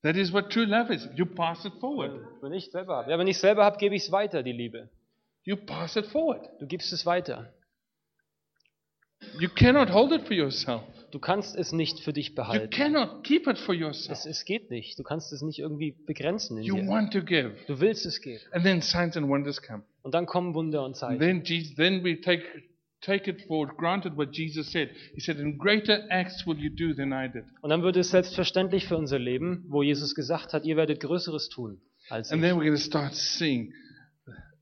That 0.03 0.15
is 0.15 0.31
what 0.31 0.49
true 0.51 0.65
love 0.65 0.93
is. 0.93 1.07
You 1.15 1.25
pass 1.25 1.65
it 1.65 1.73
forward. 1.79 2.21
Wenn 2.41 2.53
ich 2.53 2.71
selber 2.71 2.97
habe. 2.97 3.11
Ja, 3.11 3.19
wenn 3.19 3.27
ich 3.27 3.39
selber 3.39 3.65
habe, 3.65 3.77
gebe 3.77 3.95
ich 3.95 4.03
es 4.03 4.11
weiter, 4.11 4.43
die 4.43 4.53
Liebe. 4.53 4.89
You 5.43 5.57
pass 5.57 5.95
it 5.95 6.05
forward. 6.05 6.47
Du 6.59 6.67
gibst 6.67 6.93
es 6.93 7.05
weiter. 7.05 7.51
You 9.39 9.49
cannot 9.49 9.89
hold 9.91 10.11
it 10.13 10.21
for 10.27 10.33
yourself. 10.33 10.83
Du 11.11 11.19
kannst 11.19 11.55
es 11.55 11.71
nicht 11.71 11.99
für 12.01 12.11
dich 12.11 12.29
You 12.29 12.35
behalten. 12.35 12.69
cannot 12.69 13.23
keep 13.23 13.47
it 13.47 13.57
for 13.57 13.73
yourself. 13.73 14.19
Es, 14.19 14.25
es 14.25 14.45
geht 14.45 14.69
nicht. 14.69 14.99
Du 14.99 15.03
kannst 15.03 15.31
es 15.31 15.41
nicht 15.41 15.59
irgendwie 15.59 15.91
begrenzen 16.05 16.57
in 16.57 16.63
You 16.63 16.75
dir. 16.75 16.87
want 16.87 17.13
to 17.13 17.21
give. 17.21 17.53
Du 17.67 17.79
willst 17.79 18.05
es 18.05 18.21
geben. 18.21 18.41
And 18.51 18.63
then 18.63 18.81
signs 18.81 19.15
and 19.15 19.27
wonders 19.29 19.61
come. 19.61 19.83
Und 20.03 20.13
dann 20.13 20.25
kommen 20.25 20.53
Wunder 20.53 20.79
und 20.81 20.87
And 20.87 20.95
Zeichen. 20.97 21.19
then, 21.19 21.43
Jesus, 21.43 21.75
then 21.75 22.03
we 22.03 22.19
take, 22.19 22.43
take 23.01 23.29
it 23.29 23.41
for 23.47 23.67
granted 23.67 24.17
what 24.17 24.35
Jesus 24.35 24.69
said. 24.71 24.89
He 25.15 25.21
said, 25.21 25.39
In 25.39 25.57
greater 25.57 26.05
acts 26.09 26.45
will 26.45 26.57
you 26.57 26.69
do 26.69 26.93
than 26.93 27.13
I 27.13 27.31
did. 27.31 27.45
Und 27.61 27.69
dann 27.69 27.83
wird 27.83 27.95
es 27.95 28.09
selbstverständlich 28.11 28.85
für 28.87 28.97
unser 28.97 29.17
Leben, 29.19 29.63
wo 29.69 29.83
Jesus 29.83 30.13
gesagt 30.13 30.51
hat, 30.53 30.65
ihr 30.65 30.75
werdet 30.75 30.99
Größeres 30.99 31.47
tun 31.49 31.79
als 32.09 32.31
And 32.31 32.43
ich. 32.43 32.49
then 32.49 32.57
we're 32.57 32.63
going 32.65 32.75
to 32.75 32.81
start 32.81 33.15
singing. 33.15 33.73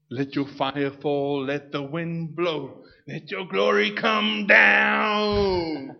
Let 0.09 0.37
your 0.37 0.45
fire 0.47 0.91
fall, 1.01 1.43
let 1.45 1.71
the 1.71 1.79
wind 1.79 2.35
blow, 2.35 2.83
let 3.07 3.31
your 3.31 3.47
glory 3.49 3.95
come 3.95 4.45
down. 4.47 5.95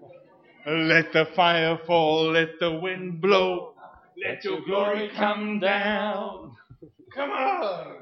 Let 0.68 1.14
the 1.14 1.26
fire 1.36 1.78
fall, 1.86 2.32
let 2.32 2.60
the 2.60 2.72
wind 2.82 3.22
blow, 3.22 3.74
let 4.26 4.44
your 4.44 4.62
glory 4.66 5.12
come 5.16 5.60
down. 5.60 6.56
Come 7.14 7.30
on. 7.30 7.96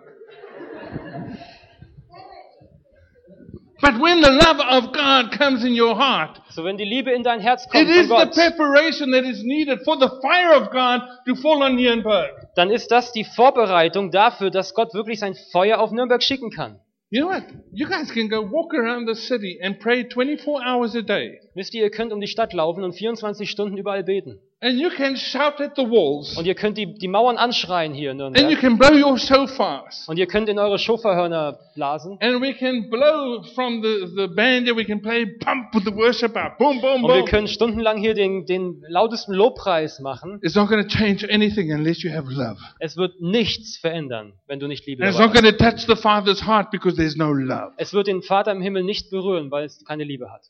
But 3.81 3.99
when 3.99 4.21
the 4.21 4.31
love 4.31 4.61
of 4.61 4.93
God 4.93 5.37
comes 5.37 5.65
in 5.65 5.73
your 5.73 5.93
heart, 5.95 6.39
So 6.51 6.63
wenn 6.63 6.77
die 6.77 6.85
Liebe 6.85 7.11
in 7.11 7.23
dein 7.23 7.41
Herz 7.41 7.65
it 7.65 7.71
kommt 7.71 7.89
is 7.89 8.07
von 8.07 8.19
the 8.19 8.25
Gott, 8.27 8.33
preparation 8.33 9.11
that 9.11 9.25
is 9.25 9.43
needed 9.43 9.79
for 9.83 9.97
the 9.97 10.07
fire 10.21 10.53
of 10.53 10.71
God 10.71 11.01
to 11.27 11.35
fall 11.35 11.61
on 11.63 11.75
Nuremberg. 11.75 12.29
dann 12.55 12.69
ist 12.71 12.91
das 12.91 13.11
die 13.11 13.25
Vorbereitung 13.25 14.09
dafür, 14.09 14.51
dass 14.51 14.73
Gott 14.73 14.93
wirklich 14.93 15.19
sein 15.19 15.35
Feuer 15.51 15.79
auf 15.79 15.91
Nürnberg 15.91 16.23
schicken 16.23 16.49
kann. 16.49 16.79
You 17.13 17.21
know 17.21 17.27
what? 17.27 17.43
You 17.71 17.87
guys 17.87 18.09
can 18.09 18.27
go 18.27 18.41
walk 18.41 18.73
around 18.73 19.05
the 19.05 19.13
city 19.13 19.59
and 19.61 19.79
pray 19.79 20.03
24 20.03 20.65
hours 20.65 20.95
a 20.95 21.03
day. 21.03 21.39
Wisst 21.53 21.75
ihr, 21.75 21.83
ihr 21.83 21.91
könnt 21.91 22.11
um 22.11 22.19
die 22.19 22.27
Stadt 22.27 22.53
laufen 22.53 22.83
und 22.83 22.93
24 22.93 23.47
Stunden 23.47 23.77
überall 23.77 24.03
beten. 24.03 24.39
And 24.63 24.79
you 24.79 24.89
can 24.91 25.17
shout 25.17 25.59
at 25.59 25.75
the 25.75 25.81
walls. 25.81 26.37
Und 26.37 26.45
ihr 26.45 26.55
könnt 26.55 26.77
die, 26.77 26.93
die 26.93 27.09
Mauern 27.09 27.35
anschreien 27.35 27.93
hier 27.93 28.11
in 28.11 28.21
And 28.21 28.37
you 28.37 28.43
Nürnberg. 28.47 28.61
can 28.61 28.77
blow 28.77 28.93
your 28.93 29.17
shofars. 29.17 30.07
Und 30.07 30.17
ihr 30.17 30.25
könnt 30.25 30.47
in 30.47 30.57
eure 30.57 30.79
Schofahörner 30.79 31.59
blasen. 31.75 32.17
And 32.21 32.41
we 32.41 32.53
can 32.53 32.89
blow 32.89 33.43
from 33.55 33.83
the, 33.83 34.07
the 34.15 34.27
band 34.33 34.69
and 34.69 34.77
we 34.77 34.85
can 34.85 35.01
play 35.01 35.25
pump 35.25 35.75
with 35.75 35.83
the 35.83 35.93
worship 35.93 36.37
out. 36.37 36.57
Boom, 36.57 36.79
boom, 36.79 37.03
Und 37.03 37.11
wir 37.11 37.19
boom. 37.19 37.25
können 37.25 37.47
stundenlang 37.49 37.97
hier 37.97 38.13
den, 38.13 38.45
den 38.45 38.81
lautesten 38.87 39.33
Lobpreis 39.33 39.99
machen. 39.99 40.39
It's 40.41 40.55
not 40.55 40.69
going 40.69 40.81
to 40.81 40.87
change 40.87 41.27
anything 41.29 41.73
unless 41.73 42.01
you 42.01 42.11
have 42.13 42.31
love. 42.31 42.55
Es 42.79 42.95
wird 42.95 43.19
nichts 43.19 43.75
verändern, 43.75 44.31
wenn 44.47 44.61
du 44.61 44.67
nicht 44.67 44.85
Liebe 44.85 45.03
And 45.03 45.11
it's 45.13 45.19
not 45.19 45.33
going 45.33 45.43
to 45.43 45.57
touch 45.57 45.81
the 45.87 45.97
Father's 45.97 46.47
heart 46.47 46.71
because 46.71 46.95
there's 46.95 47.17
no 47.17 47.33
love. 47.33 47.73
Es 47.75 47.93
wird 47.93 48.07
den 48.07 48.21
Vater 48.21 48.53
im 48.53 48.61
Himmel 48.61 48.83
nicht 48.85 49.09
berühren, 49.09 49.51
weil 49.51 49.65
es 49.65 49.83
keine 49.83 50.05
Liebe 50.05 50.31
hat. 50.31 50.43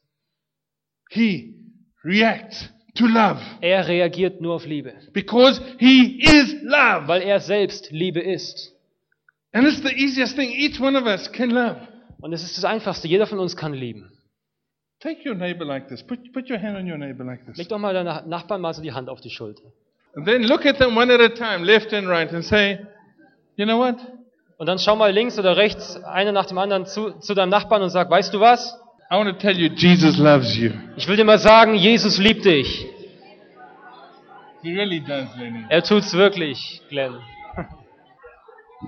He 1.10 1.56
reacts 2.06 2.69
to 2.95 3.06
love 3.08 3.39
Er 3.62 3.88
reagiert 3.88 4.41
nur 4.41 4.56
auf 4.56 4.65
Liebe, 4.65 4.93
because 5.13 5.62
He 5.79 6.19
is 6.21 6.56
love. 6.63 7.08
weil 7.08 7.21
er 7.21 7.39
selbst 7.39 7.91
Liebe 7.91 8.19
ist. 8.19 8.71
And 9.51 9.67
it's 9.67 9.82
the 9.82 9.93
easiest 9.95 10.36
thing. 10.36 10.49
Each 10.51 10.79
one 10.79 10.97
of 10.97 11.06
us 11.06 11.32
can 11.32 11.49
love. 11.51 11.77
Und 12.21 12.34
es 12.34 12.43
ist 12.43 12.58
das 12.58 12.65
Einfachste. 12.65 13.08
Jeder 13.08 13.27
von 13.27 13.39
uns 13.39 13.56
kann 13.56 13.73
lieben. 13.73 14.12
Take 14.99 15.27
your 15.29 15.36
neighbor 15.36 15.65
like 15.65 15.89
this. 15.89 16.01
Put, 16.01 16.32
put 16.34 16.49
your 16.49 16.58
hand 16.60 16.77
on 16.77 16.89
your 16.89 16.97
neighbor 16.97 17.25
like 17.25 17.45
this. 17.45 17.58
Leg 17.58 17.67
doch 17.69 17.77
mal 17.77 17.93
deinen 17.93 18.29
Nachbarn 18.29 18.62
mal 18.62 18.73
so 18.73 18.82
die 18.82 18.93
Hand 18.93 19.10
auf 19.10 19.19
die 19.21 19.29
Schulter. 19.29 19.63
And 20.15 20.25
then 20.25 20.43
look 20.43 20.65
at 20.65 20.77
them 20.77 20.95
one 20.95 21.13
at 21.13 21.19
a 21.19 21.29
time, 21.29 21.65
left 21.65 21.91
and 21.93 22.08
right, 22.08 22.32
and 22.32 22.43
say, 22.45 22.79
you 23.58 23.65
know 23.65 23.77
what? 23.79 23.97
Und 24.58 24.67
dann 24.67 24.79
schau 24.79 24.95
mal 24.95 25.12
links 25.12 25.38
oder 25.38 25.58
rechts, 25.58 26.01
einer 26.03 26.32
nach 26.32 26.45
dem 26.45 26.58
anderen 26.58 26.86
zu, 26.86 27.12
zu 27.19 27.34
deinem 27.34 27.49
Nachbarn 27.49 27.82
und 27.82 27.89
sag, 27.89 28.10
weißt 28.10 28.34
du 28.34 28.39
was? 28.39 28.79
I 29.14 29.18
want 29.18 29.30
to 29.30 29.39
tell 29.39 29.55
you, 29.55 29.70
Jesus 29.70 30.18
loves 30.18 30.57
you. 30.57 30.72
Ich 30.97 31.07
will 31.07 31.16
dir 31.16 31.24
mal 31.24 31.38
sagen, 31.38 31.76
Jesus 31.76 32.18
liebt 32.18 32.45
dich. 32.45 32.84
He 34.64 34.74
really 34.74 35.01
does, 35.01 35.28
Lenny. 35.38 35.64
Er 35.70 35.84
tut's 35.84 36.14
wirklich, 36.14 36.82
Glenn. 36.89 37.20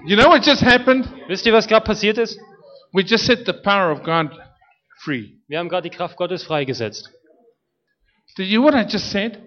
You 0.07 0.17
know 0.17 0.29
what 0.29 0.43
just 0.43 0.63
happened? 0.63 1.07
Wisst 1.27 1.45
ihr, 1.45 1.53
was 1.53 1.67
gerade 1.67 1.85
passiert 1.85 2.17
ist? 2.17 2.39
We 2.91 3.03
just 3.03 3.27
set 3.27 3.45
the 3.45 3.53
power 3.53 3.91
of 3.91 4.01
God 4.01 4.31
free. 4.97 5.37
Wir 5.47 5.59
haben 5.59 5.69
gerade 5.69 5.87
die 5.87 5.95
Kraft 5.95 6.17
Gottes 6.17 6.43
freigesetzt. 6.43 7.07
Did 8.35 8.47
you 8.47 8.63
what 8.63 8.73
I 8.73 8.81
just 8.81 9.11
said? 9.11 9.39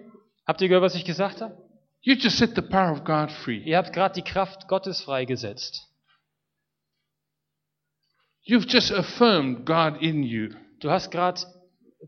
Habt 0.47 0.61
ihr 0.61 0.69
gehört, 0.69 0.83
was 0.83 0.95
ich 0.95 1.03
gesagt 1.03 1.41
habe? 1.41 1.57
You 2.03 2.15
just 2.15 2.37
set 2.37 2.55
the 2.55 2.61
power 2.61 2.93
of 2.93 3.03
God 3.03 3.33
free. 3.43 3.61
Ihr 3.65 3.75
habt 3.77 3.91
gerade 3.91 4.13
die 4.13 4.23
Kraft 4.23 4.69
Gottes 4.69 5.01
freigesetzt. 5.01 5.89
You've 8.45 8.65
just 8.65 8.93
affirmed 8.93 9.65
God 9.65 10.01
in 10.01 10.23
you. 10.23 10.55
Du 10.79 10.89
hast 10.89 11.11
gerade 11.11 11.41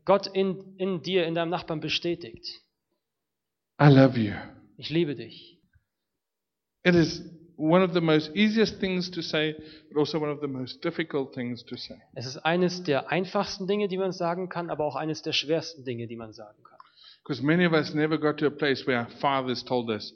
Gott 0.05 0.27
in, 0.27 0.75
in 0.77 1.01
dir, 1.01 1.25
in 1.25 1.35
deinem 1.35 1.49
Nachbarn 1.49 1.79
bestätigt. 1.79 2.61
I 3.81 3.87
love 3.87 4.17
you. 4.17 4.33
Ich 4.77 4.89
liebe 4.89 5.15
dich. 5.15 5.59
It 6.83 6.95
is 6.95 7.23
one 7.57 7.83
of 7.83 7.93
the 7.93 8.01
most 8.01 8.35
easiest 8.35 8.79
things 8.79 9.11
to 9.11 9.21
say, 9.21 9.55
but 9.89 9.99
also 9.99 10.19
one 10.19 10.31
of 10.31 10.39
the 10.41 10.47
most 10.47 10.83
difficult 10.83 11.33
things 11.33 11.63
to 11.65 11.75
say. 11.75 11.99
Es 12.15 12.25
ist 12.25 12.37
eines 12.37 12.83
der 12.83 13.11
einfachsten 13.11 13.67
Dinge, 13.67 13.87
die 13.87 13.97
man 13.97 14.11
sagen 14.11 14.49
kann, 14.49 14.69
aber 14.69 14.85
auch 14.85 14.95
eines 14.95 15.21
der 15.21 15.33
schwersten 15.33 15.83
Dinge, 15.83 16.07
die 16.07 16.15
man 16.15 16.33
sagen 16.33 16.63
kann. 16.63 16.77
Because 17.23 17.43
many 17.43 17.67
of 17.67 17.73
us 17.73 17.93
never 17.93 18.17
got 18.17 18.37
to 18.37 18.47
a 18.47 18.49
place 18.49 18.87
where 18.87 18.99
our 18.99 19.09
fathers 19.19 19.63
told 19.63 19.89
us, 19.89 20.13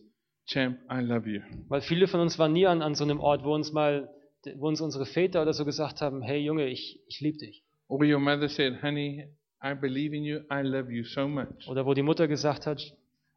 Champ, 0.47 0.79
I 0.89 1.01
love 1.01 1.27
you. 1.29 1.41
Weil 1.67 1.81
viele 1.81 2.07
von 2.07 2.19
uns 2.19 2.39
waren 2.39 2.53
nie 2.53 2.65
an, 2.65 2.81
an 2.81 2.95
so 2.95 3.03
einem 3.03 3.19
Ort, 3.19 3.43
wo 3.43 3.53
uns 3.53 3.71
mal, 3.71 4.09
wo 4.57 4.67
uns 4.67 4.81
unsere 4.81 5.05
Väter 5.05 5.41
oder 5.41 5.53
so 5.53 5.65
gesagt 5.65 6.01
haben, 6.01 6.21
hey 6.21 6.39
Junge, 6.39 6.67
ich, 6.67 7.01
ich 7.07 7.19
liebe 7.19 7.37
dich. 7.37 7.64
Or 7.87 7.99
where 7.99 8.07
your 8.11 8.19
mother 8.19 8.49
said, 8.49 8.81
Honey, 8.81 9.27
I 9.61 9.73
believe 9.73 10.13
in 10.13 10.23
you, 10.23 10.41
I 10.51 10.61
love 10.61 10.91
you 10.91 11.03
so 11.03 11.27
much. 11.27 11.67
Oder 11.67 11.85
wo 11.85 11.93
die 11.93 12.01
Mutter 12.03 12.27
gesagt 12.27 12.65
hat, 12.65 12.81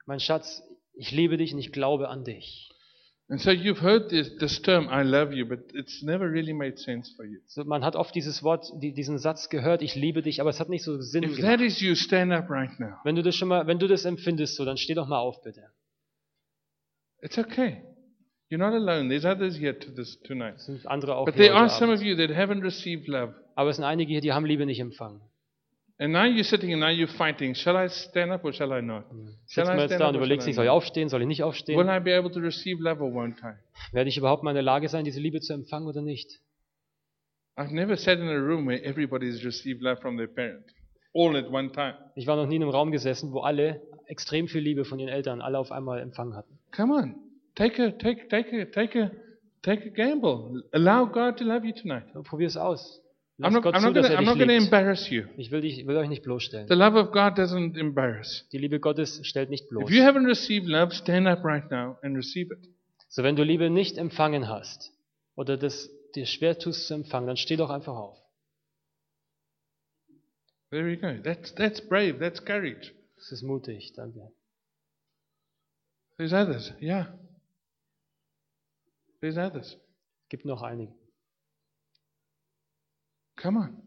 mein 0.06 0.20
Schatz, 0.20 0.62
ich 0.94 1.10
liebe 1.10 1.36
dich 1.36 1.52
und 1.52 1.58
ich 1.58 1.72
glaube 1.72 2.08
an 2.08 2.24
dich. 2.24 2.70
And 3.30 3.38
so 3.38 3.50
you've 3.50 3.82
heard 3.82 4.08
this, 4.08 4.34
this 4.38 4.62
term, 4.62 4.88
I 4.90 5.02
love 5.02 5.34
you, 5.34 5.46
but 5.46 5.60
it's 5.74 6.02
never 6.02 6.30
really 6.32 6.54
made 6.54 6.78
sense 6.78 7.14
for 7.14 7.26
you. 7.26 7.38
So, 7.46 7.62
man 7.64 7.84
hat 7.84 7.94
oft 7.94 8.14
dieses 8.14 8.42
Wort, 8.42 8.72
die, 8.80 8.94
diesen 8.94 9.18
Satz 9.18 9.50
gehört, 9.50 9.82
ich 9.82 9.94
liebe 9.94 10.22
dich, 10.22 10.40
aber 10.40 10.48
es 10.48 10.60
hat 10.60 10.70
nicht 10.70 10.82
so 10.82 10.98
Sinn 11.02 11.24
If 11.24 11.36
gemacht. 11.36 11.58
that 11.58 11.60
is 11.60 11.78
you, 11.82 11.94
stand 11.94 12.32
up 12.32 12.48
right 12.48 12.70
now. 12.80 12.94
Wenn 13.04 13.16
du 13.16 13.22
das 13.22 13.36
schon 13.36 13.48
mal, 13.48 13.66
wenn 13.66 13.78
du 13.78 13.86
das 13.86 14.06
empfindest, 14.06 14.56
so, 14.56 14.64
dann 14.64 14.78
steh 14.78 14.94
doch 14.94 15.06
mal 15.06 15.18
auf, 15.18 15.42
bitte. 15.42 15.62
It's 17.20 17.36
okay. 17.36 17.82
You're 18.50 18.58
not 18.58 18.72
alone. 18.72 19.08
There's 19.10 19.26
others 19.26 19.56
here 19.58 19.78
to 19.78 19.90
this 19.90 20.18
tonight. 20.22 20.54
Es 20.56 20.64
sind 20.66 20.86
andere 20.86 21.16
auch 21.16 21.26
But 21.26 21.34
hier 21.34 21.46
there 21.48 21.54
are 21.54 21.64
heute 21.66 21.74
some 21.74 21.92
Abend. 21.92 22.00
of 22.02 22.06
you 22.06 22.16
that 22.16 22.34
haven't 22.34 22.62
received 22.62 23.08
love. 23.08 23.34
Aber 23.58 23.70
es 23.70 23.76
sind 23.76 23.84
einige 23.84 24.12
hier, 24.12 24.20
die 24.20 24.32
haben 24.32 24.46
Liebe 24.46 24.66
nicht 24.66 24.78
empfangen. 24.78 25.20
And 25.98 26.12
now 26.12 26.22
you're 26.22 26.44
sitting 26.44 26.72
and 26.72 26.80
now 26.80 26.90
you're 26.90 27.08
fighting. 27.08 27.56
Shall 27.56 27.74
I 27.74 27.88
stand 27.88 28.30
up 28.30 28.44
or 28.44 28.52
shall 28.52 28.70
I 28.70 28.80
not? 28.80 29.06
Shall 29.48 29.64
Sitzt 29.64 29.70
I 29.72 29.74
man 29.74 29.78
jetzt 29.80 29.88
stand 29.88 30.00
da 30.00 30.04
up 30.04 30.10
und 30.10 30.14
or 30.14 30.18
überlegst 30.20 30.44
shall 30.44 30.46
I 30.46 30.50
nicht, 30.50 30.54
soll 30.54 30.64
ich 30.64 30.68
not? 30.68 30.76
aufstehen, 30.76 31.08
soll 31.08 31.22
ich 31.22 31.26
nicht 31.26 31.40
Will 31.40 31.46
aufstehen? 31.48 31.88
I 31.88 31.98
be 31.98 32.16
able 32.16 32.30
to 32.30 32.38
receive 32.38 32.80
love 32.80 33.02
or 33.02 33.10
won't 33.10 33.38
I? 33.42 33.56
Werde 33.90 34.08
ich 34.08 34.16
überhaupt 34.16 34.44
mal 34.44 34.52
in 34.52 34.54
der 34.54 34.62
Lage 34.62 34.88
sein, 34.88 35.04
diese 35.04 35.18
Liebe 35.18 35.40
zu 35.40 35.54
empfangen 35.54 35.88
oder 35.88 36.02
nicht? 36.02 36.38
I've 37.56 37.72
never 37.74 37.96
sat 37.96 38.20
in 38.20 38.28
a 38.28 38.36
room 38.38 38.68
where 38.68 38.80
everybody's 38.84 39.44
received 39.44 39.82
love 39.82 40.00
from 40.00 40.16
their 40.16 40.28
parent. 40.28 40.64
All 41.12 41.36
at 41.36 41.50
one 41.50 41.72
time. 41.72 41.94
Ich 42.14 42.28
war 42.28 42.36
noch 42.36 42.46
nie 42.46 42.54
in 42.54 42.62
einem 42.62 42.70
Raum 42.70 42.92
gesessen, 42.92 43.32
wo 43.32 43.40
alle 43.40 43.82
extrem 44.06 44.46
viel 44.46 44.60
Liebe 44.60 44.84
von 44.84 45.00
ihren 45.00 45.08
Eltern 45.10 45.40
alle 45.40 45.58
auf 45.58 45.72
einmal 45.72 45.98
empfangen 45.98 46.36
hatten. 46.36 46.60
Come 46.70 46.94
on. 46.94 47.16
Take 47.56 47.84
a 47.84 47.90
take 47.90 48.28
take 48.28 48.56
a 48.56 48.66
take 48.66 49.02
a 49.02 49.10
take 49.62 49.84
a 49.84 49.90
gamble. 49.90 50.62
Allow 50.70 51.06
God 51.06 51.38
to 51.38 51.44
love 51.44 51.66
you 51.66 51.72
tonight. 51.72 52.04
Probier 52.22 52.46
es 52.46 52.56
aus. 52.56 53.02
I'm 53.40 53.52
not, 53.52 53.66
I'm 53.66 53.82
not 53.82 53.94
gonna 53.94 54.16
I'm 54.16 54.24
not 54.24 54.38
gonna 54.38 54.54
embarrass 54.54 55.08
you. 55.10 55.26
Ich 55.36 55.52
will, 55.52 55.60
dich, 55.60 55.86
will 55.86 55.96
euch 55.96 56.08
nicht 56.08 56.24
bloßstellen. 56.24 56.66
The 56.66 56.74
love 56.74 56.98
of 56.98 57.12
God 57.12 57.38
doesn't 57.38 57.78
embarrass. 57.78 58.44
Die 58.52 58.58
Liebe 58.58 58.80
Gottes 58.80 59.20
stellt 59.24 59.48
nicht 59.48 59.68
bloß. 59.68 59.84
If 59.84 59.94
you 59.94 60.02
haven't 60.02 60.26
received 60.26 60.66
love, 60.66 60.92
stand 60.92 61.28
up 61.28 61.44
right 61.44 61.70
now 61.70 61.98
and 62.02 62.16
receive 62.16 62.52
it. 62.52 62.58
So, 63.08 63.22
wenn 63.22 63.36
du 63.36 63.44
Liebe 63.44 63.70
nicht 63.70 63.96
empfangen 63.96 64.48
hast 64.48 64.92
oder 65.36 65.56
das 65.56 65.88
dir 66.16 66.26
schwer 66.26 66.58
tust 66.58 66.88
zu 66.88 66.94
empfangen, 66.94 67.28
dann 67.28 67.36
steh 67.36 67.56
doch 67.56 67.70
einfach 67.70 67.94
auf. 67.94 68.18
There 70.70 70.90
you 70.90 70.96
go. 70.96 71.22
That's 71.22 71.54
that's 71.54 71.80
brave. 71.80 72.18
That's 72.18 72.44
courage. 72.44 72.92
Das 73.16 73.30
ist 73.30 73.42
mutig, 73.42 73.92
danke. 73.94 74.32
There's 76.16 76.32
others. 76.32 76.72
Yeah. 76.80 77.16
There's 79.20 79.38
others. 79.38 79.76
Es 80.24 80.28
gibt 80.28 80.44
noch 80.44 80.62
einige. 80.62 80.92
Come 83.40 83.56
on. 83.58 83.82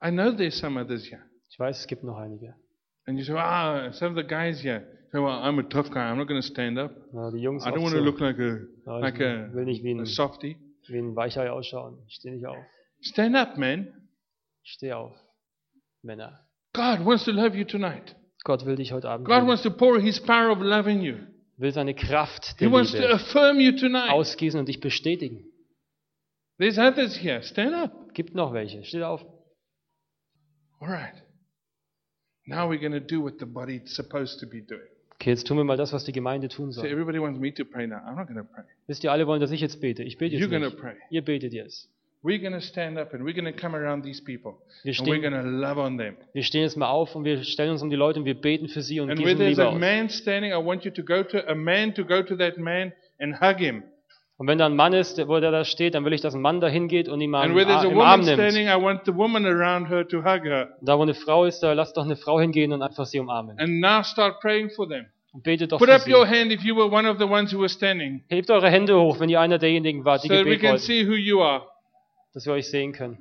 I 0.00 0.10
know 0.10 0.32
there's 0.36 0.58
some 0.58 0.78
others 0.80 1.04
here. 1.06 1.22
Ich 1.50 1.58
weiß, 1.58 1.80
es 1.80 1.86
gibt 1.86 2.04
noch 2.04 2.16
einige. 2.18 2.54
And 3.06 3.18
you 3.18 3.24
say, 3.24 3.34
ah, 3.36 3.92
some 3.92 4.10
of 4.10 4.16
the 4.16 4.28
guys 4.28 4.60
here 4.62 4.80
say, 5.12 5.18
well, 5.18 5.42
I'm 5.42 5.58
a 5.58 5.62
tough 5.62 5.90
guy. 5.90 6.00
I'm 6.10 6.18
not 6.18 6.26
going 6.28 6.40
to 6.40 6.46
stand 6.46 6.78
up. 6.78 6.92
Ja, 7.12 7.30
die 7.30 7.38
Jungs 7.40 7.64
I 7.66 7.70
don't 7.70 7.82
want 7.82 7.94
to 7.94 8.00
look 8.00 8.20
like 8.20 8.38
a 8.38 8.56
ich 8.62 8.86
like 8.86 9.20
a, 9.20 9.52
will 9.52 9.64
nicht 9.64 9.82
wie 9.84 9.92
a 9.92 10.00
ein, 10.00 10.06
softie. 10.06 10.56
wie 10.88 10.98
ein 10.98 11.14
Weichei 11.16 11.50
ausschauen. 11.50 11.98
Ich 12.08 12.14
stehe 12.16 12.34
nicht 12.34 12.46
auf. 12.46 12.56
Stand 13.00 13.36
up, 13.36 13.56
man. 13.58 13.92
Ich 14.62 14.72
stehe 14.72 14.96
auf. 14.96 15.16
Männer. 16.02 16.40
God 16.74 17.04
wants 17.04 17.24
to 17.24 17.30
love 17.32 17.56
you 17.56 17.64
tonight. 17.64 18.14
Gott 18.44 18.64
will 18.66 18.76
dich 18.76 18.92
heute 18.92 19.08
Abend 19.08 19.26
God 19.26 19.36
lieben. 19.36 19.48
wants 19.48 19.62
to 19.62 19.70
pour 19.70 19.98
His 20.00 20.20
power 20.20 20.50
of 20.50 20.58
love 20.60 20.90
in 20.90 21.00
you. 21.02 21.16
will 21.56 21.72
seine 21.72 21.94
Kraft 21.94 22.54
He 22.58 22.64
der 22.64 22.72
wants 22.72 22.92
to 22.92 23.04
affirm 23.06 23.60
you 23.60 23.72
tonight. 23.72 24.10
ausgießen 24.10 24.58
und 24.58 24.66
dich 24.68 24.80
bestätigen. 24.80 25.44
There's 26.58 26.78
others 26.78 27.16
here. 27.16 27.42
Stand 27.42 27.74
up. 27.74 27.92
Gibt 28.14 28.34
noch 28.34 28.52
welche. 28.52 28.84
Steht 28.84 29.02
auf. 29.02 29.24
All 30.80 30.88
right. 30.88 31.14
Now 32.46 32.68
we're 32.68 32.78
going 32.80 32.92
to 32.92 33.00
do 33.00 33.22
what 33.22 33.38
the 33.38 33.46
body's 33.46 33.94
supposed 33.94 34.40
to 34.40 34.46
be 34.46 34.60
doing. 34.60 34.82
Okay, 35.14 35.30
jetzt 35.30 35.46
tun 35.46 35.56
wir 35.56 35.64
mal 35.64 35.76
das, 35.76 35.92
was 35.92 36.04
die 36.04 36.12
Gemeinde 36.12 36.48
tun 36.48 36.72
So 36.72 36.80
soll. 36.82 36.90
everybody 36.90 37.18
wants 37.18 37.38
me 37.40 37.52
to 37.54 37.64
pray 37.64 37.86
now. 37.86 37.98
I'm 38.06 38.16
not 38.16 38.26
going 38.26 38.36
to 38.36 38.44
pray. 38.44 38.64
Wisst 38.86 39.04
ihr, 39.04 39.12
alle 39.12 39.26
wollen, 39.26 39.40
dass 39.40 39.50
ich 39.50 39.60
jetzt 39.60 39.80
bete. 39.80 40.02
Ich 40.02 40.18
bete 40.18 40.34
You're 40.36 40.40
jetzt 40.40 40.50
going 40.50 40.62
to 40.62 40.70
pray. 40.76 40.94
Ihr 41.10 41.22
betet 41.22 41.52
jetzt. 41.52 41.88
We're 42.22 42.38
going 42.40 42.52
to 42.54 42.60
stand 42.60 42.98
up 42.98 43.12
and 43.14 43.22
we're 43.24 43.34
going 43.34 43.44
to 43.44 43.52
come 43.52 43.74
around 43.76 44.02
these 44.02 44.20
people. 44.22 44.58
Wir 44.82 44.92
And 44.98 45.06
we're 45.08 45.18
stehen, 45.18 45.22
going 45.22 45.34
to 45.34 45.42
love 45.48 45.78
on 45.78 45.98
them. 45.98 46.16
wir 46.32 46.42
stehen 46.42 46.62
jetzt 46.62 46.76
mal 46.76 46.88
auf 46.88 47.14
und 47.14 47.24
wir 47.24 47.42
stellen 47.44 47.70
uns 47.70 47.82
um 47.82 47.90
die 47.90 47.96
Leute 47.96 48.18
und 48.18 48.24
wir 48.24 48.34
beten 48.34 48.68
für 48.68 48.82
sie 48.82 49.00
und 49.00 49.10
And 49.10 49.18
where 49.20 49.34
gießen 49.34 49.38
there's 49.38 49.56
Liebe 49.58 49.68
a 49.68 49.72
aus. 49.72 49.78
man 49.80 50.08
standing, 50.10 50.52
I 50.52 50.56
want 50.56 50.84
you 50.84 50.90
to 50.90 51.02
go 51.02 51.22
to 51.22 51.46
a 51.48 51.54
man 51.54 51.94
to 51.94 52.04
go 52.04 52.22
to 52.22 52.34
that 52.36 52.56
man 52.58 52.92
and 53.18 53.40
hug 53.40 53.58
him. 53.58 53.82
Und 54.36 54.48
wenn 54.48 54.58
da 54.58 54.66
ein 54.66 54.74
Mann 54.74 54.92
ist, 54.94 55.16
wo 55.28 55.38
der 55.38 55.52
da 55.52 55.64
steht, 55.64 55.94
dann 55.94 56.04
will 56.04 56.12
ich, 56.12 56.20
dass 56.20 56.34
ein 56.34 56.40
Mann 56.40 56.60
da 56.60 56.66
hingeht 56.66 57.08
und 57.08 57.20
ihn 57.20 57.30
mal 57.30 57.48
im, 57.48 57.56
Ar- 57.56 57.84
im 57.84 58.00
Arm 58.00 58.20
nimmt. 58.22 58.32
standing, 58.40 58.66
I 58.66 58.74
want 58.82 59.02
the 59.06 59.14
woman 59.14 59.46
around 59.46 59.88
her 59.88 60.06
to 60.08 60.18
hug 60.24 60.42
her. 60.44 60.70
Da, 60.80 60.98
wo 60.98 61.02
eine 61.02 61.14
Frau 61.14 61.44
ist, 61.44 61.60
da 61.60 61.72
lass 61.72 61.92
doch 61.92 62.04
eine 62.04 62.16
Frau 62.16 62.40
hingehen 62.40 62.72
und 62.72 62.82
einfach 62.82 63.06
sie 63.06 63.20
umarmen. 63.20 63.56
And 63.60 63.80
now 63.80 64.02
start 64.02 64.40
praying 64.40 64.70
for 64.70 64.88
them. 64.88 65.06
Und 65.32 65.44
betet 65.44 65.70
doch 65.70 65.78
Put 65.78 65.88
für 65.88 65.94
up 65.94 66.06
your 66.08 66.26
sie. 66.26 66.32
hand 66.34 66.50
if 66.52 66.62
you 66.62 66.74
were 66.76 66.90
one 66.90 67.08
of 67.08 67.18
the 67.18 67.24
ones 67.26 67.52
who 67.54 67.58
were 67.60 67.68
standing, 67.68 68.24
Hebt 68.28 68.50
eure 68.50 68.68
Hände 68.70 68.98
hoch, 68.98 69.20
wenn 69.20 69.28
ihr 69.28 69.40
einer 69.40 69.58
derjenigen 69.58 70.04
wart, 70.04 70.24
die 70.24 70.28
so 70.28 70.34
that 70.34 70.44
we 70.44 70.50
Gebet 70.50 70.60
can 70.62 70.70
wollten, 70.72 70.82
see 70.84 71.06
who 71.06 71.12
you 71.14 71.40
are. 71.40 71.62
dass 72.34 72.44
wir 72.46 72.54
euch 72.54 72.68
sehen 72.68 72.92
können. 72.92 73.18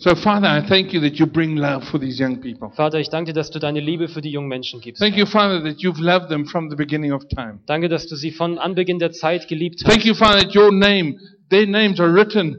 So, 0.00 0.14
Father, 0.14 0.48
I 0.48 0.66
thank 0.66 0.94
you 0.94 1.00
that 1.02 1.18
you 1.18 1.26
bring 1.26 1.56
love 1.56 1.84
for 1.84 1.98
these 1.98 2.18
young 2.18 2.40
people. 2.40 2.70
Vater, 2.74 2.98
ich 2.98 3.10
danke 3.10 3.32
dir, 3.32 3.34
dass 3.34 3.50
du 3.50 3.58
deine 3.58 3.80
Liebe 3.80 4.08
für 4.08 4.22
die 4.22 4.30
jungen 4.30 4.48
Menschen 4.48 4.80
gibst. 4.80 4.98
Thank 4.98 5.18
you, 5.18 5.26
Father, 5.26 5.62
that 5.62 5.82
you've 5.82 6.00
loved 6.00 6.30
them 6.30 6.46
from 6.46 6.70
the 6.70 6.76
beginning 6.76 7.12
of 7.12 7.28
time. 7.28 7.60
Danke, 7.66 7.90
dass 7.90 8.06
du 8.06 8.16
sie 8.16 8.30
von 8.30 8.58
Anbeginn 8.58 8.98
der 8.98 9.12
Zeit 9.12 9.46
geliebt 9.46 9.82
hast. 9.84 9.92
Thank 9.92 10.06
you, 10.06 10.14
Father, 10.14 10.40
that 10.40 10.56
your 10.56 10.72
name, 10.72 11.18
their 11.50 11.66
names 11.66 12.00
are 12.00 12.10
written 12.10 12.56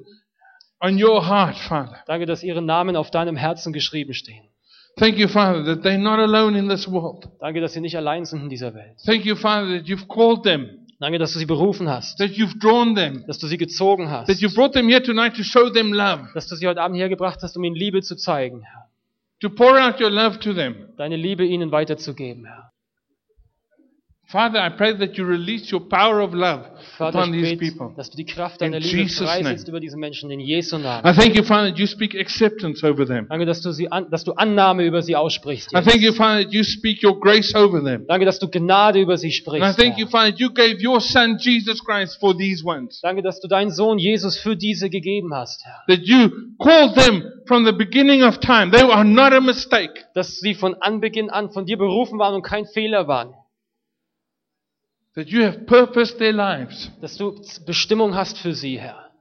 on 0.82 1.04
your 1.04 1.28
heart, 1.28 1.58
Father. 1.58 1.98
Danke, 2.06 2.28
dass 2.28 2.44
ihre 2.44 2.62
Namen 2.62 2.96
auf 2.96 3.10
deinem 3.10 3.36
Herzen 3.36 3.74
geschrieben 3.74 4.14
stehen. 4.14 4.44
Thank 4.98 5.18
you, 5.18 5.28
Father, 5.28 5.64
that 5.64 5.84
they're 5.84 5.98
not 5.98 6.20
alone 6.20 6.56
in 6.56 6.70
this 6.70 6.88
world. 6.88 7.28
Danke, 7.40 7.60
dass 7.60 7.74
sie 7.74 7.82
nicht 7.82 7.96
allein 7.96 8.26
sind 8.26 8.44
in 8.44 8.50
dieser 8.50 8.76
Welt. 8.76 8.98
Thank 9.04 9.26
you, 9.26 9.36
Father, 9.36 9.80
that 9.80 9.88
you've 9.88 10.08
called 10.08 10.44
them, 10.44 10.81
Danke, 11.02 11.18
dass 11.18 11.34
du 11.34 11.40
sie 11.40 11.48
berufen 11.48 11.90
hast, 11.90 12.20
that 12.20 12.30
you've 12.34 12.60
drawn 12.60 12.94
them, 12.94 13.24
dass 13.26 13.40
du 13.40 13.48
sie 13.48 13.58
gezogen 13.58 14.12
hast, 14.12 14.28
that 14.28 14.38
you 14.38 14.54
brought 14.54 14.74
them 14.74 14.88
here 14.88 15.02
tonight 15.02 15.36
to 15.36 15.42
show 15.42 15.68
them 15.68 15.92
love, 15.92 16.30
dass 16.36 16.46
du 16.46 16.56
sie 16.56 16.68
heute 16.68 16.80
Abend 16.80 17.00
hergebracht 17.00 17.42
hast, 17.42 17.58
um 17.58 17.64
ihnen 17.64 17.76
Liebe 17.76 18.04
zu 18.04 18.16
zeigen, 18.16 18.64
to 19.40 19.50
pour 19.50 19.82
out 19.82 20.00
your 20.00 20.12
love 20.12 20.38
to 20.38 20.54
them. 20.54 20.76
Deine 20.98 21.16
Liebe 21.16 21.44
ihnen 21.44 21.72
weiterzugeben, 21.72 22.46
Herr. 22.46 22.71
Father, 24.32 24.60
I 24.66 24.70
pray 24.70 24.94
that 24.98 25.18
you 25.18 25.26
release 25.26 25.70
your 25.72 25.82
power 25.90 26.22
of 26.22 26.34
love 26.34 26.66
Vater, 26.98 27.18
upon 27.18 27.32
these 27.34 27.58
people. 27.58 27.92
dass 27.98 28.10
du 28.10 28.16
die 28.16 28.24
Kraft 28.26 28.62
deiner 28.62 28.78
In 28.78 28.84
Liebe 28.84 28.98
Jesus' 29.04 29.28
freisetzt 29.28 29.68
über 29.68 29.80
diese 29.82 29.98
Menschen 29.98 30.32
in 30.32 30.40
Jesu 30.40 30.78
Namen. 30.78 31.06
I 31.06 31.14
thank 31.14 31.36
you, 31.36 31.44
Father, 31.44 31.70
that 31.70 31.78
you 31.78 31.86
speak 31.86 32.16
acceptance 32.16 32.82
over 32.88 33.06
them. 33.06 33.28
Danke, 33.30 33.46
dass 33.46 33.62
du, 33.62 33.72
sie 33.72 33.92
an, 33.92 34.10
dass 34.10 34.24
du 34.24 34.32
Annahme 34.34 34.86
über 34.86 35.02
sie 35.02 35.18
aussprichst. 35.18 35.74
I 35.74 35.78
Jetzt. 35.78 35.90
thank 35.90 36.02
you, 36.02 36.14
Father, 36.14 36.44
that 36.44 36.54
you 36.54 36.64
speak 36.64 37.04
your 37.04 37.20
grace 37.20 37.54
over 37.56 37.84
them. 37.84 38.06
Danke, 38.08 38.26
dass 38.26 38.40
du 38.40 38.48
Gnade 38.48 39.02
über 39.02 39.18
sie 39.18 39.28
And 39.28 39.34
I 39.34 39.38
sprichst. 39.38 39.78
thank 39.80 39.98
you. 39.98 40.08
Father, 40.08 40.32
that 40.32 40.40
you 40.40 40.50
gave 40.54 40.78
your 40.82 41.02
Son, 41.02 41.38
Jesus 41.38 41.84
Christ, 41.84 42.18
for 42.20 42.34
these 42.38 42.64
ones. 42.64 43.02
Danke, 43.02 43.22
dass 43.24 43.42
du 43.42 43.50
deinen 43.50 43.72
Sohn 43.72 43.98
Jesus 44.00 44.38
für 44.38 44.56
diese 44.56 44.90
gegeben 44.90 45.34
hast, 45.34 45.66
Herr. 45.66 45.84
That 45.88 46.06
you 46.06 46.30
called 46.58 46.96
them 46.96 47.24
from 47.48 47.66
the 47.66 47.74
beginning 47.74 48.24
of 48.24 48.40
time. 48.40 48.72
They 48.72 48.82
are 48.84 49.04
not 49.04 49.34
a 49.34 49.42
mistake. 49.42 49.92
Dass 50.14 50.40
sie 50.40 50.54
von 50.56 50.76
Anbeginn 50.80 51.30
an 51.30 51.50
von 51.50 51.66
dir 51.66 51.78
berufen 51.78 52.18
waren 52.18 52.36
und 52.36 52.44
kein 52.44 52.66
Fehler 52.66 53.08
waren. 53.10 53.34
That 55.16 55.28
you 55.28 55.44
have 55.44 55.66
purposed 55.66 56.20
their 56.20 56.34
lives. 56.34 56.90
Dass 57.02 57.18
du 57.18 57.42
Bestimmung 57.66 58.16
hast 58.16 58.38
für 58.38 58.54
sie, 58.54 58.80
Herr. 58.80 59.12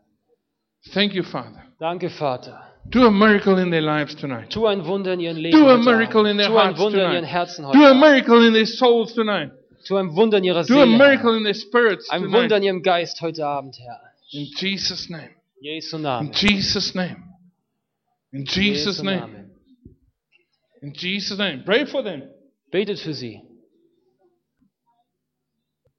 Thank 0.93 1.14
you, 1.14 1.22
Father. 1.24 1.64
Danke, 1.78 2.11
Vater. 2.11 2.61
Do 2.88 3.07
a 3.07 3.11
miracle 3.11 3.59
in 3.59 3.70
their 3.70 3.82
lives 3.82 4.14
tonight. 4.14 4.51
Tu 4.51 4.66
ein 4.66 4.84
Wunder 4.86 5.12
in 5.12 5.20
ihren 5.20 5.36
Leben 5.36 5.59
Do 5.59 5.68
a 5.68 5.76
miracle 5.78 6.26
in 6.26 6.36
their 6.38 6.49
Tu 6.49 6.57
ein 6.59 6.78
Wunder 6.78 6.99
in 7.07 7.12
ihren 7.12 7.24
tonight. 7.24 7.32
Herzen 7.32 7.66
heute 7.66 7.78
Do 7.78 7.84
a 7.84 7.95
miracle 7.95 8.47
in 8.47 8.53
their 8.55 8.66
souls 8.66 9.14
tonight. 9.14 9.51
Tu 9.86 9.97
ein 9.97 10.14
Wunder 10.14 10.38
in 10.38 10.45
ihrer 10.45 10.64
Do 10.64 10.80
a 10.80 10.84
Seele, 10.84 10.97
miracle 10.99 11.36
in 11.36 11.45
their 11.45 11.55
spirits 11.55 12.09
Ein 12.11 12.24
Wunder 12.24 12.41
in 12.43 12.49
tonight. 12.49 12.64
ihrem 12.64 12.82
Geist 12.82 13.20
heute 13.20 13.47
Abend, 13.47 13.76
Herr. 13.78 14.01
In 14.32 14.47
Jesus' 14.57 15.09
name. 15.11 15.30
Jesu 15.61 15.97
In 15.97 16.03
Namen. 16.03 16.32
Jesus' 16.32 16.95
name. 16.95 17.16
In 18.32 18.45
Jesus' 18.45 18.97
Jesu 18.99 19.05
name. 19.05 19.51
In 20.82 20.93
Jesus' 20.95 21.38
name. 21.38 21.62
Pray 21.64 21.84
for 21.86 22.03
them. 22.03 22.22
Betet 22.70 22.99
für 23.01 23.12
sie. 23.12 23.43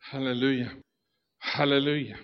Hallelujah. 0.10 0.72
Hallelujah. 1.40 2.16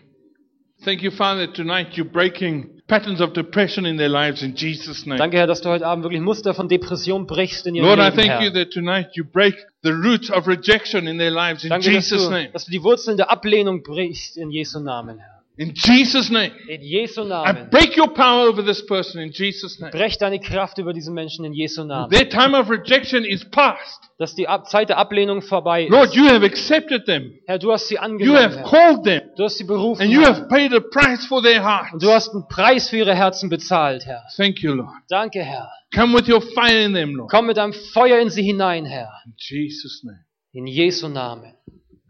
Thank 0.83 1.01
you, 1.01 1.09
Father, 1.11 1.47
tonight 1.51 1.97
you're 1.97 2.05
breaking 2.05 2.81
patterns 2.87 3.19
of 3.19 3.33
depression 3.33 3.85
in 3.85 3.97
their 3.97 4.09
lives 4.09 4.43
in 4.43 4.55
Jesus' 4.55 5.05
name. 5.07 5.17
Danke, 5.17 5.37
Herr, 5.37 5.47
dass 5.47 5.61
du 5.61 5.69
heute 5.69 5.85
Abend 5.87 6.03
wirklich 6.03 6.21
Muster 6.21 6.53
von 6.53 6.69
Depression 6.69 7.25
brichst 7.25 7.65
in 7.65 7.75
ihrem 7.75 7.87
Lord, 7.87 7.99
I 7.99 8.03
Leben, 8.03 8.15
thank 8.15 8.29
Herr. 8.29 8.43
you 8.43 8.51
that 8.51 8.71
tonight 8.71 9.09
you 9.15 9.23
break 9.23 9.55
the 9.83 9.91
roots 9.91 10.29
of 10.29 10.47
rejection 10.47 11.07
in 11.07 11.17
their 11.17 11.31
lives 11.31 11.63
in 11.63 11.69
Danke, 11.71 11.91
dass 11.91 12.09
Jesus' 12.09 12.25
du, 12.25 12.29
name. 12.29 12.49
dass 12.51 12.65
du 12.65 12.71
die 12.71 12.83
Wurzeln 12.83 13.17
der 13.17 13.31
Ablehnung 13.31 13.81
brichst 13.81 14.37
in 14.37 14.51
Jesu 14.51 14.79
Namen, 14.79 15.17
Herr. 15.17 15.36
In 15.59 15.73
Jesus' 15.73 16.29
name. 16.29 16.51
In 16.67 16.81
Jesu 16.81 17.21
I 17.23 17.27
Namen. 17.29 17.69
break 17.71 17.97
your 17.97 18.13
power 18.13 18.47
over 18.47 18.61
this 18.63 18.85
person 18.85 19.19
in 19.21 19.31
Jesus' 19.31 19.79
name. 19.79 19.89
Brech 19.91 20.19
deine 20.19 20.39
Kraft 20.39 20.77
über 20.77 20.93
diesen 20.93 21.15
Menschen 21.15 21.45
in 21.45 21.53
Jesu 21.53 21.83
Namen. 21.83 22.11
Their 22.11 22.29
time 22.29 22.53
of 22.55 22.69
rejection 22.69 23.25
is 23.25 23.43
past. 23.49 24.03
Dass 24.19 24.35
die 24.35 24.45
Zeit 24.65 24.89
der 24.89 24.97
Ablehnung 24.99 25.41
vorbei 25.41 25.87
Lord, 25.89 26.09
ist. 26.09 26.15
you 26.15 26.25
have 26.27 26.45
accepted 26.45 27.05
them. 27.07 27.33
Herr, 27.47 27.57
du 27.57 27.71
hast 27.71 27.87
sie 27.87 27.95
You 27.95 28.01
angenommen, 28.01 28.37
have 28.43 28.55
Herr. 28.57 28.63
called 28.65 29.03
them. 29.03 29.21
Du 29.35 29.43
hast 29.45 29.57
sie 29.57 29.63
berufen, 29.63 30.03
And 30.03 30.11
you 30.11 30.21
Herr. 30.21 30.35
have 30.35 30.47
paid 30.47 30.73
a 30.73 30.79
price 30.79 31.25
for 31.25 31.41
their 31.41 31.61
Und 31.61 31.65
hearts. 31.67 31.97
du 32.03 32.11
hast 32.11 32.33
einen 32.35 32.47
Preis 32.47 32.89
für 32.89 32.97
ihre 32.97 33.15
Herzen 33.15 33.49
bezahlt, 33.49 34.05
Herr. 34.05 34.23
Thank 34.35 34.61
you, 34.61 34.73
Lord. 34.75 34.89
Danke, 35.09 35.43
Herr. 35.43 35.69
Come 35.95 36.13
with 36.15 36.27
your 36.29 36.41
fire 36.41 36.79
in 36.85 36.93
them, 36.93 37.15
Lord. 37.15 37.31
Komm 37.31 37.47
mit 37.47 37.57
deinem 37.57 37.73
Feuer 37.73 38.19
in 38.19 38.29
sie 38.29 38.43
hinein, 38.43 38.85
Herr. 38.85 39.09
In 39.25 39.33
Jesus' 39.37 40.03
name. 40.03 40.19
In 40.53 40.67
Jesu 40.67 41.07
Namen. 41.09 41.53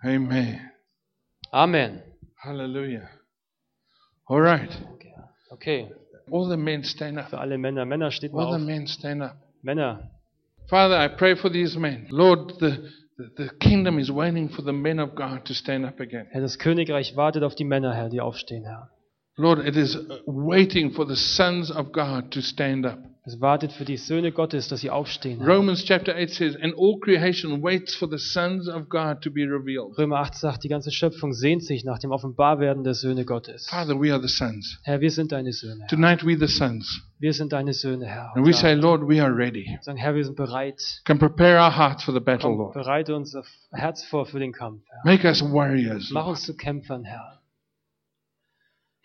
Amen. 0.03 0.59
Amen. 1.53 2.01
Hallelujah. 2.43 3.09
All 4.27 4.41
right. 4.41 4.69
Danke, 4.69 5.07
Herr. 5.15 5.29
Okay, 5.51 5.87
All 6.31 6.47
the 6.49 6.57
men 6.57 6.83
stand 6.83 7.17
up. 7.17 7.29
für 7.29 7.39
alle 7.39 7.57
Männer. 7.57 7.85
Männer, 7.85 8.11
steht 8.11 8.33
mal 8.33 8.45
All 8.45 8.57
the 8.57 8.61
auf. 8.61 8.67
men 8.67 8.87
stand 8.87 9.21
up. 9.23 9.35
Männer, 9.61 10.09
Father, 10.69 10.99
I 11.03 11.07
pray 11.07 11.35
for 11.35 11.49
these 11.49 11.77
men. 11.79 12.07
Lord, 12.09 12.59
the, 12.59 12.89
the, 13.17 13.29
the 13.37 13.49
kingdom 13.59 13.97
is 13.99 14.11
waiting 14.11 14.49
for 14.49 14.61
the 14.63 14.73
men 14.73 14.99
of 14.99 15.15
God 15.15 15.45
to 15.45 15.53
stand 15.53 15.85
up 15.85 15.99
again. 16.01 16.27
Herr, 16.31 16.41
das 16.41 16.57
Königreich 16.59 17.15
wartet 17.15 17.43
auf 17.43 17.55
die 17.55 17.63
Männer, 17.63 17.93
Herr, 17.93 18.09
die 18.09 18.19
aufstehen, 18.21 18.65
Herr. 18.65 18.89
Lord, 19.37 19.59
it 19.65 19.75
is 19.77 19.95
waiting 20.25 20.91
for 20.91 21.05
the 21.07 21.15
sons 21.15 21.71
of 21.71 21.91
God 21.93 22.31
to 22.31 22.41
stand 22.41 22.85
up. 22.85 22.99
Es 23.27 23.41
wartet 23.41 23.73
für 23.73 23.83
die 23.83 23.97
Söhne 23.97 24.31
Gottes, 24.31 24.69
dass 24.69 24.79
sie 24.79 24.89
aufstehen. 24.89 25.41
Romans 25.41 25.83
chapter 25.83 26.15
8 26.15 26.29
says, 26.29 26.55
And 26.55 26.73
all 26.77 26.97
creation 26.97 27.61
waits 27.61 27.93
for 27.93 28.07
the 28.09 28.17
sons 28.17 28.69
of 28.69 28.87
God 28.87 29.21
to 29.21 29.29
be 29.29 29.41
revealed. 29.41 29.97
Römer 29.97 30.19
8 30.19 30.33
sagt, 30.33 30.63
die 30.63 30.69
ganze 30.69 30.91
Schöpfung 30.91 31.33
sehnt 31.33 31.65
sich 31.65 31.83
nach 31.83 31.99
dem 31.99 32.11
Offenbarwerden 32.11 32.85
der 32.85 32.93
Söhne 32.93 33.25
Gottes. 33.25 33.67
Father, 33.69 33.99
we 33.99 34.13
are 34.13 34.21
the 34.21 34.29
sons. 34.29 34.79
Herr, 34.83 35.01
wir 35.01 35.11
sind 35.11 35.33
deine 35.33 35.51
Söhne. 35.51 35.81
Herr. 35.81 35.87
Tonight 35.89 36.25
we 36.25 36.37
the 36.37 36.47
sons. 36.47 37.01
Wir 37.19 37.33
sind 37.33 37.51
deine 37.51 37.73
Söhne, 37.73 38.05
Herr. 38.05 38.33
And 38.33 38.47
we 38.47 38.53
say, 38.53 38.75
Lord, 38.75 39.05
we 39.05 39.21
are 39.21 39.35
ready. 39.35 39.77
sagen, 39.81 39.97
Herr, 39.97 40.15
wir 40.15 40.23
sind 40.23 40.37
bereit. 40.37 40.81
Can 41.03 41.19
prepare 41.19 41.59
our 41.59 41.75
hearts 41.75 42.05
for 42.05 42.13
the 42.13 42.21
battle, 42.21 42.51
Lord. 42.51 42.75
bereite 42.75 43.13
unser 43.13 43.43
Herz 43.73 44.05
vor 44.05 44.25
für 44.25 44.39
den 44.39 44.53
Kampf, 44.53 44.83
Herr. 44.87 45.01
Make 45.03 45.27
us 45.27 45.41
warriors. 45.43 46.11
Mach 46.11 46.27
uns 46.27 46.43
zu 46.43 46.55
Kämpfern, 46.55 47.03
Herr. 47.03 47.36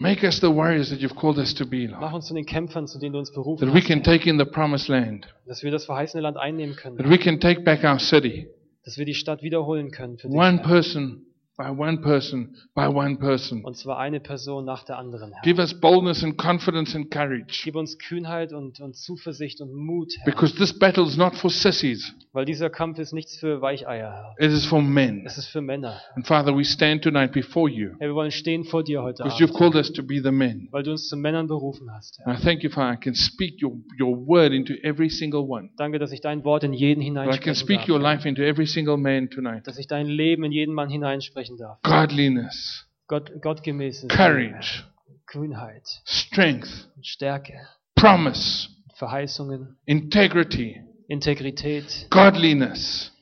Make 0.03 0.25
us 0.25 0.41
the 0.41 0.49
warriors 0.49 0.91
that 0.91 1.01
you've 1.01 1.15
called 1.15 1.39
us 1.39 1.55
to 1.55 1.65
be, 1.65 1.87
Mach 1.87 2.01
Lord. 2.01 2.15
uns 2.15 2.27
zu 2.27 2.35
den 2.35 2.45
Kämpfern, 2.45 2.87
zu 2.89 2.99
denen 2.99 3.13
du 3.13 3.19
uns 3.21 3.33
berufen 3.33 3.67
That 3.69 3.75
we 3.75 3.81
can 3.81 4.03
take 4.03 4.29
in 4.29 4.37
the 4.39 4.45
promised 4.45 4.89
land. 4.89 5.27
dass 5.47 5.63
wir 5.63 5.71
das 5.71 5.85
verheißene 5.87 6.21
Land 6.23 6.37
einnehmen 6.37 6.75
können, 6.75 6.97
That 6.97 7.09
we 7.09 7.19
can 7.19 7.39
take 7.39 7.61
back 7.63 7.85
our 7.85 7.99
city. 8.01 8.49
dass 8.85 8.99
wir 8.99 9.05
die 9.07 9.15
Stadt 9.15 9.43
wiederholen 9.43 9.91
können 9.93 10.19
für 10.19 10.29
dich, 10.29 10.37
One 10.37 10.59
person 10.63 11.23
by 11.63 11.71
one 11.71 11.99
person 11.99 12.57
by 12.75 12.87
one 12.89 13.17
person. 13.19 13.65
Und 13.65 13.77
zwar 13.77 13.99
eine 13.99 14.19
Person 14.19 14.65
nach 14.65 14.85
der 14.85 14.99
anderen, 14.99 15.33
Herr. 15.33 15.43
Give 15.43 15.61
us 15.61 15.79
boldness 15.79 16.25
and 16.25 16.37
confidence 16.37 16.95
and 16.97 17.11
courage. 17.11 17.63
Gib 17.65 17.77
uns 17.77 17.99
Kühnheit 17.99 18.53
und, 18.53 18.81
und 18.81 18.97
Zuversicht 18.97 19.61
und 19.61 19.73
Mut, 19.73 20.13
Herr. 20.19 20.33
Because 20.33 20.55
this 20.57 20.77
battle 20.77 21.05
is 21.05 21.17
not 21.17 21.35
for 21.37 21.51
sissies, 21.51 22.13
Weil 22.33 22.47
dieser 22.47 22.71
Kampf 22.71 22.99
ist 22.99 23.13
nichts 23.13 23.37
für 23.37 23.61
Weicheier, 23.61 24.35
Herr. 24.39 24.47
it 24.47 24.53
is 24.53 24.65
for 24.67 24.83
men. 24.83 25.23
Es 25.25 25.39
ist 25.39 25.49
für 25.49 25.61
Männer. 25.61 26.01
And 26.17 26.27
Father, 26.27 26.57
we 26.57 26.65
stand 26.65 27.03
tonight 27.03 27.33
before 27.33 27.71
you 27.71 27.91
Herr, 28.01 28.09
wir 28.09 28.15
wollen 28.15 28.31
stehen 28.31 28.65
vor 28.65 28.83
dir 28.83 29.03
heute 29.03 29.23
because 29.23 29.39
you've 29.39 29.51
Abend, 29.51 29.59
called 29.59 29.77
us 29.77 29.93
to 29.93 30.03
be 30.03 30.21
the 30.21 30.33
men. 30.33 30.69
weil 30.73 30.83
du 30.83 30.91
uns 30.91 31.09
zu 31.09 31.17
Männern 31.17 31.47
berufen 31.47 31.93
hast, 31.93 32.19
Herr. 32.19 32.27
And 32.27 32.39
I 32.39 32.43
thank 32.43 32.65
you, 32.65 32.71
Father, 32.71 32.95
I 32.95 33.01
can 33.01 33.15
speak 33.15 33.63
your, 33.63 33.77
your 34.01 34.17
word 34.27 34.53
into 34.53 34.75
every 34.83 35.11
single 35.11 35.49
one. 35.49 35.71
Danke, 35.77 35.99
dass 36.01 36.11
ich 36.11 36.21
dein 36.21 36.45
Wort 36.45 36.65
in 36.65 36.73
jeden 36.73 37.03
That 37.15 37.35
I 37.35 37.39
can 37.39 37.55
speak 37.55 37.89
your 37.89 38.01
life 38.01 38.27
into 38.27 38.43
every 38.43 38.67
single 38.67 38.97
man 38.97 39.31
tonight. 39.31 39.67
Dass 39.67 39.79
ich 39.79 39.87
dein 39.87 40.07
Leben 40.07 40.43
in 40.45 40.53
jeden 40.53 40.75
Mann 40.75 40.89
hineinsprechen 40.89 41.52
darf. 41.57 41.81
Godliness, 41.83 42.87
Gott, 43.09 43.31
Gottgemäßes 43.41 44.09
courage, 44.09 44.85
Kühnheit 45.27 45.87
strength, 46.05 46.89
Stärke, 47.03 47.55
promise, 47.95 48.69
Verheißungen, 48.95 49.77
integrity, 49.87 50.81
Integrität, 51.09 52.07
godliness. 52.11 53.13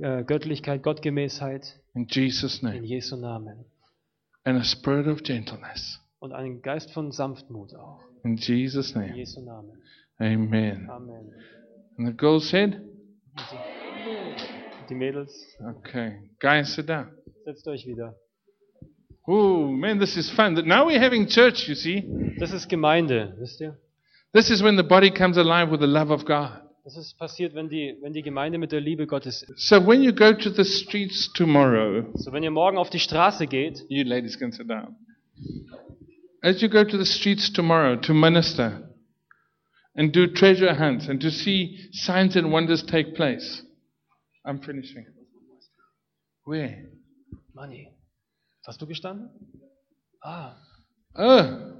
äh, 0.00 0.22
Göttlichkeit, 0.24 0.82
Gottgemäßheit 0.82 1.78
In 1.94 2.06
Jesus' 2.08 2.62
in 2.62 2.68
name. 2.68 2.84
Jesu 2.86 3.16
Namen. 3.16 3.64
And 4.44 4.58
a 4.58 4.64
spirit 4.64 5.06
of 5.06 5.22
gentleness. 5.22 6.00
Und 6.20 6.32
einen 6.32 6.62
Geist 6.62 6.90
von 6.92 7.10
Sanftmut 7.12 7.74
auch. 7.74 8.00
In 8.24 8.36
Jesus' 8.36 8.92
In 8.92 9.00
name. 9.02 9.16
Jesu 9.16 9.40
Namen. 9.40 9.72
Amen. 10.18 10.88
Amen. 10.90 11.32
And 11.96 12.06
the 12.06 12.12
girl 12.16 12.40
said, 12.40 12.80
Die 14.88 14.94
Mädels, 14.94 15.56
Okay. 15.78 16.18
Guys, 16.40 16.74
sit 16.74 16.88
down. 16.88 17.08
setzt 17.44 17.66
euch 17.68 17.86
wieder. 17.86 18.14
Oh, 19.26 19.66
man, 19.68 19.98
this 20.00 20.16
is 20.16 20.30
fun. 20.30 20.54
Now 20.66 20.86
we're 20.86 20.98
having 21.00 21.26
church, 21.26 21.68
you 21.68 21.74
see. 21.74 22.04
Das 22.38 22.52
ist 22.52 22.68
Gemeinde, 22.68 23.34
wisst 23.38 23.60
ihr? 23.60 23.76
This 24.32 24.50
is 24.50 24.62
when 24.62 24.76
the 24.76 24.82
body 24.82 25.10
comes 25.10 25.36
alive 25.36 25.70
with 25.70 25.80
the 25.80 25.86
love 25.86 26.10
of 26.10 26.24
God. 26.24 26.50
Das 26.84 26.96
ist 26.96 27.18
passiert, 27.18 27.54
wenn 27.54 27.68
die, 27.68 27.96
wenn 28.00 28.14
die 28.14 28.22
Gemeinde 28.22 28.56
mit 28.56 28.72
der 28.72 28.80
Liebe 28.80 29.06
Gottes. 29.06 29.44
So 29.56 29.86
when 29.86 30.02
you 30.02 30.12
go 30.14 30.32
to 30.32 30.48
the 30.50 30.64
streets 30.64 31.30
tomorrow, 31.34 32.06
So, 32.14 32.32
wenn 32.32 32.42
ihr 32.42 32.50
morgen 32.50 32.78
auf 32.78 32.88
die 32.88 32.98
Straße 33.00 33.46
geht, 33.46 33.84
you 33.90 34.04
ladies 34.04 34.38
can 34.38 34.52
sit 34.52 34.70
down. 34.70 34.96
As 36.40 36.62
you 36.62 36.68
go 36.70 36.84
to 36.84 36.96
the 36.96 37.04
streets 37.04 37.52
tomorrow 37.52 37.96
to 37.96 38.14
minister 38.14 38.88
and 39.94 40.14
do 40.16 40.26
treasure 40.28 40.78
hunts 40.78 41.08
and 41.08 41.20
to 41.20 41.30
see 41.30 41.90
signs 41.92 42.36
and 42.36 42.50
wonders 42.50 42.82
take 42.86 43.12
place. 43.14 43.62
I'm 44.48 44.60
finishing. 44.62 45.04
Where? 46.44 46.88
Manni, 47.54 47.88
hast 48.66 48.80
du 48.80 48.86
gestanden? 48.86 49.28
Ah, 50.22 50.56
Oh. 51.16 51.74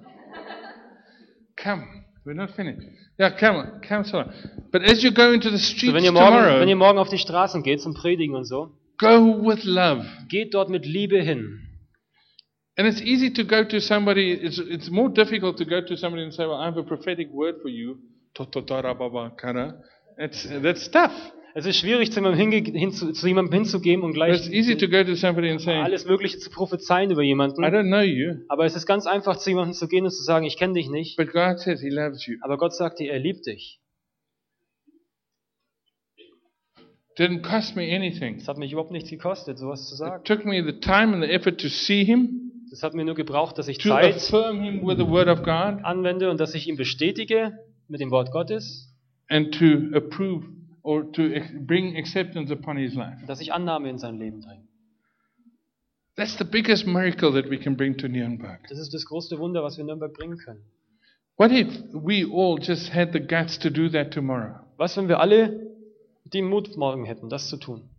Come. 1.57 2.05
We're 2.25 2.35
not 2.35 2.51
finished. 2.55 2.83
Yeah, 3.19 3.31
come 3.39 3.57
on. 3.57 3.81
Come, 3.89 4.05
sorry. 4.05 4.29
But 4.71 4.83
as 4.83 5.03
you 5.03 5.11
go 5.12 5.33
into 5.33 5.51
the 5.51 5.59
so, 5.59 5.75
streets 5.77 5.95
wenn, 5.95 6.05
ihr 6.05 6.12
morgen, 6.12 6.37
tomorrow, 6.37 6.61
wenn 6.61 6.69
ihr 6.69 6.77
morgen 6.77 6.99
auf 6.99 7.09
die 7.09 7.19
Straßen 7.19 7.62
geht 7.62 7.81
zum 7.81 7.95
Predigen 7.95 8.35
und 8.35 8.45
so, 8.45 8.73
go 8.99 9.43
with 9.43 9.64
love. 9.64 10.05
geht 10.29 10.53
dort 10.55 10.69
mit 10.69 10.85
Liebe 10.85 11.21
hin. 11.23 11.64
And 12.77 12.87
it's 12.87 13.01
easy 13.01 13.33
to 13.33 13.45
go 13.45 13.64
to 13.64 13.81
somebody, 13.81 14.33
it's, 14.33 14.59
it's 14.59 14.91
more 14.91 15.09
difficult 15.09 15.57
to 15.59 15.64
go 15.64 15.81
to 15.81 15.97
somebody 15.97 16.23
and 16.23 16.33
say, 16.35 16.45
Well, 16.47 16.61
I 16.61 16.66
have 16.66 16.77
a 16.77 16.85
prophetic 16.85 17.29
word 17.33 17.57
for 17.62 17.69
you. 17.69 17.99
Tototarababakara. 18.37 19.81
It's, 20.19 20.47
that's 20.62 20.87
tough. 20.89 21.12
Es 21.55 21.67
ist 21.67 21.79
schwierig, 21.79 22.13
zu 22.13 22.21
jemandem, 22.21 22.39
hinge 22.51 22.79
hin, 22.79 22.93
zu, 22.93 23.11
jemandem 23.27 23.53
hinzugehen 23.55 24.03
und 24.03 24.13
gleich 24.13 24.37
it's 24.37 24.49
easy 24.51 24.77
to 24.77 24.87
go 24.89 25.03
to 25.03 25.15
somebody 25.15 25.49
and 25.51 25.61
say, 25.61 25.75
alles 25.77 26.05
Mögliche 26.07 26.39
zu 26.39 26.51
prophezeien 26.51 27.11
über 27.11 27.23
I 27.23 27.27
jemanden. 27.29 27.65
don't 27.65 27.89
know 27.89 28.01
you, 28.03 28.45
Aber 28.49 28.65
es 28.67 28.77
ist 28.77 28.87
ganz 28.87 29.07
einfach, 29.07 29.37
zu 29.39 29.51
jemandem 29.51 29.73
zu 29.75 29.89
gehen 29.89 30.05
und 30.05 30.11
zu 30.11 30.23
sagen, 30.23 30.45
ich 30.47 30.57
kenne 30.57 30.75
dich 30.75 30.89
nicht. 30.91 31.17
but 31.17 31.33
God 31.33 31.59
says 31.59 31.81
He 31.81 31.89
loves 31.89 32.27
you. 32.27 32.37
Aber 32.43 32.59
Gott 32.59 32.75
sagt 32.75 33.01
dir, 33.01 33.11
er 33.13 33.19
liebt 33.19 33.47
dich. 33.47 33.81
Didn't 37.19 37.43
cost 37.43 37.75
me 37.75 37.93
anything. 37.95 38.37
Es 38.37 38.47
hat 38.47 38.59
mich 38.59 38.71
überhaupt 38.73 38.93
nichts 38.93 39.11
gekostet, 39.11 39.59
sowas 39.59 39.89
zu 39.89 39.95
It 39.95 39.99
sagen. 39.99 40.25
took 40.25 40.45
me 40.45 40.63
the 40.63 40.79
time 40.79 41.13
and 41.15 41.23
the 41.25 41.31
effort 41.31 41.59
to 41.61 41.69
see 41.69 42.05
Him, 42.05 42.53
Es 42.71 42.83
hat 42.83 42.95
mir 42.95 43.05
nur 43.05 43.15
gebraucht, 43.15 43.59
dass 43.59 43.67
ich 43.67 43.79
to 43.79 43.89
Zeit 43.89 44.17
affirm 44.17 44.61
Him 44.63 44.87
with 44.87 44.99
the 44.99 45.07
Word 45.09 45.27
of 45.29 45.39
God, 45.43 45.83
anwende 45.85 46.31
und 46.31 46.39
dass 46.39 46.55
ich 46.55 46.69
ihn 46.69 46.77
bestätige 46.77 47.59
mit 47.89 48.01
dem 48.01 48.11
Wort 48.11 48.31
Gottes, 48.31 48.95
and 49.29 49.53
to 49.55 49.97
approve 49.97 50.45
or 50.89 51.12
to 51.12 51.28
bring 51.66 51.99
acceptance 51.99 52.51
upon 52.51 52.78
His 52.78 52.95
life. 52.95 53.18
dass 53.26 53.43
ich 53.43 53.53
Annahme 53.53 53.91
in 53.91 53.99
sein 53.99 54.16
Leben 54.18 54.41
bringe. 54.41 54.66
That's 56.16 56.39
the 56.39 56.45
biggest 56.45 56.86
miracle 56.86 57.30
that 57.34 57.51
we 57.51 57.59
can 57.59 57.76
bring 57.76 57.97
to 57.99 58.09
Nuremberg. 58.09 58.66
Das 58.70 58.78
ist 58.78 58.95
das 58.95 59.05
größte 59.05 59.39
Wunder, 59.39 59.62
was 59.62 59.76
wir 59.76 59.84
Nürnberg 59.84 60.14
bringen 60.14 60.39
können. 60.39 60.64
What 61.36 61.53
if 61.53 61.68
we 61.93 62.24
all 62.24 62.59
just 62.59 62.93
had 62.95 63.12
the 63.12 63.20
guts 63.20 63.59
to 63.59 63.68
do 63.68 63.91
that 63.91 64.12
tomorrow? 64.12 64.61
Was, 64.78 64.97
wenn 64.97 65.09
wir 65.09 65.20
alle 65.20 65.68
den 66.24 66.47
Mut 66.47 66.74
morgen 66.78 67.05
hätten, 67.05 67.28
das 67.28 67.49
zu 67.49 67.59
tun? 67.59 67.91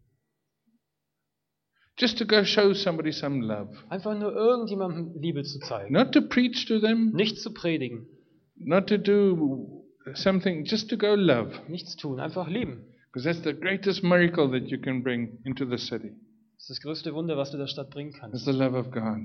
Just 1.99 2.17
to 2.17 2.25
go 2.25 2.43
show 2.43 2.73
somebody 2.73 3.11
some 3.11 3.45
love. 3.45 3.69
Einfach 3.89 4.17
nur 4.17 4.33
irgendjemandem 4.33 5.21
Liebe 5.21 5.43
zu 5.43 5.59
zeigen. 5.59 5.93
Not 5.93 6.11
to 6.13 6.21
preach 6.21 6.65
to 6.65 6.79
them, 6.79 7.11
Nichts 7.13 7.43
zu 7.43 7.53
predigen, 7.53 8.07
not 8.55 8.87
to 8.87 8.97
do 8.97 9.78
something, 10.13 10.63
just 10.65 10.89
to 10.89 10.97
go 10.97 11.13
love. 11.15 11.51
nichts 11.67 11.95
tun, 11.95 12.19
einfach 12.19 12.47
lieben. 12.47 12.85
Because 13.11 13.25
that's 13.27 13.41
the 13.43 13.53
greatest 13.53 14.03
miracle 14.03 14.49
that 14.51 14.69
you 14.69 14.79
can 14.79 15.01
bring 15.03 15.39
into 15.43 15.65
the 15.65 15.77
city. 15.77 16.11
Das 16.55 16.63
ist 16.63 16.69
das 16.69 16.81
größte 16.81 17.13
Wunder, 17.13 17.37
was 17.37 17.51
du 17.51 17.57
der 17.57 17.67
Stadt 17.67 17.89
bringen 17.89 18.09
It's 18.11 18.19
kannst. 18.19 18.45
the 18.45 18.51
love 18.51 18.77
of 18.77 18.91
God. 18.91 19.17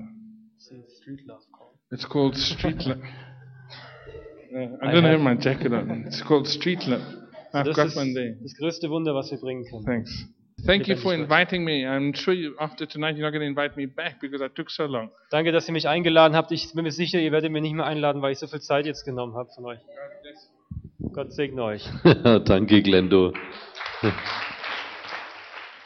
Street 0.57 1.25
Love 1.25 1.43
called. 1.51 1.75
It's 1.91 2.07
called 2.09 2.35
street 2.37 2.85
love. 2.85 3.01
Uh, 4.53 4.77
I 4.81 4.89
I 4.89 4.93
don't 4.93 5.03
have- 5.03 5.19
my 5.21 5.33
jacket 5.35 5.73
on. 5.73 6.05
It's 6.07 6.21
called 6.23 6.47
street 6.47 6.85
love. 6.87 7.01
I've 7.53 7.65
Das 7.65 7.75
got 7.75 7.87
ist 7.87 7.97
one 7.97 8.13
there. 8.13 8.37
das 8.41 8.53
größte 8.55 8.89
Wunder, 8.89 9.13
was 9.13 9.29
wir 9.29 9.37
bringen 9.37 9.65
können. 9.65 9.83
Thanks. 9.85 10.29
Thank 10.65 10.87
you 10.87 10.95
for 10.95 11.13
inviting 11.13 11.65
me. 11.65 11.85
I'm 11.85 12.13
sure 12.15 12.33
you, 12.33 12.53
after 12.57 12.87
tonight 12.87 13.17
you're 13.17 13.29
not 13.29 13.33
going 13.33 13.41
to 13.41 13.47
invite 13.47 13.75
me 13.75 13.85
back 13.85 14.21
because 14.21 14.41
I 14.41 14.47
took 14.47 14.71
so 14.71 14.85
long. 14.85 15.09
Danke, 15.29 15.51
dass 15.51 15.67
ihr 15.67 15.73
mich 15.73 15.89
eingeladen 15.89 16.37
habt. 16.37 16.51
Ich 16.53 16.71
bin 16.73 16.83
mir 16.83 16.91
sicher, 16.91 17.19
ihr 17.19 17.33
werdet 17.33 17.51
mich 17.51 17.61
nicht 17.63 17.73
mehr 17.75 17.85
einladen, 17.85 18.21
weil 18.21 18.31
ich 18.31 18.39
so 18.39 18.47
viel 18.47 18.61
Zeit 18.61 18.85
jetzt 18.85 19.03
genommen 19.03 19.35
habe 19.35 19.49
von 19.53 19.65
euch. 19.65 19.79
Gott 21.15 21.31
segne 21.31 21.63
euch. 21.63 21.89
Danke, 22.43 22.81
Glendo. 22.81 23.31